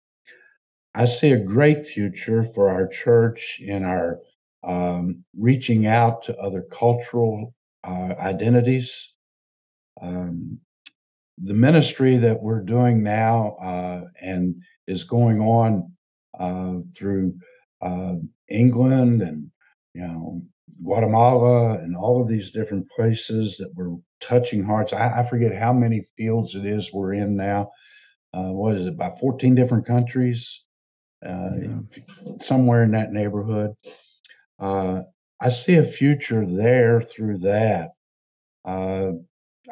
I 0.94 1.04
see 1.04 1.32
a 1.32 1.38
great 1.38 1.86
future 1.86 2.44
for 2.44 2.70
our 2.70 2.86
church 2.86 3.60
in 3.60 3.84
our 3.84 4.20
um, 4.62 5.24
reaching 5.36 5.86
out 5.86 6.24
to 6.24 6.38
other 6.38 6.62
cultural 6.70 7.54
uh, 7.86 8.14
identities. 8.18 9.12
Um, 10.00 10.58
the 11.38 11.54
ministry 11.54 12.16
that 12.16 12.42
we're 12.42 12.62
doing 12.62 13.02
now 13.02 13.56
uh, 13.62 14.04
and 14.20 14.54
is 14.86 15.04
going 15.04 15.40
on 15.40 15.92
uh, 16.38 16.80
through 16.96 17.34
uh, 17.82 18.14
England 18.48 19.22
and 19.22 19.50
you 19.94 20.02
know 20.02 20.42
Guatemala 20.82 21.74
and 21.78 21.96
all 21.96 22.20
of 22.20 22.28
these 22.28 22.50
different 22.50 22.86
places 22.94 23.56
that 23.58 23.70
we're 23.74 23.96
touching 24.20 24.64
hearts. 24.64 24.92
I, 24.92 25.20
I 25.20 25.28
forget 25.28 25.54
how 25.54 25.72
many 25.72 26.06
fields 26.16 26.54
it 26.54 26.64
is 26.64 26.92
we're 26.92 27.14
in 27.14 27.36
now. 27.36 27.70
Uh, 28.34 28.52
what 28.52 28.74
is 28.76 28.86
it? 28.86 28.94
About 28.94 29.20
14 29.20 29.54
different 29.54 29.86
countries 29.86 30.62
uh, 31.26 31.50
yeah. 31.58 31.78
somewhere 32.42 32.82
in 32.82 32.90
that 32.92 33.12
neighborhood. 33.12 33.72
I 35.40 35.50
see 35.50 35.76
a 35.76 35.84
future 35.84 36.46
there 36.46 37.00
through 37.00 37.38
that. 37.38 37.90
Uh, 38.64 39.12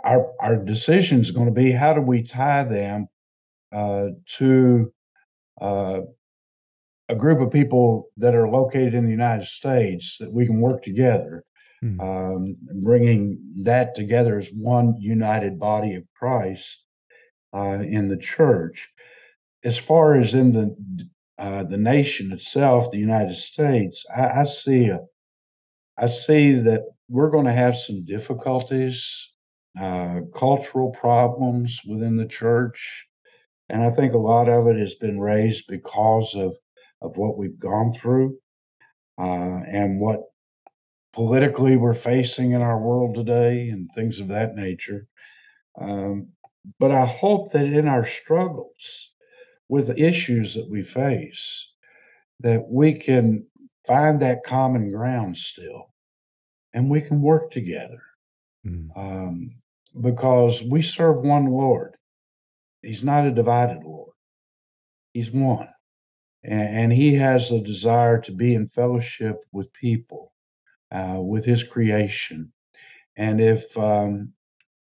our 0.03 0.33
our 0.41 0.57
decision 0.57 1.21
is 1.21 1.31
going 1.31 1.47
to 1.47 1.53
be 1.53 1.71
how 1.71 1.95
do 1.95 2.01
we 2.01 2.23
tie 2.23 2.65
them 2.65 3.09
uh, 3.73 4.09
to 4.39 4.93
uh, 5.61 6.01
a 7.09 7.15
group 7.15 7.41
of 7.41 7.53
people 7.53 8.09
that 8.17 8.35
are 8.35 8.49
located 8.49 8.95
in 8.95 9.05
the 9.05 9.11
United 9.11 9.47
States 9.47 10.17
that 10.21 10.33
we 10.33 10.47
can 10.47 10.61
work 10.61 10.83
together, 10.83 11.45
mm. 11.83 12.01
um, 12.01 12.57
bringing 12.83 13.39
that 13.63 13.95
together 13.95 14.39
as 14.39 14.51
one 14.51 14.97
united 15.01 15.59
body 15.59 15.95
of 15.95 16.05
Christ 16.17 16.83
uh, 17.55 17.79
in 17.81 18.09
the 18.09 18.17
church. 18.17 18.89
As 19.65 19.79
far 19.79 20.15
as 20.15 20.35
in 20.35 20.53
the 20.53 20.77
uh, 21.39 21.65
the 21.65 21.77
nation 21.77 22.33
itself, 22.33 22.91
the 22.91 22.99
United 22.99 23.35
States, 23.35 24.05
I, 24.15 24.43
I 24.43 24.45
see 24.45 24.87
a, 24.87 25.01
I 25.99 26.09
see 26.09 26.55
that 26.61 26.83
we're 27.09 27.31
going 27.31 27.47
to 27.47 27.53
have 27.53 27.77
some 27.77 28.05
difficulties, 28.05 29.31
uh, 29.79 30.21
cultural 30.37 30.91
problems 30.91 31.81
within 31.87 32.17
the 32.17 32.27
church, 32.27 33.07
and 33.69 33.83
I 33.83 33.91
think 33.91 34.15
a 34.15 34.19
lot 34.19 34.49
of 34.49 34.67
it 34.67 34.79
has 34.79 34.95
been 34.97 35.21
raised 35.21 35.65
because 35.69 36.35
of 36.35 36.55
of 37.03 37.17
what 37.19 37.37
we've 37.37 37.59
gone 37.59 37.93
through 37.93 38.39
uh, 39.19 39.61
and 39.71 40.01
what 40.01 40.21
politically 41.13 41.77
we're 41.77 41.95
facing 41.95 42.53
in 42.53 42.63
our 42.63 42.81
world 42.81 43.15
today 43.15 43.69
and 43.69 43.91
things 43.95 44.21
of 44.21 44.29
that 44.29 44.55
nature. 44.55 45.07
Um, 45.81 46.29
but 46.81 46.91
I 46.91 47.05
hope 47.05 47.53
that 47.53 47.67
in 47.67 47.87
our 47.89 48.07
struggles, 48.07 49.13
with 49.69 49.89
the 49.89 50.03
issues 50.03 50.55
that 50.55 50.69
we 50.69 50.83
face, 50.83 51.69
that 52.41 52.67
we 52.69 52.95
can 52.95 53.47
find 53.87 54.21
that 54.23 54.45
common 54.45 54.91
ground 54.91 55.37
still 55.37 55.95
and 56.75 56.91
we 56.91 57.01
can 57.01 57.23
work 57.23 57.51
together 57.53 58.03
mm. 58.67 58.89
um, 58.97 59.53
because 60.01 60.63
we 60.63 60.83
serve 60.83 61.19
one 61.19 61.47
Lord. 61.47 61.97
He's 62.83 63.05
not 63.05 63.27
a 63.27 63.31
divided 63.31 63.83
Lord, 63.83 64.13
He's 65.15 65.31
one. 65.31 65.69
And, 66.43 66.79
and 66.79 66.93
He 66.93 67.15
has 67.15 67.51
a 67.51 67.61
desire 67.61 68.21
to 68.23 68.33
be 68.33 68.55
in 68.55 68.69
fellowship 68.69 69.41
with 69.53 69.73
people, 69.73 70.33
uh, 70.91 71.19
with 71.19 71.45
His 71.45 71.63
creation. 71.63 72.53
And 73.17 73.41
if 73.41 73.77
um, 73.79 74.33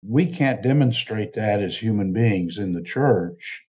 we 0.02 0.26
can't 0.26 0.64
demonstrate 0.64 1.34
that 1.36 1.62
as 1.62 1.78
human 1.78 2.12
beings 2.12 2.58
in 2.58 2.74
the 2.74 2.82
church, 2.82 3.62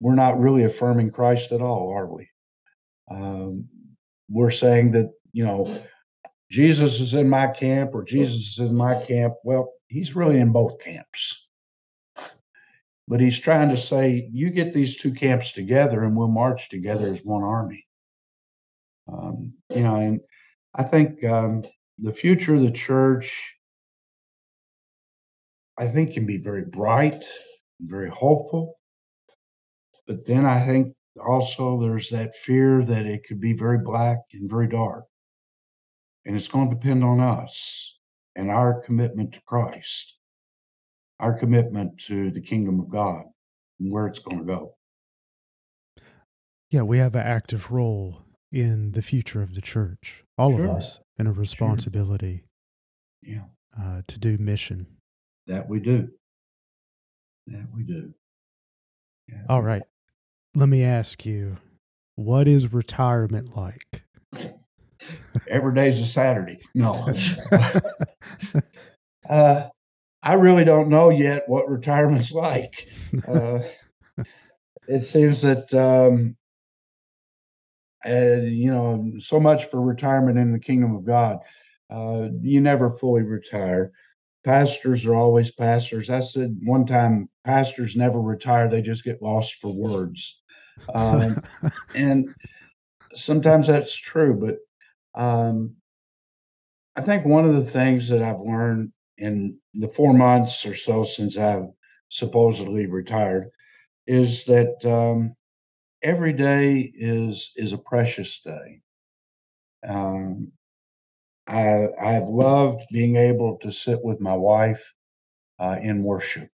we're 0.00 0.14
not 0.14 0.38
really 0.38 0.64
affirming 0.64 1.10
Christ 1.10 1.50
at 1.50 1.62
all, 1.62 1.90
are 1.90 2.06
we? 2.06 2.28
Um, 3.10 3.68
we're 4.28 4.50
saying 4.50 4.92
that, 4.92 5.10
you 5.32 5.44
know, 5.44 5.82
Jesus 6.50 7.00
is 7.00 7.14
in 7.14 7.28
my 7.28 7.46
camp 7.46 7.90
or 7.94 8.04
Jesus 8.04 8.52
is 8.52 8.58
in 8.58 8.74
my 8.74 9.02
camp. 9.04 9.34
Well, 9.44 9.72
he's 9.88 10.16
really 10.16 10.38
in 10.40 10.52
both 10.52 10.80
camps. 10.80 11.46
But 13.06 13.20
he's 13.20 13.38
trying 13.38 13.70
to 13.70 13.76
say, 13.76 14.28
you 14.32 14.50
get 14.50 14.74
these 14.74 14.96
two 14.96 15.12
camps 15.12 15.52
together 15.52 16.04
and 16.04 16.14
we'll 16.14 16.28
march 16.28 16.68
together 16.68 17.10
as 17.10 17.24
one 17.24 17.42
army. 17.42 17.86
Um, 19.10 19.54
you 19.70 19.82
know, 19.82 19.94
and 19.96 20.20
I 20.74 20.82
think 20.82 21.24
um, 21.24 21.64
the 21.98 22.12
future 22.12 22.54
of 22.54 22.60
the 22.60 22.70
church, 22.70 23.54
I 25.78 25.88
think, 25.88 26.12
can 26.12 26.26
be 26.26 26.36
very 26.36 26.64
bright, 26.64 27.26
very 27.80 28.10
hopeful. 28.10 28.78
But 30.06 30.26
then 30.26 30.44
I 30.44 30.66
think 30.66 30.94
also 31.20 31.80
there's 31.80 32.10
that 32.10 32.36
fear 32.36 32.84
that 32.84 33.06
it 33.06 33.24
could 33.26 33.40
be 33.40 33.52
very 33.52 33.78
black 33.78 34.18
and 34.32 34.48
very 34.48 34.68
dark. 34.68 35.04
And 36.24 36.36
it's 36.36 36.48
going 36.48 36.68
to 36.68 36.74
depend 36.74 37.04
on 37.04 37.20
us 37.20 37.94
and 38.36 38.50
our 38.50 38.80
commitment 38.82 39.32
to 39.32 39.40
Christ, 39.46 40.16
our 41.20 41.38
commitment 41.38 41.98
to 42.06 42.30
the 42.30 42.40
kingdom 42.40 42.80
of 42.80 42.90
God 42.90 43.22
and 43.80 43.92
where 43.92 44.06
it's 44.06 44.18
going 44.18 44.38
to 44.38 44.44
go. 44.44 44.74
Yeah, 46.70 46.82
we 46.82 46.98
have 46.98 47.14
an 47.14 47.26
active 47.26 47.70
role 47.70 48.22
in 48.52 48.92
the 48.92 49.02
future 49.02 49.42
of 49.42 49.54
the 49.54 49.62
church, 49.62 50.24
all 50.36 50.54
sure. 50.54 50.64
of 50.64 50.70
us, 50.70 51.00
and 51.18 51.28
a 51.28 51.32
responsibility 51.32 52.44
sure. 53.24 53.34
yeah. 53.34 53.44
Uh, 53.80 54.02
to 54.06 54.18
do 54.18 54.36
mission. 54.38 54.86
That 55.46 55.68
we 55.68 55.78
do. 55.80 56.08
That 57.46 57.66
we 57.74 57.84
do. 57.84 58.12
Yeah. 59.28 59.42
All 59.48 59.62
right 59.62 59.82
let 60.54 60.68
me 60.68 60.84
ask 60.84 61.24
you, 61.24 61.56
what 62.16 62.48
is 62.48 62.72
retirement 62.72 63.56
like? 63.56 64.04
Every 65.48 65.74
day's 65.74 65.98
a 65.98 66.06
Saturday. 66.06 66.58
No. 66.74 66.92
uh, 69.30 69.68
I 70.22 70.34
really 70.34 70.64
don't 70.64 70.88
know 70.88 71.10
yet 71.10 71.44
what 71.46 71.70
retirement's 71.70 72.32
like. 72.32 72.88
Uh, 73.26 73.60
it 74.88 75.04
seems 75.04 75.42
that 75.42 75.72
um, 75.72 76.36
uh, 78.04 78.42
you 78.42 78.70
know 78.70 79.12
so 79.20 79.38
much 79.38 79.66
for 79.66 79.80
retirement 79.80 80.38
in 80.38 80.52
the 80.52 80.58
kingdom 80.58 80.96
of 80.96 81.04
God. 81.04 81.38
Uh, 81.90 82.28
you 82.42 82.60
never 82.60 82.90
fully 82.90 83.22
retire. 83.22 83.92
Pastors 84.44 85.04
are 85.04 85.14
always 85.16 85.50
pastors. 85.50 86.08
I 86.10 86.20
said 86.20 86.56
one 86.64 86.86
time, 86.86 87.28
pastors 87.44 87.96
never 87.96 88.20
retire; 88.20 88.68
they 88.68 88.82
just 88.82 89.04
get 89.04 89.20
lost 89.22 89.54
for 89.56 89.72
words. 89.74 90.40
Um, 90.94 91.42
and 91.94 92.34
sometimes 93.14 93.68
that's 93.68 93.94
true, 93.94 94.34
but 94.40 95.20
um, 95.20 95.76
I 96.96 97.02
think 97.02 97.24
one 97.26 97.44
of 97.44 97.54
the 97.54 97.70
things 97.70 98.08
that 98.08 98.22
I've 98.22 98.40
learned 98.40 98.92
in 99.18 99.58
the 99.74 99.88
4 99.88 100.12
months 100.14 100.64
or 100.66 100.74
so 100.74 101.04
since 101.04 101.36
I've 101.36 101.68
supposedly 102.08 102.86
retired 102.86 103.50
is 104.06 104.44
that, 104.46 104.84
um, 104.84 105.34
every 106.02 106.32
day 106.32 106.92
is 106.94 107.52
is 107.56 107.72
a 107.72 107.78
precious 107.78 108.40
day. 108.42 108.80
Um, 109.86 110.52
I 111.48 111.88
I've 112.00 112.28
loved 112.28 112.84
being 112.92 113.16
able 113.16 113.58
to 113.62 113.72
sit 113.72 114.04
with 114.04 114.20
my 114.20 114.34
wife, 114.36 114.82
uh, 115.60 115.78
in 115.82 116.04
worship. 116.04 116.50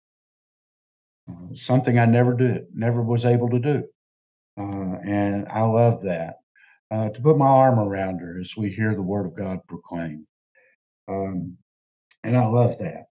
Uh, 1.30 1.54
something 1.54 1.98
I 1.98 2.06
never 2.06 2.34
did, 2.34 2.66
never 2.74 3.02
was 3.02 3.24
able 3.26 3.50
to 3.50 3.60
do, 3.60 3.84
uh, 4.58 4.98
and 5.06 5.48
I 5.48 5.62
love 5.62 6.02
that. 6.02 6.36
Uh, 6.90 7.10
to 7.10 7.22
put 7.22 7.38
my 7.38 7.46
arm 7.48 7.78
around 7.80 8.20
her 8.20 8.40
as 8.40 8.56
we 8.56 8.70
hear 8.70 8.94
the 8.94 9.02
word 9.02 9.26
of 9.26 9.36
God 9.36 9.60
proclaimed, 9.68 10.26
um, 11.08 11.56
and 12.24 12.36
I 12.36 12.46
love 12.46 12.78
that. 12.78 13.06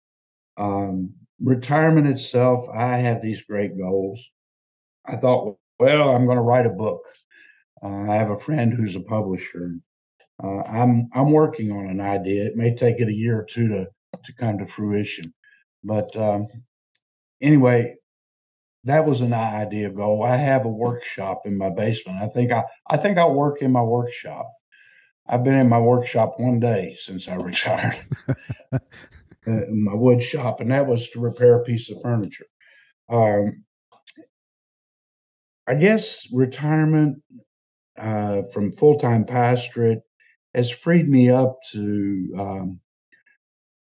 Um, 0.58 1.14
retirement 1.42 2.08
itself, 2.08 2.68
I 2.74 2.98
have 2.98 3.22
these 3.22 3.44
great 3.44 3.78
goals. 3.78 4.22
I 5.06 5.18
thought, 5.18 5.58
well, 5.80 6.12
I'm 6.12 6.26
going 6.26 6.38
to 6.38 6.44
write 6.44 6.66
a 6.68 6.72
book. 6.72 7.02
Uh, 7.84 8.12
I 8.12 8.16
have 8.16 8.32
a 8.32 8.40
friend 8.40 8.74
who's 8.74 8.96
a 8.96 9.02
publisher. 9.02 9.74
Uh, 10.42 10.62
I'm 10.62 11.10
I'm 11.14 11.32
working 11.32 11.72
on 11.72 11.88
an 11.88 12.02
idea. 12.02 12.46
It 12.46 12.56
may 12.56 12.76
take 12.76 13.00
it 13.00 13.10
a 13.10 13.14
year 13.14 13.40
or 13.40 13.46
two 13.46 13.68
to 13.70 13.88
to 14.24 14.34
come 14.34 14.58
to 14.58 14.68
fruition, 14.68 15.26
but 15.84 16.16
um, 16.16 16.48
anyway, 17.42 17.96
that 18.86 19.06
was 19.06 19.22
an 19.22 19.34
idea 19.34 19.90
goal. 19.90 20.24
I 20.24 20.38
have 20.38 20.66
a 20.66 20.70
workshop 20.70 21.44
in 21.46 21.58
my 21.58 21.70
basement. 21.70 22.22
I 22.22 22.28
think 22.28 22.52
I 22.52 22.64
I 22.90 22.98
think 22.98 23.18
I'll 23.18 23.36
work 23.36 23.62
in 23.62 23.72
my 23.72 23.84
workshop. 23.84 24.52
I've 25.28 25.44
been 25.44 25.56
in 25.56 25.70
my 25.70 25.80
workshop 25.80 26.36
one 26.40 26.60
day 26.60 26.98
since 27.00 27.28
I 27.28 27.36
retired, 27.36 27.98
uh, 28.74 28.80
my 29.46 29.94
wood 29.94 30.24
shop, 30.24 30.62
and 30.62 30.72
that 30.72 30.88
was 30.88 31.10
to 31.12 31.20
repair 31.20 31.58
a 31.60 31.64
piece 31.64 31.90
of 31.92 32.02
furniture. 32.02 32.46
Um, 33.10 33.66
I 35.68 35.76
guess 35.76 36.28
retirement 36.34 37.22
uh, 37.98 38.44
from 38.54 38.72
full 38.72 38.98
time 39.00 39.26
pastorate 39.26 40.02
has 40.54 40.70
freed 40.72 41.08
me 41.10 41.30
up 41.30 41.60
to 41.72 42.36
um, 42.38 42.80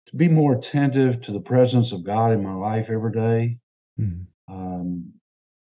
to 0.07 0.15
be 0.15 0.27
more 0.27 0.53
attentive 0.55 1.21
to 1.21 1.31
the 1.31 1.41
presence 1.41 1.91
of 1.91 2.03
God 2.03 2.31
in 2.31 2.43
my 2.43 2.53
life 2.53 2.89
every 2.89 3.11
day. 3.11 3.57
Mhm. 3.99 4.27
Um, 4.47 5.13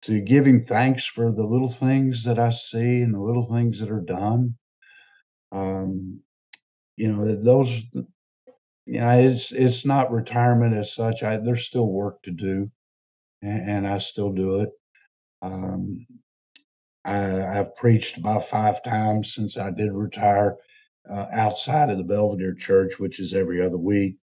to 0.02 0.20
give 0.20 0.46
Him 0.46 0.64
thanks 0.64 1.06
for 1.06 1.32
the 1.32 1.44
little 1.44 1.68
things 1.68 2.24
that 2.24 2.38
I 2.38 2.50
see 2.50 3.02
and 3.02 3.14
the 3.14 3.20
little 3.20 3.44
things 3.44 3.80
that 3.80 3.90
are 3.90 4.00
done. 4.00 4.56
Um, 5.52 6.20
you 6.96 7.12
know, 7.12 7.36
those, 7.42 7.82
you 8.86 9.00
know, 9.00 9.18
it's 9.18 9.52
it's 9.52 9.84
not 9.84 10.12
retirement 10.12 10.74
as 10.74 10.94
such. 10.94 11.22
I 11.22 11.38
there's 11.38 11.66
still 11.66 11.88
work 11.88 12.22
to 12.24 12.30
do, 12.30 12.70
and, 13.42 13.70
and 13.70 13.88
I 13.88 13.98
still 13.98 14.32
do 14.32 14.60
it. 14.60 14.70
Um, 15.42 16.06
I, 17.04 17.58
I've 17.58 17.76
preached 17.76 18.18
about 18.18 18.48
five 18.48 18.82
times 18.82 19.34
since 19.34 19.56
I 19.56 19.70
did 19.70 19.92
retire 19.92 20.56
uh, 21.08 21.26
outside 21.32 21.90
of 21.90 21.98
the 21.98 22.04
Belvidere 22.04 22.54
Church, 22.58 22.98
which 22.98 23.20
is 23.20 23.34
every 23.34 23.64
other 23.64 23.78
week. 23.78 24.16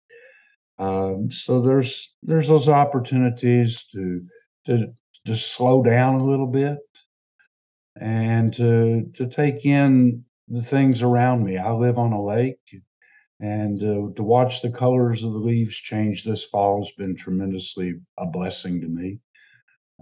Um, 0.78 1.32
so 1.32 1.62
there's 1.62 2.14
there's 2.24 2.48
those 2.48 2.70
opportunities 2.70 3.86
to 3.92 4.22
to 4.66 4.94
to 5.26 5.36
slow 5.36 5.84
down 5.84 6.16
a 6.16 6.26
little 6.26 6.48
bit 6.48 6.78
and 8.00 8.54
to 8.56 9.12
to 9.16 9.28
take 9.28 9.66
in 9.66 10.24
the 10.48 10.64
things 10.64 11.02
around 11.02 11.44
me. 11.44 11.58
I 11.58 11.72
live 11.72 11.98
on 11.98 12.14
a 12.14 12.24
lake, 12.24 12.60
and 13.40 13.82
uh, 13.82 14.14
to 14.16 14.24
watch 14.24 14.62
the 14.62 14.72
colors 14.72 15.24
of 15.24 15.34
the 15.34 15.40
leaves 15.40 15.76
change 15.76 16.24
this 16.24 16.46
fall 16.46 16.84
has 16.84 16.94
been 16.98 17.16
tremendously 17.16 17.96
a 18.18 18.26
blessing 18.26 18.82
to 18.82 18.88
me. 18.88 19.20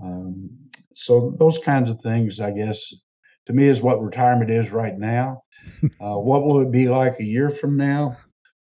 Um, 0.01 0.49
so 0.95 1.35
those 1.39 1.59
kinds 1.59 1.89
of 1.89 1.99
things, 2.01 2.39
I 2.39 2.51
guess, 2.51 2.93
to 3.47 3.53
me 3.53 3.67
is 3.67 3.81
what 3.81 4.01
retirement 4.01 4.51
is 4.51 4.71
right 4.71 4.97
now. 4.97 5.43
Uh, 5.99 6.17
what 6.17 6.45
will 6.45 6.61
it 6.61 6.71
be 6.71 6.87
like 6.87 7.19
a 7.19 7.23
year 7.23 7.49
from 7.49 7.75
now? 7.75 8.15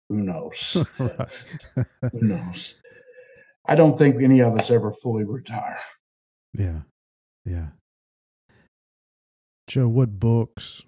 Who 0.08 0.22
knows? 0.22 0.76
Who 0.98 2.20
knows? 2.20 2.74
I 3.66 3.76
don't 3.76 3.96
think 3.96 4.20
any 4.20 4.40
of 4.40 4.58
us 4.58 4.70
ever 4.70 4.92
fully 4.92 5.24
retire. 5.24 5.78
Yeah. 6.54 6.80
Yeah. 7.44 7.68
Joe, 9.68 9.86
what 9.86 10.18
books, 10.18 10.82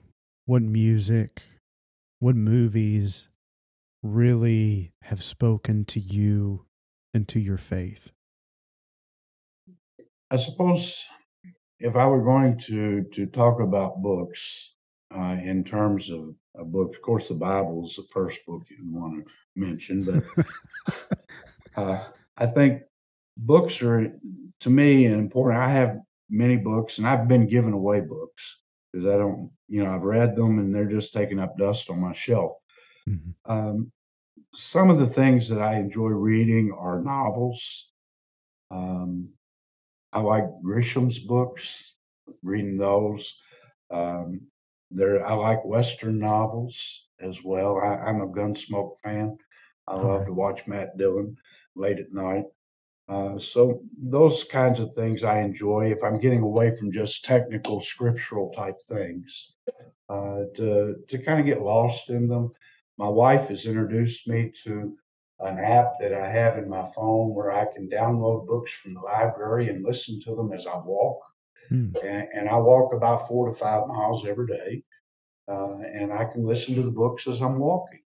what 0.46 0.62
music, 0.62 1.42
what 2.18 2.34
movies 2.34 3.28
really 4.02 4.92
have 5.02 5.22
spoken 5.22 5.84
to 5.86 6.00
you 6.00 6.66
and 7.14 7.28
to 7.28 7.38
your 7.38 7.58
faith? 7.58 8.10
I 10.30 10.36
suppose 10.36 11.04
if 11.80 11.96
I 11.96 12.06
were 12.06 12.22
going 12.22 12.58
to 12.68 13.04
to 13.14 13.26
talk 13.26 13.60
about 13.60 14.02
books 14.02 14.72
uh, 15.14 15.36
in 15.42 15.64
terms 15.64 16.10
of, 16.10 16.34
of 16.54 16.70
books, 16.70 16.96
of 16.96 17.02
course, 17.02 17.28
the 17.28 17.34
Bible 17.34 17.86
is 17.86 17.96
the 17.96 18.04
first 18.12 18.44
book 18.46 18.62
you 18.68 18.76
want 18.90 19.24
to 19.24 19.32
mention, 19.56 20.04
but 20.04 21.16
uh, 21.76 22.04
I 22.36 22.46
think 22.46 22.82
books 23.36 23.82
are 23.82 24.12
to 24.60 24.70
me 24.70 25.06
important. 25.06 25.62
I 25.62 25.70
have 25.70 25.98
many 26.28 26.56
books, 26.56 26.98
and 26.98 27.06
I've 27.06 27.26
been 27.26 27.48
giving 27.48 27.72
away 27.72 28.00
books 28.00 28.60
because 28.92 29.06
I 29.06 29.16
don't, 29.16 29.50
you 29.68 29.82
know, 29.82 29.94
I've 29.94 30.02
read 30.02 30.36
them 30.36 30.58
and 30.58 30.74
they're 30.74 30.84
just 30.84 31.12
taking 31.12 31.38
up 31.38 31.56
dust 31.56 31.90
on 31.90 32.00
my 32.00 32.12
shelf. 32.12 32.52
Mhm. 33.08 33.34
Um, 33.46 33.92
some 34.54 34.90
of 34.90 34.98
the 34.98 35.06
things 35.08 35.48
that 35.48 35.60
I 35.60 35.76
enjoy 35.76 36.08
reading 36.08 36.72
are 36.76 37.00
novels. 37.00 37.88
Um, 38.70 39.30
I 40.12 40.20
like 40.20 40.44
Grisham's 40.62 41.18
books, 41.18 41.94
reading 42.42 42.76
those. 42.78 43.34
Um, 43.90 44.42
there, 44.90 45.24
I 45.24 45.34
like 45.34 45.64
Western 45.64 46.18
novels 46.18 46.76
as 47.20 47.42
well. 47.44 47.78
I, 47.78 47.96
I'm 47.96 48.20
a 48.20 48.28
Gunsmoke 48.28 48.96
fan. 49.02 49.36
I 49.86 49.92
All 49.92 50.02
love 50.02 50.20
right. 50.20 50.26
to 50.26 50.32
watch 50.32 50.66
Matt 50.66 50.96
Dillon 50.96 51.36
late 51.76 51.98
at 51.98 52.12
night. 52.12 52.44
Uh, 53.08 53.38
so 53.38 53.82
those 54.00 54.44
kinds 54.44 54.78
of 54.78 54.94
things 54.94 55.24
I 55.24 55.40
enjoy 55.40 55.90
if 55.90 56.02
I'm 56.04 56.20
getting 56.20 56.42
away 56.42 56.76
from 56.76 56.92
just 56.92 57.24
technical 57.24 57.80
scriptural 57.80 58.52
type 58.52 58.76
things. 58.88 59.52
Uh, 60.08 60.44
to 60.56 60.96
to 61.08 61.18
kind 61.18 61.38
of 61.38 61.46
get 61.46 61.62
lost 61.62 62.10
in 62.10 62.26
them. 62.28 62.50
My 62.98 63.08
wife 63.08 63.48
has 63.48 63.64
introduced 63.66 64.26
me 64.26 64.52
to 64.64 64.96
an 65.40 65.58
app 65.58 65.94
that 66.00 66.12
I 66.12 66.28
have 66.28 66.58
in 66.58 66.68
my 66.68 66.90
phone 66.94 67.34
where 67.34 67.50
I 67.50 67.66
can 67.72 67.88
download 67.88 68.46
books 68.46 68.72
from 68.72 68.94
the 68.94 69.00
library 69.00 69.68
and 69.68 69.84
listen 69.84 70.20
to 70.22 70.34
them 70.34 70.52
as 70.52 70.66
I 70.66 70.76
walk. 70.76 71.20
Mm. 71.70 71.94
And, 72.04 72.28
and 72.34 72.48
I 72.48 72.56
walk 72.56 72.92
about 72.92 73.28
four 73.28 73.48
to 73.48 73.54
five 73.54 73.86
miles 73.86 74.26
every 74.26 74.46
day, 74.46 74.82
uh, 75.48 75.78
and 75.94 76.12
I 76.12 76.24
can 76.24 76.44
listen 76.44 76.74
to 76.74 76.82
the 76.82 76.90
books 76.90 77.26
as 77.26 77.40
I'm 77.40 77.58
walking, 77.58 78.02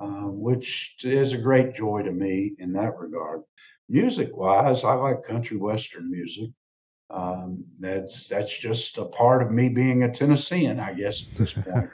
uh, 0.00 0.28
which 0.28 0.96
is 1.02 1.32
a 1.32 1.38
great 1.38 1.74
joy 1.74 2.02
to 2.02 2.12
me 2.12 2.54
in 2.58 2.72
that 2.72 2.98
regard. 2.98 3.42
Music 3.88 4.36
wise, 4.36 4.82
I 4.82 4.94
like 4.94 5.22
country 5.22 5.56
western 5.56 6.10
music. 6.10 6.50
Um, 7.08 7.64
that's 7.78 8.26
that's 8.26 8.58
just 8.58 8.98
a 8.98 9.04
part 9.04 9.40
of 9.40 9.52
me 9.52 9.68
being 9.68 10.02
a 10.02 10.12
Tennessean, 10.12 10.80
I 10.80 10.92
guess, 10.92 11.22
at 11.22 11.38
this 11.38 11.52
point. 11.64 11.88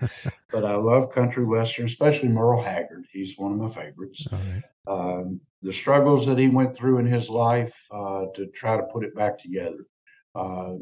But 0.51 0.65
I 0.65 0.75
love 0.77 1.13
country 1.13 1.45
western, 1.45 1.85
especially 1.85 2.31
Merle 2.31 2.63
Haggard. 2.63 3.05
He's 3.13 3.37
one 3.37 3.53
of 3.53 3.59
my 3.59 3.69
favorites. 3.69 4.27
All 4.33 4.39
right. 4.39 4.63
Um, 4.87 5.41
the 5.63 5.73
struggles 5.73 6.27
that 6.27 6.39
he 6.39 6.49
went 6.49 6.77
through 6.77 6.99
in 6.99 7.07
his 7.07 7.31
life 7.31 7.75
uh, 7.91 8.27
to 8.35 8.47
try 8.49 8.77
to 8.77 8.83
put 8.85 9.05
it 9.05 9.15
back 9.15 9.39
together 9.41 9.87
uh, 10.35 10.75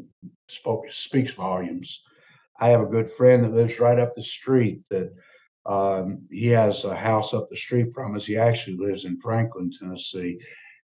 spoke 0.49 0.85
speaks 0.91 1.33
volumes. 1.33 2.03
I 2.59 2.69
have 2.69 2.81
a 2.81 2.85
good 2.85 3.11
friend 3.11 3.43
that 3.43 3.53
lives 3.53 3.79
right 3.79 3.99
up 3.99 4.15
the 4.15 4.23
street 4.23 4.81
that 4.89 5.13
um, 5.65 6.23
he 6.29 6.47
has 6.47 6.83
a 6.83 6.95
house 6.95 7.33
up 7.33 7.49
the 7.49 7.55
street 7.57 7.93
from 7.93 8.15
us. 8.15 8.25
He 8.25 8.37
actually 8.37 8.77
lives 8.77 9.05
in 9.05 9.19
Franklin, 9.21 9.71
Tennessee. 9.71 10.39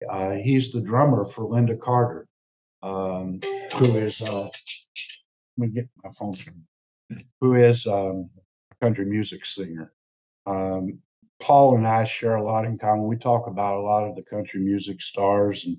Uh, 0.10 0.32
he's 0.32 0.72
the 0.72 0.82
drummer 0.82 1.26
for 1.26 1.44
Linda 1.46 1.76
Carter, 1.76 2.28
um, 2.84 3.40
who 3.78 3.98
is 3.98 4.22
uh, 4.22 4.50
let 5.58 5.68
me 5.68 5.68
get 5.68 5.90
my 6.04 6.12
phone. 6.18 6.38
Who 7.42 7.56
is 7.56 7.86
um, 7.88 8.30
a 8.72 8.86
country 8.86 9.06
music 9.06 9.46
singer. 9.46 9.92
Um, 10.46 11.00
Paul 11.40 11.78
and 11.78 11.88
I 11.88 12.04
share 12.04 12.36
a 12.36 12.44
lot 12.44 12.66
in 12.66 12.78
common. 12.78 13.08
We 13.08 13.18
talk 13.18 13.48
about 13.48 13.78
a 13.78 13.82
lot 13.82 14.08
of 14.08 14.16
the 14.16 14.24
country 14.24 14.60
music 14.60 15.02
stars 15.02 15.66
and 15.66 15.78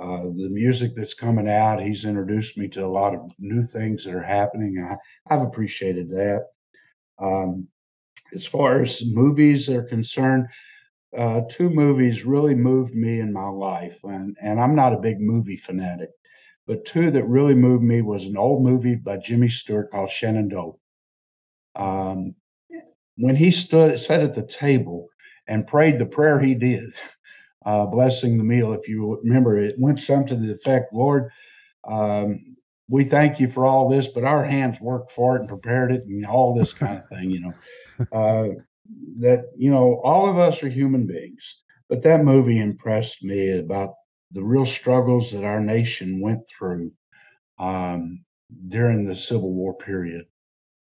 uh, 0.00 0.22
the 0.22 0.48
music 0.50 0.92
that's 0.96 1.14
coming 1.14 1.48
out. 1.48 1.82
He's 1.82 2.04
introduced 2.04 2.56
me 2.56 2.68
to 2.68 2.84
a 2.84 2.86
lot 2.86 3.14
of 3.14 3.30
new 3.38 3.62
things 3.62 4.04
that 4.04 4.14
are 4.14 4.22
happening. 4.22 4.78
I, 4.78 4.96
I've 5.34 5.42
appreciated 5.42 6.10
that. 6.10 6.46
Um, 7.18 7.68
as 8.34 8.46
far 8.46 8.82
as 8.82 9.02
movies 9.04 9.68
are 9.68 9.82
concerned, 9.82 10.46
uh, 11.16 11.42
two 11.50 11.68
movies 11.68 12.24
really 12.24 12.54
moved 12.54 12.94
me 12.94 13.20
in 13.20 13.32
my 13.32 13.48
life, 13.48 13.98
and, 14.04 14.36
and 14.40 14.60
I'm 14.60 14.76
not 14.76 14.92
a 14.92 15.00
big 15.00 15.20
movie 15.20 15.56
fanatic, 15.56 16.10
but 16.66 16.84
two 16.84 17.10
that 17.10 17.24
really 17.24 17.54
moved 17.54 17.82
me 17.82 18.00
was 18.00 18.26
an 18.26 18.36
old 18.36 18.62
movie 18.62 18.94
by 18.94 19.16
Jimmy 19.16 19.48
Stewart 19.48 19.90
called 19.90 20.10
Shenandoah. 20.10 20.74
Um, 21.74 22.34
when 23.16 23.36
he 23.36 23.50
stood, 23.50 23.98
sat 24.00 24.20
at 24.20 24.34
the 24.34 24.42
table 24.42 25.08
and 25.46 25.66
prayed 25.66 25.98
the 25.98 26.06
prayer 26.06 26.38
he 26.40 26.54
did, 26.54 26.94
uh, 27.66 27.86
blessing 27.86 28.38
the 28.38 28.44
meal, 28.44 28.72
if 28.72 28.88
you 28.88 29.20
remember, 29.22 29.58
it 29.58 29.78
went 29.78 30.00
some 30.00 30.26
to 30.26 30.36
the 30.36 30.52
effect, 30.52 30.92
Lord, 30.92 31.30
um, 31.86 32.56
we 32.88 33.04
thank 33.04 33.38
you 33.38 33.48
for 33.48 33.66
all 33.66 33.88
this, 33.88 34.08
but 34.08 34.24
our 34.24 34.44
hands 34.44 34.80
worked 34.80 35.12
for 35.12 35.36
it 35.36 35.40
and 35.40 35.48
prepared 35.48 35.92
it 35.92 36.04
and 36.04 36.26
all 36.26 36.54
this 36.54 36.72
kind 36.72 36.98
of 36.98 37.08
thing, 37.08 37.30
you 37.30 37.40
know. 37.40 37.52
Uh, 38.12 38.48
that, 39.18 39.44
you 39.58 39.70
know, 39.70 40.00
all 40.02 40.30
of 40.30 40.38
us 40.38 40.62
are 40.62 40.70
human 40.70 41.06
beings, 41.06 41.60
but 41.90 42.02
that 42.02 42.24
movie 42.24 42.58
impressed 42.58 43.22
me 43.22 43.58
about 43.58 43.92
the 44.32 44.42
real 44.42 44.64
struggles 44.64 45.30
that 45.30 45.44
our 45.44 45.60
nation 45.60 46.18
went 46.18 46.40
through 46.48 46.90
um, 47.58 48.24
during 48.68 49.04
the 49.04 49.14
Civil 49.14 49.52
War 49.52 49.74
period 49.74 50.24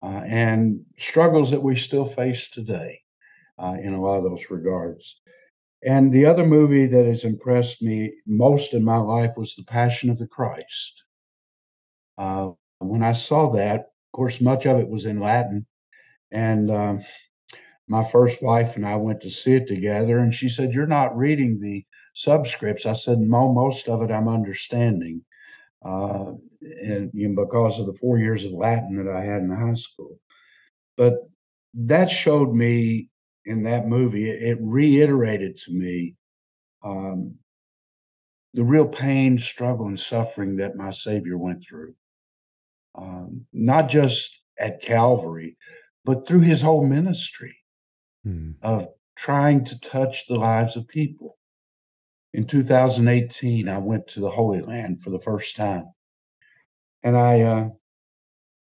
uh, 0.03 0.23
and 0.27 0.81
struggles 0.99 1.51
that 1.51 1.63
we 1.63 1.77
still 1.77 2.07
face 2.07 2.51
today 2.51 3.01
uh, 3.59 3.77
in 3.83 3.95
a 3.95 4.01
lot 4.01 4.19
of 4.19 4.25
those 4.25 4.51
regards. 4.51 5.21
And 5.85 6.13
the 6.13 6.27
other 6.27 6.47
movie 6.47 6.87
that 6.87 7.07
has 7.07 7.25
impressed 7.25 7.83
me 7.83 8.13
most 8.27 8.75
in 8.75 8.85
my 8.85 8.99
life 8.99 9.37
was 9.37 9.55
The 9.55 9.65
Passion 9.65 10.11
of 10.11 10.19
the 10.19 10.27
Christ. 10.27 11.03
Uh, 12.17 12.51
when 12.81 13.03
I 13.03 13.13
saw 13.13 13.51
that, 13.53 13.81
of 13.81 14.13
course, 14.13 14.41
much 14.41 14.67
of 14.67 14.79
it 14.79 14.89
was 14.89 15.07
in 15.07 15.21
Latin. 15.21 15.67
And 16.33 16.71
um, 16.71 17.01
my 17.87 18.09
first 18.11 18.43
wife 18.43 18.77
and 18.77 18.87
I 18.87 18.97
went 18.97 19.23
to 19.23 19.31
see 19.31 19.55
it 19.55 19.69
together, 19.69 20.19
and 20.19 20.35
she 20.35 20.49
said, 20.49 20.73
You're 20.73 20.87
not 20.87 21.17
reading 21.17 21.61
the 21.61 21.85
subscripts. 22.15 22.87
I 22.87 22.93
said, 22.95 23.21
most 23.21 23.89
of 23.89 24.03
it 24.03 24.11
I'm 24.11 24.29
understanding. 24.29 25.23
Uh, 25.85 26.33
and 26.83 27.11
you 27.15 27.29
know, 27.29 27.45
because 27.45 27.79
of 27.79 27.87
the 27.87 27.99
four 28.01 28.19
years 28.19 28.45
of 28.45 28.53
Latin 28.53 28.97
that 28.97 29.13
I 29.13 29.23
had 29.23 29.43
in 29.43 29.51
high 29.51 29.75
school. 29.75 30.19
But 30.97 31.15
that 31.75 32.11
showed 32.11 32.53
me 32.53 33.11
in 33.45 33.63
that 33.63 33.87
movie, 33.87 34.29
it, 34.31 34.59
reiterated 34.61 35.59
to 35.59 35.73
me 35.73 36.17
um, 36.83 37.37
the 38.55 38.65
real 38.65 38.89
pain, 38.89 39.39
struggle, 39.39 39.87
and 39.87 39.99
suffering 39.99 40.57
that 40.57 40.77
my 40.77 40.91
Savior 40.91 41.39
went 41.39 41.63
through 41.63 41.95
um, 42.99 43.47
not 43.53 43.89
just 43.89 44.41
at 44.59 44.83
Calvary, 44.83 45.57
but 46.05 46.27
through 46.27 46.41
his 46.41 46.61
whole 46.61 46.87
ministry 46.87 47.57
mm. 48.27 48.55
of 48.63 48.89
trying 49.17 49.65
to 49.67 49.81
touch 49.81 50.27
the 50.27 50.37
lives 50.37 50.77
of 50.77 50.89
people. 50.89 51.38
In 52.35 52.47
2018, 52.47 53.69
I 53.69 53.79
went 53.79 54.07
to 54.09 54.21
the 54.21 54.31
Holy 54.31 54.61
Land 54.61 55.03
for 55.03 55.11
the 55.11 55.19
first 55.21 55.57
time, 55.57 55.87
and 57.03 57.17
I 57.17 57.41
uh, 57.43 57.69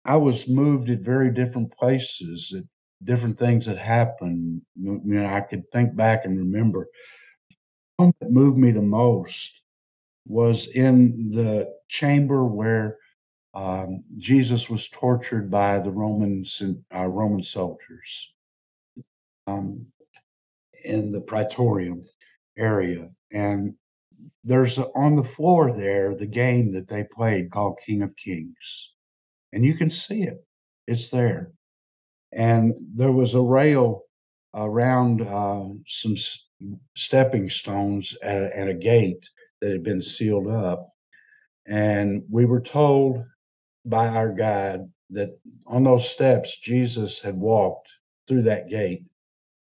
I 0.04 0.16
was 0.16 0.48
moved 0.48 0.90
at 0.90 1.00
very 1.00 1.32
different 1.32 1.72
places, 1.72 2.54
at 2.56 2.64
different 3.04 3.38
things 3.38 3.66
that 3.66 3.78
happened. 3.78 4.62
You 4.76 5.00
know, 5.04 5.26
I 5.26 5.40
could 5.42 5.70
think 5.72 5.96
back 5.96 6.24
and 6.24 6.38
remember. 6.38 6.88
The 7.98 8.06
one 8.06 8.14
that 8.20 8.30
moved 8.32 8.58
me 8.58 8.72
the 8.72 8.82
most 8.82 9.52
was 10.26 10.68
in 10.68 11.30
the 11.32 11.72
chamber 11.88 12.44
where 12.46 12.98
um, 13.54 14.04
Jesus 14.18 14.70
was 14.70 14.88
tortured 14.88 15.50
by 15.50 15.78
the 15.80 15.90
Romans 15.90 16.62
uh, 16.94 17.06
Roman 17.06 17.42
soldiers 17.42 18.32
um, 19.46 19.86
in 20.84 21.12
the 21.12 21.20
Praetorium 21.20 22.04
area, 22.58 23.10
and 23.32 23.74
there's 24.44 24.78
on 24.78 25.16
the 25.16 25.24
floor 25.24 25.72
there 25.72 26.14
the 26.14 26.26
game 26.26 26.72
that 26.72 26.88
they 26.88 27.04
played 27.04 27.50
called 27.50 27.78
King 27.84 28.02
of 28.02 28.16
Kings, 28.16 28.92
and 29.52 29.64
you 29.64 29.74
can 29.76 29.90
see 29.90 30.22
it. 30.22 30.44
It's 30.86 31.10
there, 31.10 31.52
and 32.32 32.72
there 32.94 33.12
was 33.12 33.34
a 33.34 33.40
rail 33.40 34.02
around 34.54 35.22
uh, 35.22 35.68
some 35.86 36.12
s- 36.14 36.44
stepping 36.96 37.50
stones 37.50 38.16
at, 38.22 38.42
at 38.52 38.68
a 38.68 38.74
gate 38.74 39.28
that 39.60 39.70
had 39.70 39.82
been 39.84 40.02
sealed 40.02 40.48
up, 40.48 40.90
and 41.66 42.22
we 42.30 42.44
were 42.46 42.60
told 42.60 43.24
by 43.84 44.08
our 44.08 44.32
guide 44.32 44.80
that 45.10 45.38
on 45.66 45.84
those 45.84 46.08
steps 46.08 46.58
Jesus 46.58 47.20
had 47.20 47.36
walked 47.36 47.88
through 48.28 48.42
that 48.42 48.68
gate, 48.68 49.04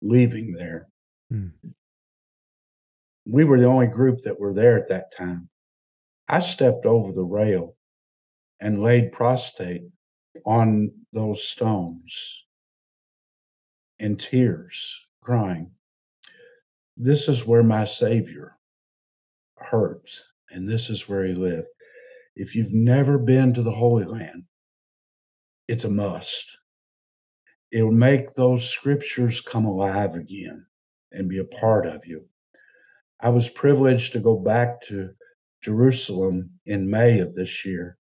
leaving 0.02 0.54
there. 0.54 0.88
Hmm. 1.30 1.48
We 3.26 3.46
were 3.46 3.60
the 3.60 3.66
only 3.68 3.88
group 3.88 4.24
that 4.24 4.40
were 4.40 4.54
there 4.54 4.78
at 4.78 4.90
that 4.90 5.16
time. 5.16 5.50
I 6.28 6.40
stepped 6.42 6.86
over 6.86 7.12
the 7.12 7.24
rail 7.24 7.76
and 8.60 8.82
laid 8.82 9.12
prostrate 9.12 9.84
on 10.46 10.92
those 11.14 11.44
stones 11.44 12.44
in 14.00 14.18
tears, 14.18 15.00
crying. 15.22 15.72
This 16.98 17.28
is 17.30 17.46
where 17.46 17.64
my 17.64 17.86
Savior 17.86 18.58
hurt, 19.58 20.10
and 20.50 20.68
this 20.70 20.90
is 20.90 21.08
where 21.08 21.26
he 21.26 21.34
lived. 21.34 21.68
If 22.36 22.56
you've 22.56 22.74
never 22.74 23.18
been 23.18 23.54
to 23.54 23.64
the 23.64 23.72
Holy 23.72 24.06
Land, 24.06 24.44
it's 25.68 25.86
a 25.86 25.90
must. 25.90 26.58
It'll 27.72 27.92
make 27.92 28.34
those 28.34 28.70
scriptures 28.70 29.42
come 29.42 29.66
alive 29.66 30.16
again 30.16 30.66
and 31.12 31.30
be 31.30 31.40
a 31.40 31.46
part 31.46 31.88
of 31.88 32.06
you. 32.06 32.28
I 33.24 33.30
was 33.30 33.48
privileged 33.48 34.12
to 34.14 34.20
go 34.20 34.36
back 34.36 34.82
to 34.88 35.12
Jerusalem 35.62 36.60
in 36.66 36.90
May 36.90 37.20
of 37.20 37.34
this 37.34 37.64
year 37.64 37.98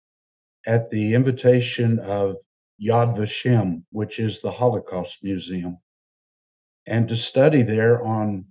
at 0.65 0.89
the 0.89 1.13
invitation 1.13 1.99
of 1.99 2.37
Yad 2.81 3.17
Vashem, 3.17 3.83
which 3.91 4.17
is 4.17 4.39
the 4.39 4.51
Holocaust 4.51 5.17
Museum, 5.21 5.77
and 6.87 7.09
to 7.09 7.17
study 7.17 7.63
there 7.63 8.01
on 8.01 8.45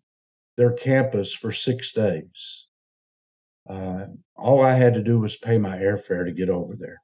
their 0.59 0.73
campus 0.73 1.33
for 1.33 1.53
six 1.53 1.93
days. 1.93 2.67
Uh, 3.67 4.09
all 4.37 4.63
I 4.63 4.75
had 4.75 4.93
to 4.93 5.03
do 5.03 5.21
was 5.21 5.39
pay 5.39 5.57
my 5.57 5.79
airfare 5.79 6.27
to 6.27 6.33
get 6.33 6.51
over 6.51 6.77
there. 6.77 7.01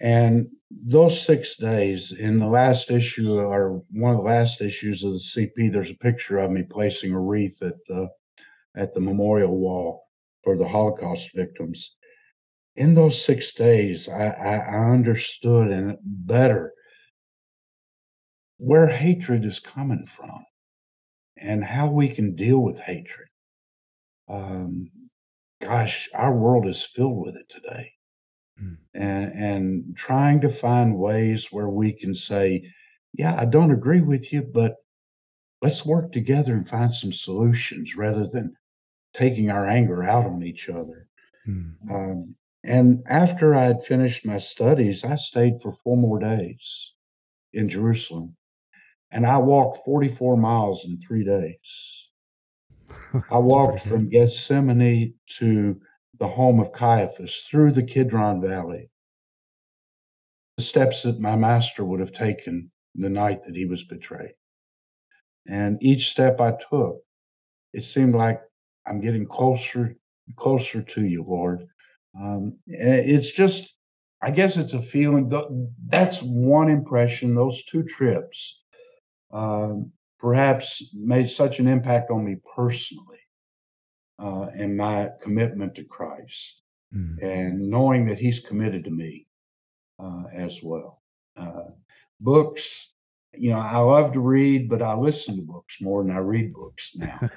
And 0.00 0.48
those 0.70 1.24
six 1.24 1.56
days, 1.56 2.12
in 2.12 2.38
the 2.38 2.48
last 2.48 2.90
issue, 2.90 3.38
or 3.38 3.82
one 3.90 4.12
of 4.12 4.18
the 4.18 4.24
last 4.24 4.60
issues 4.60 5.02
of 5.02 5.12
the 5.12 5.18
CP, 5.18 5.72
there's 5.72 5.90
a 5.90 5.94
picture 5.94 6.38
of 6.38 6.50
me 6.50 6.62
placing 6.62 7.12
a 7.12 7.20
wreath 7.20 7.62
at 7.62 7.76
the 7.86 8.08
at 8.76 8.92
the 8.92 9.00
memorial 9.00 9.56
wall 9.56 10.04
for 10.44 10.56
the 10.58 10.68
Holocaust 10.68 11.30
victims. 11.34 11.96
In 12.74 12.92
those 12.92 13.24
six 13.24 13.54
days, 13.54 14.06
I, 14.06 14.28
I, 14.28 14.92
understood 14.92 15.70
and 15.70 15.96
better 16.02 16.74
where 18.58 18.86
hatred 18.86 19.46
is 19.46 19.60
coming 19.60 20.06
from 20.06 20.44
and 21.38 21.64
how 21.64 21.90
we 21.90 22.10
can 22.10 22.36
deal 22.36 22.58
with 22.58 22.78
hatred 22.80 23.28
um, 24.28 24.90
gosh, 25.60 26.08
our 26.14 26.36
world 26.36 26.66
is 26.66 26.82
filled 26.82 27.24
with 27.24 27.36
it 27.36 27.48
today. 27.48 27.92
Mm. 28.62 28.76
And, 28.94 29.32
and 29.32 29.96
trying 29.96 30.40
to 30.40 30.48
find 30.50 30.98
ways 30.98 31.52
where 31.52 31.68
we 31.68 31.92
can 31.92 32.14
say, 32.14 32.70
yeah, 33.12 33.34
I 33.38 33.44
don't 33.44 33.70
agree 33.70 34.00
with 34.00 34.32
you, 34.32 34.42
but 34.42 34.76
let's 35.62 35.86
work 35.86 36.12
together 36.12 36.54
and 36.54 36.68
find 36.68 36.94
some 36.94 37.12
solutions 37.12 37.96
rather 37.96 38.26
than 38.26 38.56
taking 39.14 39.50
our 39.50 39.66
anger 39.66 40.04
out 40.04 40.26
on 40.26 40.42
each 40.42 40.68
other. 40.68 41.08
Mm. 41.46 41.74
Um, 41.90 42.34
and 42.64 43.02
after 43.08 43.54
I 43.54 43.64
had 43.64 43.84
finished 43.84 44.26
my 44.26 44.38
studies, 44.38 45.04
I 45.04 45.14
stayed 45.16 45.62
for 45.62 45.72
four 45.72 45.96
more 45.96 46.18
days 46.18 46.92
in 47.52 47.68
Jerusalem. 47.68 48.36
And 49.12 49.24
I 49.24 49.38
walked 49.38 49.84
44 49.84 50.36
miles 50.36 50.84
in 50.84 51.00
three 51.00 51.24
days. 51.24 52.08
I 53.30 53.38
walked 53.38 53.82
from 53.82 54.08
Gethsemane 54.08 55.14
to 55.38 55.80
the 56.18 56.28
home 56.28 56.60
of 56.60 56.72
Caiaphas 56.72 57.44
through 57.48 57.72
the 57.72 57.82
Kidron 57.82 58.40
Valley. 58.40 58.90
The 60.56 60.64
steps 60.64 61.02
that 61.02 61.20
my 61.20 61.36
master 61.36 61.84
would 61.84 62.00
have 62.00 62.12
taken 62.12 62.70
the 62.94 63.10
night 63.10 63.44
that 63.44 63.54
he 63.54 63.66
was 63.66 63.84
betrayed. 63.84 64.34
And 65.46 65.82
each 65.82 66.10
step 66.10 66.40
I 66.40 66.52
took, 66.70 66.98
it 67.72 67.84
seemed 67.84 68.14
like 68.14 68.40
I'm 68.86 69.00
getting 69.00 69.26
closer, 69.26 69.96
closer 70.36 70.82
to 70.82 71.04
you, 71.04 71.24
Lord. 71.28 71.66
Um, 72.18 72.58
it's 72.66 73.30
just, 73.30 73.74
I 74.22 74.30
guess 74.30 74.56
it's 74.56 74.72
a 74.72 74.82
feeling. 74.82 75.30
That's 75.88 76.22
one 76.22 76.70
impression. 76.70 77.34
Those 77.34 77.62
two 77.64 77.82
trips 77.82 78.62
um, 79.32 79.92
perhaps 80.18 80.82
made 80.94 81.30
such 81.30 81.58
an 81.58 81.68
impact 81.68 82.10
on 82.10 82.24
me 82.24 82.36
personally 82.54 83.18
uh, 84.18 84.46
and 84.56 84.76
my 84.76 85.10
commitment 85.20 85.74
to 85.76 85.84
Christ, 85.84 86.62
mm. 86.94 87.22
and 87.22 87.60
knowing 87.70 88.06
that 88.06 88.18
He's 88.18 88.40
committed 88.40 88.84
to 88.84 88.90
me 88.90 89.26
uh, 89.98 90.24
as 90.34 90.62
well. 90.62 91.02
Uh, 91.36 91.70
books, 92.20 92.90
you 93.34 93.50
know, 93.50 93.58
I 93.58 93.78
love 93.78 94.12
to 94.14 94.20
read, 94.20 94.68
but 94.68 94.82
I 94.82 94.94
listen 94.94 95.36
to 95.36 95.42
books 95.42 95.76
more 95.80 96.02
than 96.02 96.12
I 96.12 96.18
read 96.18 96.52
books 96.52 96.92
now. 96.94 97.30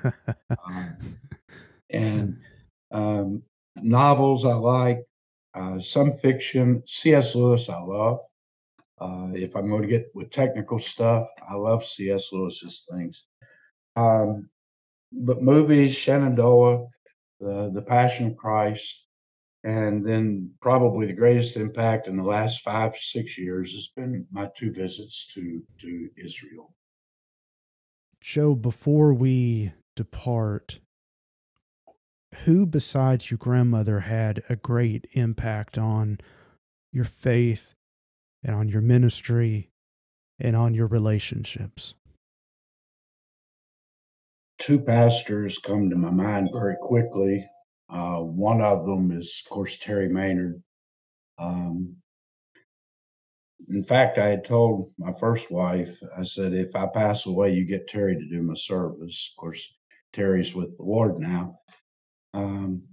um, 0.66 1.18
and 1.90 2.38
um, 2.92 3.44
novels 3.76 4.46
I 4.46 4.54
like, 4.54 5.06
uh, 5.54 5.80
some 5.82 6.14
fiction. 6.18 6.84
C.S. 6.88 7.36
Lewis 7.36 7.70
I 7.70 7.80
love. 7.80 8.20
Uh, 9.02 9.30
if 9.34 9.56
I'm 9.56 9.70
going 9.70 9.82
to 9.82 9.88
get 9.88 10.08
with 10.14 10.30
technical 10.30 10.80
stuff, 10.80 11.28
I 11.50 11.56
love 11.56 11.86
C.S. 11.86 12.30
Lewis's 12.32 12.86
things. 12.92 13.24
Um, 13.96 14.50
but 15.12 15.42
movies, 15.42 15.96
Shenandoah, 15.96 16.88
the, 17.40 17.72
the 17.74 17.82
Passion 17.82 18.28
of 18.28 18.38
Christ, 18.38 19.06
and 19.64 20.06
then 20.06 20.52
probably 20.62 21.06
the 21.06 21.14
greatest 21.14 21.58
impact 21.58 22.08
in 22.08 22.16
the 22.16 22.24
last 22.24 22.62
five 22.62 22.94
to 22.94 23.00
six 23.02 23.38
years 23.38 23.74
has 23.74 23.90
been 23.96 24.26
my 24.32 24.48
two 24.58 24.72
visits 24.72 25.28
to, 25.34 25.62
to 25.80 26.10
Israel. 26.18 26.74
Joe, 28.22 28.56
before 28.56 29.14
we 29.14 29.74
depart, 29.96 30.80
who 32.46 32.66
besides 32.66 33.32
your 33.32 33.38
grandmother 33.38 34.02
had 34.02 34.44
a 34.50 34.56
great 34.56 35.08
impact 35.14 35.78
on 35.78 36.20
your 36.92 37.06
faith 37.06 37.74
and 38.44 38.56
on 38.56 38.70
your 38.70 38.82
ministry 38.82 39.72
and 40.40 40.56
on 40.56 40.74
your 40.74 40.88
relationships? 40.88 41.96
Two 44.60 44.80
pastors 44.80 45.58
come 45.58 45.90
to 45.90 45.96
my 45.96 46.12
mind 46.12 46.50
very 46.54 46.76
quickly. 46.82 47.48
Uh, 47.90 48.20
one 48.20 48.62
of 48.62 48.86
them 48.86 49.12
is, 49.12 49.42
of 49.46 49.50
course, 49.50 49.78
Terry 49.80 50.10
Maynard. 50.10 50.62
Um, 51.38 51.96
in 53.70 53.84
fact, 53.84 54.18
I 54.18 54.28
had 54.28 54.44
told 54.44 54.92
my 54.98 55.14
first 55.20 55.50
wife, 55.50 55.98
I 56.18 56.24
said, 56.24 56.54
if 56.54 56.76
I 56.76 56.88
pass 56.88 57.26
away, 57.26 57.54
you 57.54 57.66
get 57.66 57.88
Terry 57.88 58.16
to 58.16 58.30
do 58.30 58.42
my 58.42 58.56
service. 58.56 59.32
Of 59.34 59.42
course, 59.42 59.66
Terry's 60.14 60.54
with 60.54 60.76
the 60.78 60.84
Lord 60.84 61.20
now. 61.20 61.60
Um, 62.34 62.84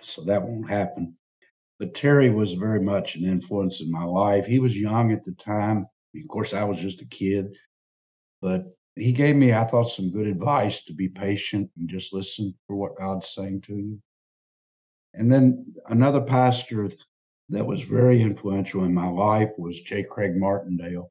so 0.00 0.22
that 0.22 0.42
won't 0.42 0.70
happen. 0.70 1.16
But 1.78 1.94
Terry 1.94 2.30
was 2.30 2.52
very 2.52 2.80
much 2.80 3.16
an 3.16 3.24
influence 3.24 3.80
in 3.80 3.90
my 3.90 4.04
life. 4.04 4.46
He 4.46 4.58
was 4.58 4.76
young 4.76 5.12
at 5.12 5.24
the 5.24 5.32
time. 5.32 5.86
Of 6.14 6.28
course, 6.28 6.54
I 6.54 6.64
was 6.64 6.80
just 6.80 7.02
a 7.02 7.06
kid, 7.06 7.56
but 8.40 8.64
he 8.98 9.12
gave 9.12 9.36
me, 9.36 9.52
I 9.52 9.64
thought, 9.64 9.90
some 9.90 10.10
good 10.10 10.26
advice 10.26 10.84
to 10.84 10.92
be 10.92 11.08
patient 11.08 11.70
and 11.76 11.88
just 11.88 12.12
listen 12.12 12.54
for 12.66 12.76
what 12.76 12.98
God's 12.98 13.32
saying 13.32 13.62
to 13.62 13.74
you. 13.74 14.02
And 15.14 15.32
then 15.32 15.74
another 15.86 16.20
pastor 16.20 16.90
that 17.50 17.66
was 17.66 17.82
very 17.82 18.20
influential 18.20 18.84
in 18.84 18.92
my 18.92 19.08
life 19.08 19.50
was 19.56 19.80
J. 19.80 20.02
Craig 20.02 20.36
Martindale. 20.36 21.10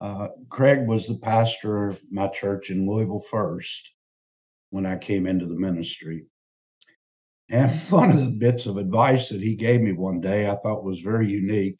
Uh, 0.00 0.28
Craig 0.48 0.86
was 0.86 1.06
the 1.06 1.18
pastor 1.18 1.88
of 1.88 2.00
my 2.10 2.28
church 2.28 2.70
in 2.70 2.88
Louisville 2.88 3.24
first 3.30 3.88
when 4.70 4.86
I 4.86 4.96
came 4.96 5.26
into 5.26 5.46
the 5.46 5.54
ministry. 5.54 6.24
And 7.50 7.70
one 7.90 8.10
of 8.10 8.18
the 8.18 8.36
bits 8.38 8.66
of 8.66 8.76
advice 8.76 9.28
that 9.28 9.42
he 9.42 9.54
gave 9.54 9.80
me 9.80 9.92
one 9.92 10.20
day 10.20 10.48
I 10.48 10.56
thought 10.56 10.84
was 10.84 11.00
very 11.00 11.28
unique. 11.28 11.76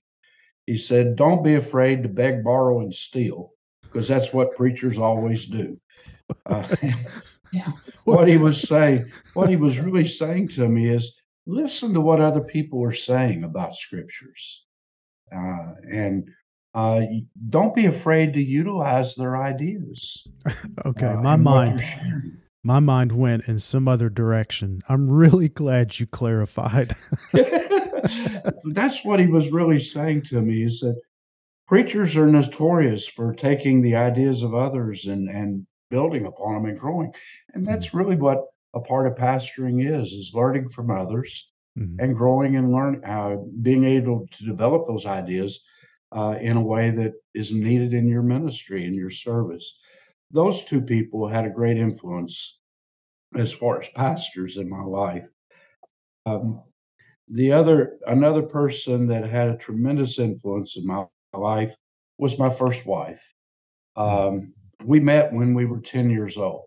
He 0.66 0.78
said, 0.78 1.16
Don't 1.16 1.42
be 1.42 1.54
afraid 1.54 2.02
to 2.02 2.08
beg, 2.08 2.44
borrow, 2.44 2.80
and 2.80 2.94
steal, 2.94 3.52
because 3.90 4.08
that's 4.08 4.32
what 4.32 4.56
preachers 4.56 4.98
always 4.98 5.46
do. 5.46 5.78
Uh, 6.46 6.76
what 8.04 8.28
he 8.28 8.36
was 8.36 8.60
saying, 8.60 9.10
what 9.34 9.48
he 9.48 9.56
was 9.56 9.78
really 9.78 10.06
saying 10.06 10.48
to 10.48 10.68
me 10.68 10.88
is 10.88 11.16
listen 11.46 11.92
to 11.94 12.00
what 12.00 12.20
other 12.20 12.40
people 12.40 12.84
are 12.84 12.92
saying 12.92 13.44
about 13.44 13.76
scriptures. 13.76 14.64
Uh, 15.34 15.74
and 15.90 16.28
uh, 16.74 17.00
don't 17.48 17.74
be 17.74 17.86
afraid 17.86 18.32
to 18.34 18.42
utilize 18.42 19.14
their 19.14 19.36
ideas. 19.36 20.26
okay, 20.86 21.06
uh, 21.06 21.16
my 21.16 21.36
mind 21.36 21.82
my 22.62 22.78
mind 22.78 23.10
went 23.12 23.48
in 23.48 23.58
some 23.58 23.88
other 23.88 24.10
direction. 24.10 24.80
I'm 24.88 25.08
really 25.08 25.48
glad 25.48 25.98
you 25.98 26.06
clarified. 26.06 26.94
That's 27.32 29.02
what 29.02 29.18
he 29.18 29.26
was 29.26 29.50
really 29.50 29.80
saying 29.80 30.22
to 30.24 30.42
me 30.42 30.64
is 30.64 30.80
that 30.80 31.00
preachers 31.70 32.16
are 32.16 32.26
notorious 32.26 33.06
for 33.06 33.32
taking 33.32 33.80
the 33.80 33.94
ideas 33.94 34.42
of 34.42 34.54
others 34.54 35.06
and, 35.06 35.30
and 35.30 35.66
building 35.88 36.26
upon 36.26 36.54
them 36.54 36.66
and 36.66 36.78
growing. 36.78 37.12
And 37.54 37.66
that's 37.66 37.86
mm-hmm. 37.86 37.98
really 37.98 38.16
what 38.16 38.44
a 38.74 38.80
part 38.80 39.06
of 39.06 39.14
pastoring 39.14 39.78
is, 39.80 40.12
is 40.12 40.32
learning 40.34 40.68
from 40.68 40.90
others 40.90 41.48
mm-hmm. 41.78 41.98
and 42.00 42.16
growing 42.16 42.56
and 42.56 42.72
learn, 42.72 43.02
uh, 43.04 43.36
being 43.62 43.84
able 43.84 44.26
to 44.36 44.44
develop 44.44 44.86
those 44.86 45.06
ideas 45.06 45.60
uh, 46.12 46.36
in 46.40 46.56
a 46.56 46.62
way 46.62 46.90
that 46.90 47.12
is 47.34 47.52
needed 47.52 47.94
in 47.94 48.08
your 48.08 48.22
ministry 48.22 48.84
and 48.84 48.94
your 48.94 49.10
service 49.10 49.78
those 50.30 50.64
two 50.64 50.80
people 50.80 51.26
had 51.26 51.44
a 51.44 51.50
great 51.50 51.76
influence 51.76 52.58
as 53.36 53.52
far 53.52 53.80
as 53.80 53.88
pastors 53.90 54.56
in 54.56 54.68
my 54.68 54.82
life. 54.82 55.26
Um, 56.26 56.62
the 57.28 57.52
other, 57.52 57.98
another 58.06 58.42
person 58.42 59.06
that 59.08 59.28
had 59.28 59.48
a 59.48 59.56
tremendous 59.56 60.18
influence 60.18 60.76
in 60.76 60.86
my 60.86 61.04
life 61.38 61.74
was 62.18 62.38
my 62.38 62.50
first 62.50 62.86
wife. 62.86 63.22
Um, 63.96 64.54
we 64.84 65.00
met 65.00 65.32
when 65.32 65.54
we 65.54 65.66
were 65.66 65.80
10 65.80 66.10
years 66.10 66.36
old. 66.36 66.66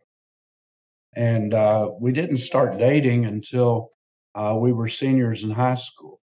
And 1.16 1.54
uh, 1.54 1.92
we 2.00 2.12
didn't 2.12 2.38
start 2.38 2.78
dating 2.78 3.26
until 3.26 3.92
uh, 4.36 4.56
we 4.60 4.74
were 4.74 4.88
seniors 4.88 5.44
in 5.44 5.52
high 5.52 5.76
school. 5.76 6.20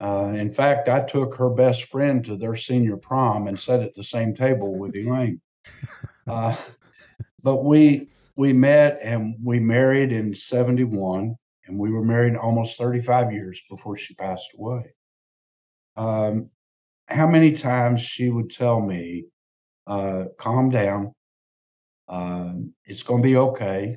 Uh, 0.00 0.32
in 0.36 0.52
fact, 0.52 0.88
I 0.88 1.00
took 1.00 1.34
her 1.36 1.48
best 1.48 1.84
friend 1.84 2.24
to 2.24 2.36
their 2.36 2.54
senior 2.54 2.96
prom 2.96 3.48
and 3.48 3.58
sat 3.58 3.80
at 3.80 3.94
the 3.94 4.04
same 4.04 4.34
table 4.34 4.78
with 4.78 4.96
Elaine. 4.96 5.40
Uh, 6.28 6.56
but 7.44 7.62
we 7.62 8.08
we 8.34 8.52
met 8.52 8.98
and 9.00 9.36
we 9.44 9.60
married 9.60 10.10
in 10.10 10.34
71 10.34 11.36
and 11.66 11.78
we 11.78 11.92
were 11.92 12.04
married 12.04 12.34
almost 12.34 12.76
35 12.78 13.32
years 13.32 13.62
before 13.70 13.96
she 13.96 14.12
passed 14.14 14.48
away 14.58 14.92
um, 15.96 16.50
how 17.06 17.26
many 17.26 17.52
times 17.52 18.00
she 18.00 18.30
would 18.30 18.50
tell 18.50 18.80
me 18.80 19.24
uh, 19.86 20.24
calm 20.38 20.70
down 20.70 21.12
uh, 22.08 22.52
it's 22.84 23.02
going 23.02 23.22
to 23.22 23.28
be 23.28 23.36
okay 23.36 23.96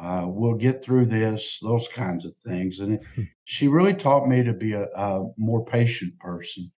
uh, 0.00 0.24
we'll 0.26 0.54
get 0.54 0.82
through 0.82 1.06
this 1.06 1.58
those 1.62 1.88
kinds 1.88 2.24
of 2.24 2.36
things 2.38 2.80
and 2.80 2.94
it, 2.94 3.02
hmm. 3.14 3.22
she 3.44 3.68
really 3.68 3.94
taught 3.94 4.28
me 4.28 4.42
to 4.42 4.52
be 4.52 4.72
a, 4.72 4.84
a 4.94 5.26
more 5.36 5.64
patient 5.64 6.16
person 6.18 6.70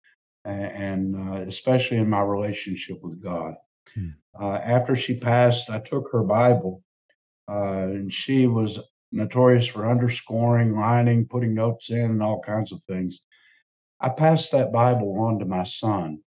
and, 0.44 1.14
and 1.16 1.30
uh, 1.30 1.40
especially 1.42 1.96
in 1.96 2.08
my 2.08 2.20
relationship 2.22 2.98
with 3.02 3.22
god 3.22 3.54
Hmm. 3.94 4.08
Uh, 4.38 4.54
after 4.54 4.96
she 4.96 5.18
passed, 5.18 5.70
I 5.70 5.80
took 5.80 6.10
her 6.12 6.22
Bible, 6.22 6.82
uh, 7.48 7.88
and 7.88 8.12
she 8.12 8.46
was 8.46 8.78
notorious 9.10 9.66
for 9.66 9.88
underscoring, 9.88 10.76
lining, 10.76 11.26
putting 11.26 11.54
notes 11.54 11.90
in, 11.90 12.10
and 12.10 12.22
all 12.22 12.40
kinds 12.40 12.72
of 12.72 12.82
things. 12.84 13.20
I 14.00 14.10
passed 14.10 14.52
that 14.52 14.72
Bible 14.72 15.18
on 15.20 15.38
to 15.40 15.44
my 15.44 15.64
son, 15.64 16.20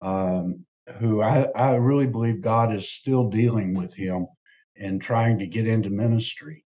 um, 0.00 0.64
who 0.98 1.22
I, 1.22 1.48
I 1.56 1.74
really 1.74 2.06
believe 2.06 2.40
God 2.40 2.74
is 2.74 2.90
still 2.90 3.30
dealing 3.30 3.74
with 3.74 3.94
him 3.94 4.26
and 4.76 5.00
trying 5.00 5.38
to 5.38 5.46
get 5.46 5.66
into 5.66 5.90
ministry 5.90 6.64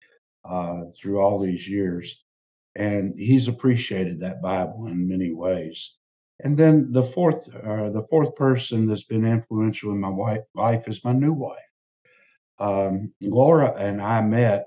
uh, 0.44 0.82
through 0.96 1.20
all 1.20 1.40
these 1.40 1.68
years. 1.68 2.22
And 2.76 3.14
he's 3.18 3.48
appreciated 3.48 4.20
that 4.20 4.42
Bible 4.42 4.86
in 4.86 5.08
many 5.08 5.32
ways. 5.32 5.94
And 6.40 6.56
then 6.56 6.92
the 6.92 7.02
fourth, 7.02 7.48
uh, 7.54 7.90
the 7.90 8.06
fourth 8.10 8.34
person 8.34 8.86
that's 8.86 9.04
been 9.04 9.26
influential 9.26 9.92
in 9.92 10.00
my 10.00 10.08
wife, 10.08 10.42
life 10.54 10.88
is 10.88 11.04
my 11.04 11.12
new 11.12 11.32
wife. 11.32 11.58
Um, 12.58 13.12
Laura 13.20 13.74
and 13.76 14.00
I 14.00 14.20
met 14.20 14.66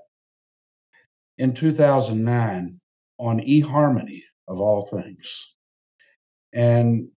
in 1.38 1.54
2009 1.54 2.80
on 3.18 3.40
eHarmony 3.40 4.22
of 4.48 4.58
all 4.58 4.86
things, 4.86 5.46
and 6.52 7.08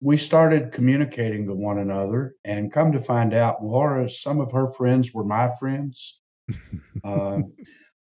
we 0.00 0.16
started 0.16 0.72
communicating 0.72 1.46
to 1.46 1.54
one 1.54 1.78
another. 1.78 2.34
And 2.44 2.72
come 2.72 2.92
to 2.92 3.02
find 3.02 3.34
out, 3.34 3.64
Laura, 3.64 4.10
some 4.10 4.40
of 4.40 4.52
her 4.52 4.72
friends 4.72 5.12
were 5.14 5.24
my 5.24 5.50
friends. 5.58 6.20
uh, 7.04 7.38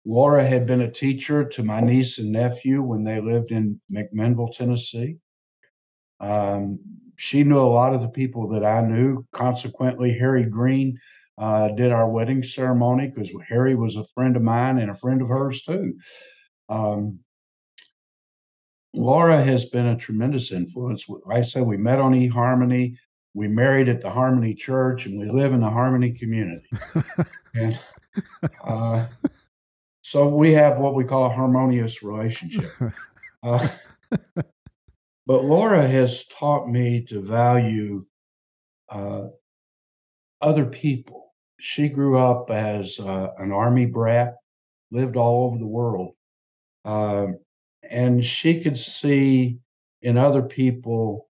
Laura 0.06 0.46
had 0.46 0.68
been 0.68 0.82
a 0.82 0.92
teacher 0.92 1.46
to 1.46 1.64
my 1.64 1.80
niece 1.80 2.20
and 2.20 2.32
nephew 2.32 2.82
when 2.82 3.04
they 3.04 3.20
lived 3.20 3.52
in 3.52 3.80
McMinnville, 3.92 4.56
Tennessee. 4.56 5.18
Um, 6.20 6.80
she 7.18 7.44
knew 7.44 7.60
a 7.60 7.62
lot 7.62 7.94
of 7.94 8.02
the 8.02 8.10
people 8.10 8.50
that 8.50 8.64
I 8.64 8.82
knew. 8.82 9.26
Consequently, 9.34 10.18
Harry 10.18 10.44
Green 10.44 11.00
uh, 11.38 11.70
did 11.70 11.92
our 11.92 12.10
wedding 12.10 12.44
ceremony 12.44 13.08
because 13.08 13.32
Harry 13.48 13.76
was 13.76 13.96
a 13.96 14.06
friend 14.14 14.36
of 14.36 14.42
mine 14.42 14.78
and 14.78 14.92
a 14.92 14.96
friend 14.96 15.22
of 15.22 15.30
hers 15.30 15.64
too. 15.64 15.96
Um, 16.70 17.20
Laura 18.96 19.44
has 19.44 19.66
been 19.66 19.88
a 19.88 19.98
tremendous 19.98 20.52
influence. 20.52 21.08
Like 21.10 21.40
I 21.40 21.44
said, 21.44 21.64
we 21.64 21.78
met 21.78 22.00
on 22.00 22.14
eHarmony. 22.14 22.96
We 23.34 23.48
married 23.48 23.90
at 23.90 24.02
the 24.02 24.10
Harmony 24.10 24.56
Church, 24.56 25.06
and 25.06 25.20
we 25.20 25.30
live 25.30 25.52
in 25.52 25.60
the 25.60 25.70
Harmony 25.70 26.12
community. 26.12 26.68
and 27.54 27.78
uh, 28.64 29.06
so 30.02 30.30
we 30.30 30.54
have 30.54 30.78
what 30.78 30.96
we 30.96 31.04
call 31.04 31.26
a 31.26 31.34
harmonious 31.34 32.04
relationship. 32.04 32.70
Uh, 33.44 33.68
but 35.28 35.46
Laura 35.46 35.88
has 35.88 36.26
taught 36.30 36.68
me 36.68 37.06
to 37.10 37.22
value 37.22 38.04
uh, 38.90 39.26
other 40.42 40.66
people. 40.66 41.36
She 41.60 41.88
grew 41.88 42.18
up 42.18 42.50
as 42.50 43.00
uh, 43.00 43.34
an 43.38 43.52
army 43.52 43.86
brat, 43.86 44.38
lived 44.90 45.16
all 45.16 45.46
over 45.46 45.60
the 45.60 45.68
world, 45.68 46.14
uh, 46.86 47.28
and 47.90 48.26
she 48.26 48.62
could 48.62 48.80
see 48.80 49.60
in 50.02 50.18
other 50.18 50.42
people 50.44 51.30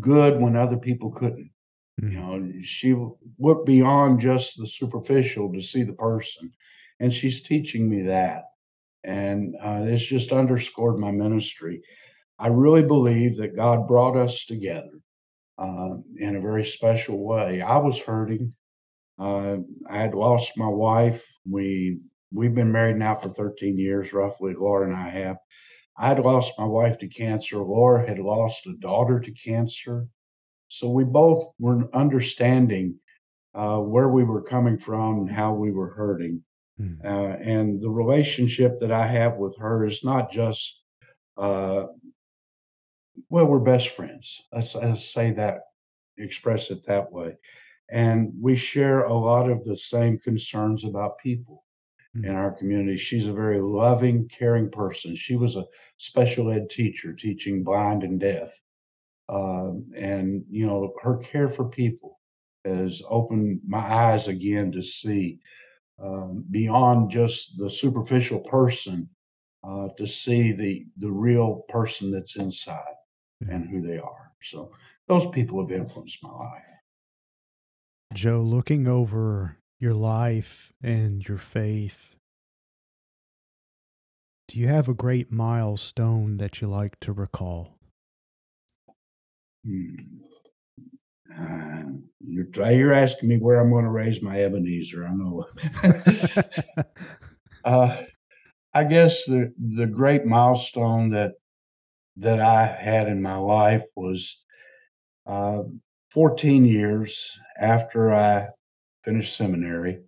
good 0.00 0.40
when 0.40 0.56
other 0.56 0.76
people 0.76 1.10
couldn't. 1.10 1.50
You 2.08 2.18
Mm. 2.18 2.54
know, 2.54 2.62
she 2.62 2.94
looked 3.38 3.66
beyond 3.66 4.20
just 4.20 4.58
the 4.58 4.66
superficial 4.66 5.52
to 5.52 5.60
see 5.62 5.82
the 5.84 5.92
person, 5.94 6.52
and 7.00 7.12
she's 7.12 7.42
teaching 7.42 7.88
me 7.88 8.02
that, 8.02 8.44
and, 9.04 9.54
uh, 9.62 9.82
it's 9.86 10.04
just 10.04 10.32
underscored 10.32 10.98
my 10.98 11.10
ministry. 11.12 11.82
I 12.38 12.48
really 12.48 12.82
believe 12.82 13.36
that 13.36 13.56
God 13.56 13.86
brought 13.88 14.16
us 14.16 14.44
together, 14.46 15.00
uh, 15.58 15.96
in 16.16 16.36
a 16.36 16.40
very 16.40 16.64
special 16.64 17.24
way. 17.24 17.60
I 17.62 17.78
was 17.78 18.00
hurting. 18.00 18.54
Uh, 19.18 19.58
I 19.88 19.98
had 20.00 20.14
lost 20.14 20.56
my 20.58 20.68
wife. 20.68 21.24
We 21.48 22.00
we've 22.32 22.54
been 22.54 22.72
married 22.72 22.96
now 22.96 23.14
for 23.14 23.28
13 23.28 23.78
years, 23.78 24.12
roughly, 24.12 24.54
Laura 24.54 24.86
and 24.86 24.96
I 24.96 25.08
have. 25.08 25.36
I 25.96 26.08
had 26.08 26.20
lost 26.20 26.58
my 26.58 26.64
wife 26.64 26.98
to 26.98 27.08
cancer. 27.08 27.58
Laura 27.58 28.06
had 28.06 28.18
lost 28.18 28.66
a 28.66 28.74
daughter 28.74 29.20
to 29.20 29.30
cancer. 29.32 30.06
So 30.68 30.90
we 30.90 31.04
both 31.04 31.52
were 31.58 31.88
understanding 31.94 32.98
uh, 33.54 33.78
where 33.78 34.08
we 34.08 34.24
were 34.24 34.42
coming 34.42 34.78
from 34.78 35.18
and 35.18 35.30
how 35.30 35.52
we 35.52 35.70
were 35.70 35.90
hurting. 35.90 36.42
Mm. 36.80 37.04
Uh, 37.04 37.36
and 37.42 37.82
the 37.82 37.90
relationship 37.90 38.78
that 38.80 38.90
I 38.90 39.06
have 39.06 39.36
with 39.36 39.56
her 39.58 39.84
is 39.86 40.02
not 40.02 40.32
just, 40.32 40.80
uh, 41.36 41.84
well, 43.28 43.44
we're 43.44 43.58
best 43.58 43.90
friends. 43.90 44.40
Let's, 44.52 44.74
let's 44.74 45.12
say 45.12 45.32
that, 45.32 45.60
express 46.16 46.70
it 46.70 46.86
that 46.86 47.12
way. 47.12 47.36
And 47.90 48.32
we 48.40 48.56
share 48.56 49.04
a 49.04 49.12
lot 49.12 49.50
of 49.50 49.64
the 49.64 49.76
same 49.76 50.18
concerns 50.18 50.84
about 50.84 51.18
people 51.18 51.61
in 52.14 52.22
Mm. 52.22 52.34
our 52.34 52.52
community. 52.52 52.98
She's 52.98 53.26
a 53.26 53.32
very 53.32 53.60
loving, 53.60 54.28
caring 54.28 54.70
person. 54.70 55.16
She 55.16 55.36
was 55.36 55.56
a 55.56 55.66
special 55.96 56.50
ed 56.50 56.70
teacher 56.70 57.12
teaching 57.14 57.62
blind 57.62 58.02
and 58.02 58.20
deaf. 58.20 58.50
Um, 59.28 59.88
and, 59.96 60.44
you 60.50 60.66
know, 60.66 60.92
her 61.02 61.18
care 61.18 61.48
for 61.48 61.68
people 61.68 62.20
has 62.64 63.02
opened 63.08 63.60
my 63.66 63.78
eyes 63.80 64.28
again 64.28 64.72
to 64.72 64.82
see 64.82 65.40
um, 66.02 66.44
beyond 66.50 67.10
just 67.10 67.56
the 67.58 67.70
superficial 67.70 68.40
person, 68.40 69.08
uh, 69.64 69.88
to 69.96 70.06
see 70.06 70.52
the 70.52 70.86
the 70.98 71.10
real 71.10 71.62
person 71.68 72.10
that's 72.10 72.36
inside 72.36 72.94
Yeah. 73.40 73.54
and 73.54 73.68
who 73.68 73.80
they 73.80 73.98
are. 73.98 74.32
So 74.42 74.72
those 75.08 75.26
people 75.28 75.60
have 75.60 75.72
influenced 75.72 76.22
my 76.22 76.30
life. 76.30 76.62
Joe, 78.12 78.42
looking 78.42 78.86
over 78.86 79.56
your 79.82 79.92
life 79.94 80.72
and 80.80 81.28
your 81.28 81.38
faith, 81.38 82.14
do 84.46 84.56
you 84.56 84.68
have 84.68 84.88
a 84.88 84.94
great 84.94 85.32
milestone 85.32 86.36
that 86.36 86.60
you 86.60 86.68
like 86.68 87.00
to 87.00 87.12
recall? 87.12 87.74
Hmm. 89.66 89.94
Uh, 91.36 91.82
you're 92.20 92.44
try- 92.44 92.70
you're 92.70 92.92
asking 92.92 93.28
me 93.28 93.38
where 93.38 93.58
I'm 93.58 93.70
going 93.70 93.84
to 93.84 93.90
raise 93.90 94.22
my 94.22 94.40
Ebenezer. 94.42 95.04
I 95.04 95.14
know. 95.14 95.46
uh, 97.64 98.02
I 98.74 98.84
guess 98.84 99.24
the 99.24 99.52
the 99.74 99.86
great 99.86 100.24
milestone 100.24 101.10
that 101.10 101.32
that 102.18 102.38
I 102.38 102.66
had 102.66 103.08
in 103.08 103.20
my 103.20 103.36
life 103.36 103.84
was 103.96 104.44
uh, 105.26 105.62
14 106.10 106.66
years 106.66 107.28
after 107.58 108.12
I 108.12 108.48
finished 109.04 109.36
seminary. 109.36 110.00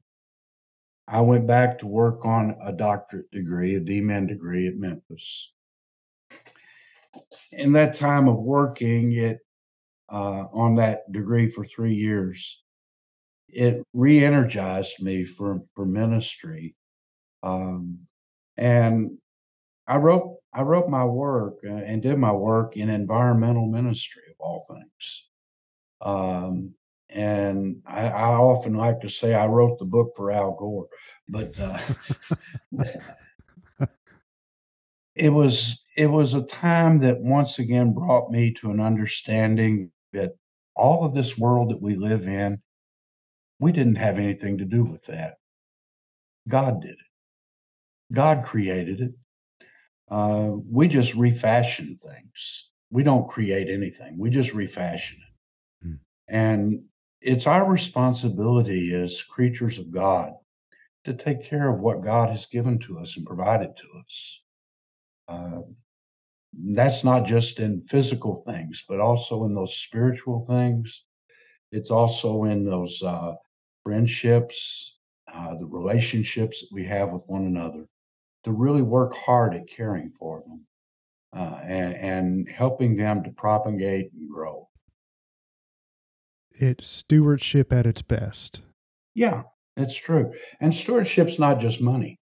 I 1.06 1.20
went 1.20 1.46
back 1.46 1.78
to 1.78 1.86
work 1.86 2.24
on 2.24 2.56
a 2.64 2.72
doctorate 2.72 3.30
degree, 3.30 3.76
a 3.76 3.80
DMin 3.80 4.28
degree 4.28 4.68
at 4.68 4.76
Memphis. 4.76 5.52
In 7.52 7.72
that 7.72 7.94
time 7.94 8.28
of 8.28 8.38
working 8.38 9.12
it 9.12 9.38
uh, 10.10 10.46
on 10.52 10.76
that 10.76 11.10
degree 11.12 11.50
for 11.50 11.64
three 11.64 11.94
years, 11.94 12.62
it 13.48 13.84
re-energized 13.92 15.00
me 15.00 15.24
for 15.24 15.60
for 15.74 15.86
ministry, 15.86 16.74
um, 17.42 17.98
and 18.56 19.18
I 19.86 19.98
wrote 19.98 20.38
I 20.52 20.62
wrote 20.62 20.88
my 20.88 21.04
work 21.04 21.58
uh, 21.64 21.72
and 21.72 22.02
did 22.02 22.18
my 22.18 22.32
work 22.32 22.76
in 22.76 22.88
environmental 22.88 23.66
ministry 23.66 24.22
of 24.30 24.36
all 24.40 24.66
things. 24.68 25.24
Um, 26.00 26.74
and 27.14 27.80
I, 27.86 28.08
I 28.08 28.34
often 28.34 28.74
like 28.74 29.00
to 29.00 29.08
say 29.08 29.34
I 29.34 29.46
wrote 29.46 29.78
the 29.78 29.84
book 29.84 30.12
for 30.16 30.32
Al 30.32 30.56
Gore, 30.58 30.88
but 31.28 31.58
uh, 31.58 31.78
it 35.14 35.30
was 35.30 35.80
it 35.96 36.06
was 36.06 36.34
a 36.34 36.42
time 36.42 36.98
that 37.00 37.20
once 37.20 37.60
again 37.60 37.94
brought 37.94 38.30
me 38.30 38.52
to 38.54 38.70
an 38.70 38.80
understanding 38.80 39.92
that 40.12 40.32
all 40.74 41.04
of 41.04 41.14
this 41.14 41.38
world 41.38 41.70
that 41.70 41.80
we 41.80 41.94
live 41.94 42.26
in, 42.26 42.60
we 43.60 43.70
didn't 43.70 43.94
have 43.94 44.18
anything 44.18 44.58
to 44.58 44.64
do 44.64 44.84
with 44.84 45.06
that. 45.06 45.34
God 46.48 46.82
did 46.82 46.90
it. 46.90 46.98
God 48.12 48.44
created 48.44 49.00
it. 49.00 49.12
Uh, 50.10 50.50
we 50.70 50.88
just 50.88 51.14
refashion 51.14 51.96
things. 51.96 52.70
We 52.90 53.04
don't 53.04 53.28
create 53.28 53.68
anything. 53.70 54.18
We 54.18 54.30
just 54.30 54.52
refashion 54.52 55.18
it. 55.18 55.86
Hmm. 55.86 55.94
And 56.28 56.82
it's 57.24 57.46
our 57.46 57.70
responsibility 57.70 58.94
as 58.94 59.22
creatures 59.22 59.78
of 59.78 59.90
God 59.90 60.32
to 61.04 61.14
take 61.14 61.44
care 61.44 61.72
of 61.72 61.80
what 61.80 62.04
God 62.04 62.30
has 62.30 62.46
given 62.46 62.78
to 62.80 62.98
us 62.98 63.16
and 63.16 63.24
provided 63.26 63.74
to 63.76 63.86
us. 63.98 64.40
Uh, 65.28 65.60
that's 66.74 67.02
not 67.02 67.26
just 67.26 67.60
in 67.60 67.86
physical 67.88 68.36
things, 68.36 68.84
but 68.86 69.00
also 69.00 69.44
in 69.44 69.54
those 69.54 69.74
spiritual 69.74 70.44
things. 70.44 71.04
It's 71.72 71.90
also 71.90 72.44
in 72.44 72.64
those 72.64 73.02
uh, 73.02 73.34
friendships, 73.84 74.98
uh, 75.32 75.54
the 75.58 75.66
relationships 75.66 76.60
that 76.60 76.68
we 76.72 76.84
have 76.84 77.10
with 77.10 77.22
one 77.26 77.46
another, 77.46 77.86
to 78.44 78.52
really 78.52 78.82
work 78.82 79.14
hard 79.14 79.54
at 79.54 79.66
caring 79.66 80.12
for 80.18 80.42
them 80.46 80.66
uh, 81.34 81.58
and, 81.64 81.94
and 81.94 82.48
helping 82.50 82.96
them 82.96 83.24
to 83.24 83.30
propagate 83.30 84.12
and 84.12 84.30
grow. 84.30 84.68
It's 86.54 86.86
stewardship 86.86 87.72
at 87.72 87.86
its 87.86 88.02
best. 88.02 88.60
Yeah, 89.14 89.42
it's 89.76 89.96
true. 89.96 90.32
And 90.60 90.74
stewardship's 90.74 91.38
not 91.38 91.60
just 91.60 91.80
money. 91.80 92.18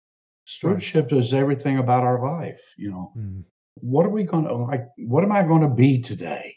Stewardship 0.45 1.11
is 1.11 1.33
everything 1.33 1.77
about 1.77 2.03
our 2.03 2.21
life. 2.23 2.61
You 2.77 2.91
know, 2.91 3.13
Mm. 3.17 3.43
what 3.75 4.05
are 4.05 4.09
we 4.09 4.23
going 4.23 4.45
to 4.45 4.53
like? 4.55 4.85
What 4.97 5.23
am 5.23 5.31
I 5.31 5.43
going 5.43 5.61
to 5.61 5.69
be 5.73 6.01
today? 6.01 6.55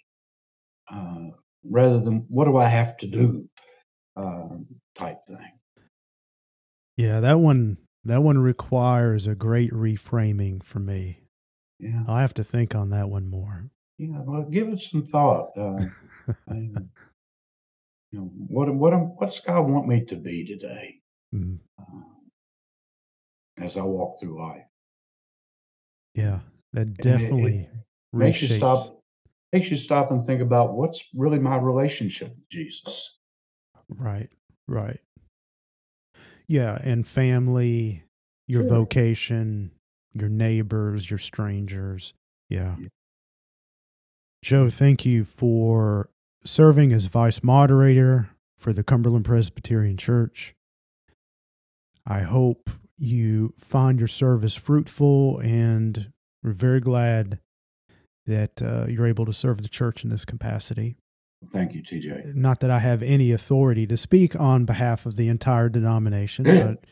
Uh, 0.92 1.28
rather 1.64 2.00
than 2.00 2.26
what 2.28 2.44
do 2.46 2.56
I 2.56 2.68
have 2.68 2.96
to 2.98 3.06
do? 3.06 3.48
Uh, 4.16 4.58
type 4.94 5.18
thing. 5.26 5.52
Yeah, 6.96 7.20
that 7.20 7.38
one 7.40 7.78
that 8.04 8.22
one 8.22 8.38
requires 8.38 9.26
a 9.26 9.34
great 9.34 9.70
reframing 9.72 10.62
for 10.62 10.78
me. 10.80 11.20
Yeah, 11.78 12.04
I'll 12.08 12.16
have 12.16 12.34
to 12.34 12.44
think 12.44 12.74
on 12.74 12.90
that 12.90 13.08
one 13.08 13.26
more. 13.28 13.70
yeah. 13.98 14.20
Well, 14.24 14.42
give 14.42 14.68
it 14.68 14.80
some 14.80 15.06
thought. 15.06 15.50
Uh, 15.56 15.84
you 18.12 18.18
know, 18.20 18.26
what 18.48 18.74
what 18.74 18.92
am- 18.92 19.16
what's 19.16 19.38
God 19.40 19.62
want 19.68 19.86
me 19.88 20.04
to 20.06 20.16
be 20.16 20.44
today 20.44 21.00
Mm. 21.34 21.58
uh, 21.78 21.84
as 23.58 23.76
I 23.76 23.82
walk 23.82 24.18
through 24.18 24.38
life? 24.38 24.66
Yeah, 26.14 26.40
that 26.72 26.80
And 26.86 26.98
it- 26.98 27.02
definitely 27.02 27.58
it 27.60 27.70
makes 28.12 28.42
you 28.42 28.48
stop. 28.48 28.96
Makes 29.52 29.70
you 29.72 29.76
stop 29.76 30.10
and 30.12 30.24
think 30.24 30.40
about 30.40 30.74
what's 30.74 31.08
really 31.14 31.40
my 31.40 31.56
relationship 31.56 32.28
with 32.30 32.48
Jesus. 32.50 33.18
Right, 33.88 34.30
right. 34.68 35.00
Yeah, 36.46 36.78
and 36.84 37.06
family, 37.06 38.04
your 38.46 38.62
Sure. 38.62 38.68
vocation, 38.70 39.72
your 40.14 40.28
neighbors, 40.28 41.10
your 41.10 41.18
strangers. 41.18 42.14
Yeah. 42.48 42.76
Yeah. 42.78 42.88
Joe, 44.42 44.70
thank 44.70 45.04
you 45.04 45.24
for 45.24 46.10
serving 46.44 46.92
as 46.92 47.06
vice 47.06 47.42
moderator 47.42 48.30
for 48.56 48.72
the 48.72 48.82
Cumberland 48.82 49.24
Presbyterian 49.24 49.96
Church. 49.96 50.54
I 52.06 52.20
hope 52.20 52.70
you 52.96 53.54
find 53.58 53.98
your 53.98 54.08
service 54.08 54.56
fruitful, 54.56 55.38
and 55.38 56.12
we're 56.42 56.52
very 56.52 56.80
glad 56.80 57.38
that 58.26 58.62
uh, 58.62 58.86
you're 58.88 59.06
able 59.06 59.26
to 59.26 59.32
serve 59.32 59.62
the 59.62 59.68
church 59.68 60.04
in 60.04 60.10
this 60.10 60.24
capacity. 60.24 60.96
Thank 61.52 61.74
you, 61.74 61.82
TJ. 61.82 62.34
Not 62.34 62.60
that 62.60 62.70
I 62.70 62.80
have 62.80 63.02
any 63.02 63.32
authority 63.32 63.86
to 63.86 63.96
speak 63.96 64.38
on 64.38 64.66
behalf 64.66 65.06
of 65.06 65.16
the 65.16 65.28
entire 65.28 65.70
denomination, 65.70 66.44
but 66.44 66.84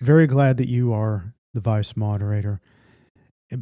very 0.00 0.26
glad 0.26 0.58
that 0.58 0.68
you 0.68 0.92
are 0.92 1.34
the 1.54 1.60
vice 1.60 1.96
moderator. 1.96 2.60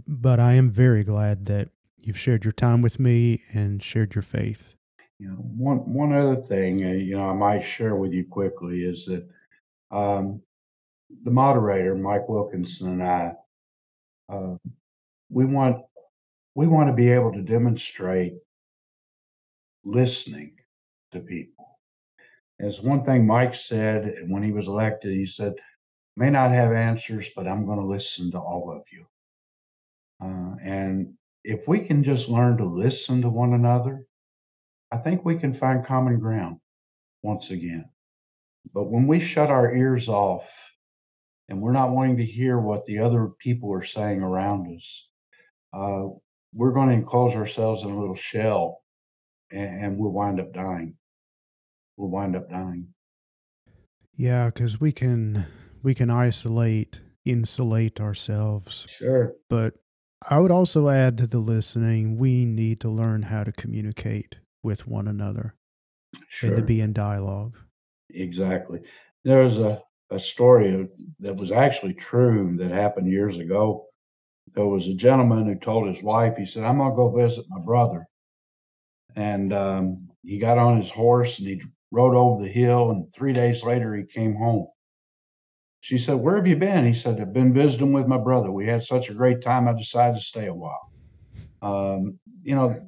But 0.07 0.41
I 0.41 0.55
am 0.55 0.71
very 0.71 1.05
glad 1.05 1.45
that 1.47 1.69
you've 1.97 2.19
shared 2.19 2.45
your 2.45 2.53
time 2.53 2.83
with 2.83 2.99
me 2.99 3.43
and 3.53 3.83
shared 3.83 4.15
your 4.15 4.23
faith. 4.23 4.75
You 5.23 5.29
know, 5.29 5.35
one 5.37 5.79
one 5.93 6.13
other 6.13 6.35
thing, 6.35 6.85
uh, 6.85 6.89
you 6.89 7.17
know, 7.17 7.31
I 7.31 7.33
might 7.33 7.63
share 7.63 7.95
with 7.95 8.13
you 8.13 8.25
quickly 8.25 8.83
is 8.83 9.07
that 9.07 9.25
um, 9.97 10.43
the 11.23 11.31
moderator, 11.31 11.95
Mike 11.95 12.29
Wilkinson, 12.29 12.89
and 12.89 13.03
I, 13.05 13.33
uh, 14.29 14.57
we 15.31 15.45
want 15.45 15.85
we 16.57 16.67
want 16.67 16.89
to 16.89 16.93
be 16.93 17.09
able 17.09 17.33
to 17.35 17.41
demonstrate 17.41 18.35
listening 19.85 20.57
to 21.13 21.21
people. 21.21 21.79
As 22.59 22.81
one 22.81 23.05
thing 23.05 23.25
Mike 23.25 23.55
said 23.55 24.25
when 24.27 24.43
he 24.43 24.51
was 24.51 24.67
elected, 24.67 25.13
he 25.13 25.27
said, 25.27 25.55
may 26.17 26.31
not 26.31 26.51
have 26.51 26.73
answers, 26.73 27.29
but 27.37 27.47
I'm 27.47 27.65
going 27.65 27.79
to 27.79 27.87
listen 27.87 28.33
to 28.33 28.41
all 28.41 28.73
of 28.73 28.83
you. 28.91 29.07
Uh, 30.21 30.57
and 30.65 31.15
if 31.45 31.69
we 31.69 31.79
can 31.79 32.03
just 32.03 32.29
learn 32.29 32.57
to 32.57 32.65
listen 32.65 33.23
to 33.23 33.31
one 33.31 33.53
another, 33.53 34.05
I 34.93 34.99
think 34.99 35.25
we 35.25 35.39
can 35.39 35.55
find 35.55 35.87
common 35.87 36.19
ground 36.19 36.59
once 37.23 37.51
again. 37.51 37.87
But 38.75 38.91
when 38.91 39.07
we 39.07 39.21
shut 39.21 39.49
our 39.49 39.75
ears 39.75 40.07
off 40.07 40.47
and 41.49 41.63
we're 41.63 41.73
not 41.73 41.91
wanting 41.91 42.19
to 42.19 42.27
hear 42.27 42.59
what 42.59 42.85
the 42.85 42.99
other 42.99 43.29
people 43.41 43.73
are 43.73 43.85
saying 43.85 44.21
around 44.21 44.77
us, 44.77 45.09
uh, 45.73 46.09
we're 46.53 46.73
going 46.73 46.89
to 46.89 46.95
enclose 46.95 47.35
ourselves 47.35 47.83
in 47.83 47.91
a 47.91 47.99
little 47.99 48.15
shell 48.15 48.83
and, 49.51 49.83
and 49.83 49.99
we'll 49.99 50.13
wind 50.13 50.39
up 50.39 50.53
dying. 50.53 50.95
We'll 51.97 52.11
wind 52.11 52.37
up 52.37 52.51
dying. 52.51 52.89
Yeah, 54.15 54.47
because 54.47 54.79
we 54.79 54.93
can 54.93 55.47
we 55.83 55.95
can 55.95 56.11
isolate, 56.11 57.01
insulate 57.25 57.99
ourselves. 57.99 58.87
Sure. 58.99 59.33
But 59.49 59.75
I 60.29 60.39
would 60.39 60.51
also 60.51 60.91
add 60.91 61.17
to 61.19 61.27
the 61.27 61.39
listening, 61.39 62.19
we 62.19 62.45
need 62.45 62.79
to 62.81 62.91
learn 62.91 63.23
how 63.23 63.43
to 63.43 63.53
communicate 63.53 64.37
with 64.63 64.87
one 64.87 65.09
another 65.09 65.55
Sure. 66.29 66.51
and 66.51 66.59
to 66.59 66.63
be 66.63 66.81
in 66.81 66.93
dialogue. 66.93 67.57
Exactly. 68.11 68.81
There 69.25 69.43
was 69.45 69.59
a, 69.59 69.83
a 70.11 70.21
story 70.21 70.89
that 71.21 71.37
was 71.37 71.53
actually 71.53 71.95
true 71.95 72.57
that 72.59 72.71
happened 72.71 73.11
years 73.11 73.39
ago. 73.39 73.87
There 74.55 74.67
was 74.67 74.89
a 74.89 74.95
gentleman 74.95 75.47
who 75.47 75.55
told 75.55 75.89
his 75.89 76.03
wife, 76.03 76.37
he 76.37 76.45
said, 76.45 76.65
I'm 76.65 76.79
going 76.79 76.91
to 76.91 76.97
go 76.97 77.11
visit 77.11 77.47
my 77.49 77.61
brother. 77.61 78.07
And 79.17 79.53
um, 79.53 80.09
he 80.25 80.39
got 80.39 80.59
on 80.59 80.81
his 80.81 80.91
horse 80.91 81.39
and 81.39 81.49
he 81.49 81.63
rode 81.91 82.15
over 82.15 82.43
the 82.43 82.51
hill. 82.51 82.91
And 82.91 83.13
three 83.15 83.33
days 83.33 83.63
later, 83.63 83.95
he 83.95 84.05
came 84.05 84.35
home. 84.35 84.67
She 85.81 85.99
said, 85.99 86.15
Where 86.15 86.37
have 86.37 86.47
you 86.47 86.57
been? 86.57 86.85
He 86.87 86.95
said, 86.95 87.21
I've 87.21 87.33
been 87.33 87.53
visiting 87.53 87.93
with 87.93 88.07
my 88.07 88.19
brother. 88.19 88.51
We 88.53 88.67
had 88.67 88.85
such 88.85 89.09
a 89.09 89.15
great 89.15 89.43
time. 89.43 89.67
I 89.69 89.73
decided 89.73 90.19
to 90.19 90.25
stay 90.25 90.47
a 90.47 90.55
while. 90.55 90.93
Um, 91.61 92.19
you 92.43 92.55
know, 92.55 92.81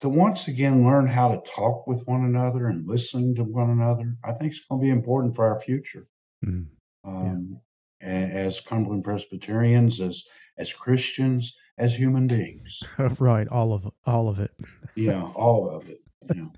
to 0.00 0.08
once 0.08 0.48
again 0.48 0.84
learn 0.84 1.06
how 1.06 1.28
to 1.34 1.50
talk 1.50 1.86
with 1.86 2.06
one 2.06 2.24
another 2.24 2.68
and 2.68 2.86
listening 2.86 3.34
to 3.36 3.44
one 3.44 3.70
another, 3.70 4.16
I 4.24 4.32
think 4.32 4.52
it's 4.52 4.64
going 4.68 4.80
to 4.80 4.84
be 4.84 4.90
important 4.90 5.34
for 5.34 5.46
our 5.46 5.60
future. 5.60 6.06
Mhm. 6.44 6.66
Um, 7.04 7.60
a- 8.02 8.06
As 8.06 8.60
Cumberland 8.60 9.04
Presbyterians, 9.04 10.00
as 10.00 10.24
as 10.58 10.72
Christians, 10.72 11.54
as 11.78 11.94
human 11.94 12.26
beings. 12.26 12.82
right, 13.20 13.46
all 13.48 13.72
of 13.74 13.90
all 14.06 14.28
of 14.28 14.38
it. 14.38 14.50
Yeah, 14.94 15.22
all 15.34 15.68
of 15.70 15.88
it. 15.88 16.00
Yeah. 16.34 16.48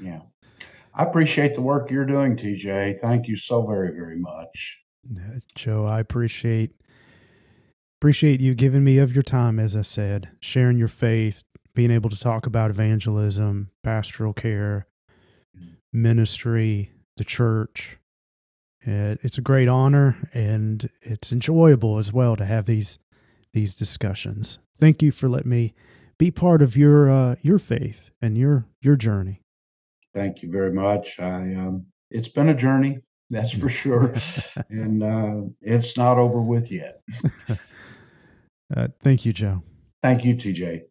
Yeah. 0.00 0.20
I 0.94 1.04
appreciate 1.04 1.54
the 1.54 1.60
work 1.62 1.90
you're 1.90 2.04
doing, 2.06 2.36
TJ. 2.36 3.00
Thank 3.00 3.28
you 3.28 3.36
so 3.36 3.64
very, 3.66 3.92
very 3.92 4.18
much. 4.18 4.78
Joe, 5.54 5.86
I 5.86 6.00
appreciate 6.00 6.72
appreciate 8.00 8.40
you 8.40 8.54
giving 8.54 8.82
me 8.84 8.98
of 8.98 9.14
your 9.14 9.22
time, 9.22 9.58
as 9.60 9.76
I 9.76 9.82
said, 9.82 10.30
sharing 10.40 10.78
your 10.78 10.88
faith, 10.88 11.42
being 11.74 11.90
able 11.90 12.10
to 12.10 12.18
talk 12.18 12.46
about 12.46 12.70
evangelism, 12.70 13.70
pastoral 13.82 14.32
care, 14.32 14.86
ministry, 15.92 16.92
the 17.16 17.24
church. 17.24 17.98
Uh, 18.86 19.16
it's 19.22 19.38
a 19.38 19.42
great 19.42 19.68
honor, 19.68 20.16
and 20.32 20.88
it's 21.02 21.32
enjoyable 21.32 21.98
as 21.98 22.12
well 22.12 22.36
to 22.36 22.44
have 22.44 22.66
these 22.66 22.98
these 23.52 23.74
discussions. 23.74 24.58
Thank 24.78 25.02
you 25.02 25.10
for 25.10 25.28
letting 25.28 25.50
me 25.50 25.74
be 26.18 26.30
part 26.30 26.62
of 26.62 26.76
your 26.76 27.10
uh, 27.10 27.36
your 27.42 27.58
faith 27.58 28.10
and 28.22 28.38
your 28.38 28.66
your 28.80 28.96
journey. 28.96 29.42
Thank 30.14 30.42
you 30.42 30.50
very 30.50 30.72
much. 30.72 31.18
I 31.20 31.54
um, 31.54 31.86
it's 32.10 32.28
been 32.28 32.48
a 32.48 32.54
journey, 32.54 33.00
that's 33.28 33.52
for 33.52 33.68
sure, 33.68 34.14
and 34.70 35.02
uh, 35.02 35.48
it's 35.60 35.96
not 35.96 36.18
over 36.18 36.40
with 36.40 36.70
yet. 36.70 37.00
Uh, 38.72 38.88
thank 39.00 39.26
you, 39.26 39.32
Joe. 39.32 39.64
Thank 40.00 40.24
you, 40.24 40.36
TJ. 40.36 40.82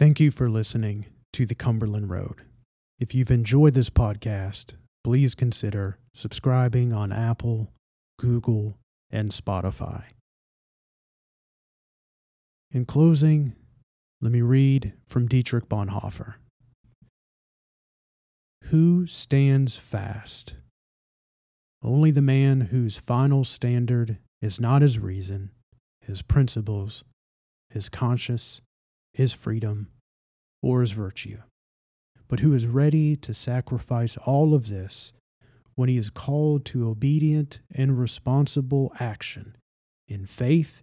Thank 0.00 0.18
you 0.18 0.30
for 0.30 0.48
listening 0.48 1.04
to 1.34 1.44
the 1.44 1.54
Cumberland 1.54 2.08
Road. 2.08 2.36
If 2.98 3.14
you've 3.14 3.30
enjoyed 3.30 3.74
this 3.74 3.90
podcast, 3.90 4.76
please 5.04 5.34
consider 5.34 5.98
subscribing 6.14 6.94
on 6.94 7.12
Apple, 7.12 7.70
Google, 8.18 8.78
and 9.10 9.30
Spotify. 9.30 10.04
In 12.70 12.86
closing, 12.86 13.52
let 14.22 14.32
me 14.32 14.40
read 14.40 14.94
from 15.06 15.28
Dietrich 15.28 15.68
Bonhoeffer 15.68 16.36
Who 18.68 19.06
stands 19.06 19.76
fast? 19.76 20.54
Only 21.82 22.10
the 22.10 22.22
man 22.22 22.62
whose 22.62 22.96
final 22.96 23.44
standard 23.44 24.16
is 24.40 24.58
not 24.58 24.80
his 24.80 24.98
reason, 24.98 25.50
his 26.00 26.22
principles, 26.22 27.04
his 27.68 27.90
conscience, 27.90 28.62
his 29.12 29.32
freedom, 29.32 29.88
or 30.62 30.80
his 30.80 30.92
virtue, 30.92 31.38
but 32.28 32.40
who 32.40 32.52
is 32.52 32.66
ready 32.66 33.16
to 33.16 33.34
sacrifice 33.34 34.16
all 34.18 34.54
of 34.54 34.68
this 34.68 35.12
when 35.74 35.88
he 35.88 35.96
is 35.96 36.10
called 36.10 36.64
to 36.66 36.88
obedient 36.88 37.60
and 37.74 37.98
responsible 37.98 38.92
action 39.00 39.56
in 40.06 40.26
faith 40.26 40.82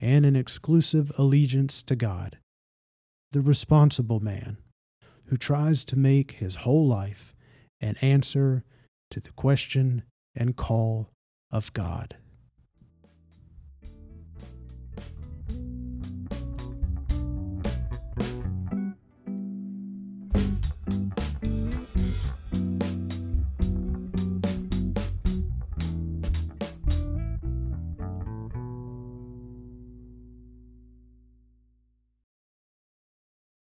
and 0.00 0.26
an 0.26 0.34
exclusive 0.34 1.12
allegiance 1.16 1.82
to 1.82 1.94
God. 1.94 2.38
The 3.30 3.40
responsible 3.40 4.20
man 4.20 4.58
who 5.26 5.36
tries 5.36 5.84
to 5.86 5.96
make 5.96 6.32
his 6.32 6.56
whole 6.56 6.86
life 6.86 7.34
an 7.80 7.96
answer 8.02 8.64
to 9.10 9.20
the 9.20 9.30
question 9.32 10.02
and 10.34 10.56
call 10.56 11.08
of 11.50 11.72
God. 11.72 12.16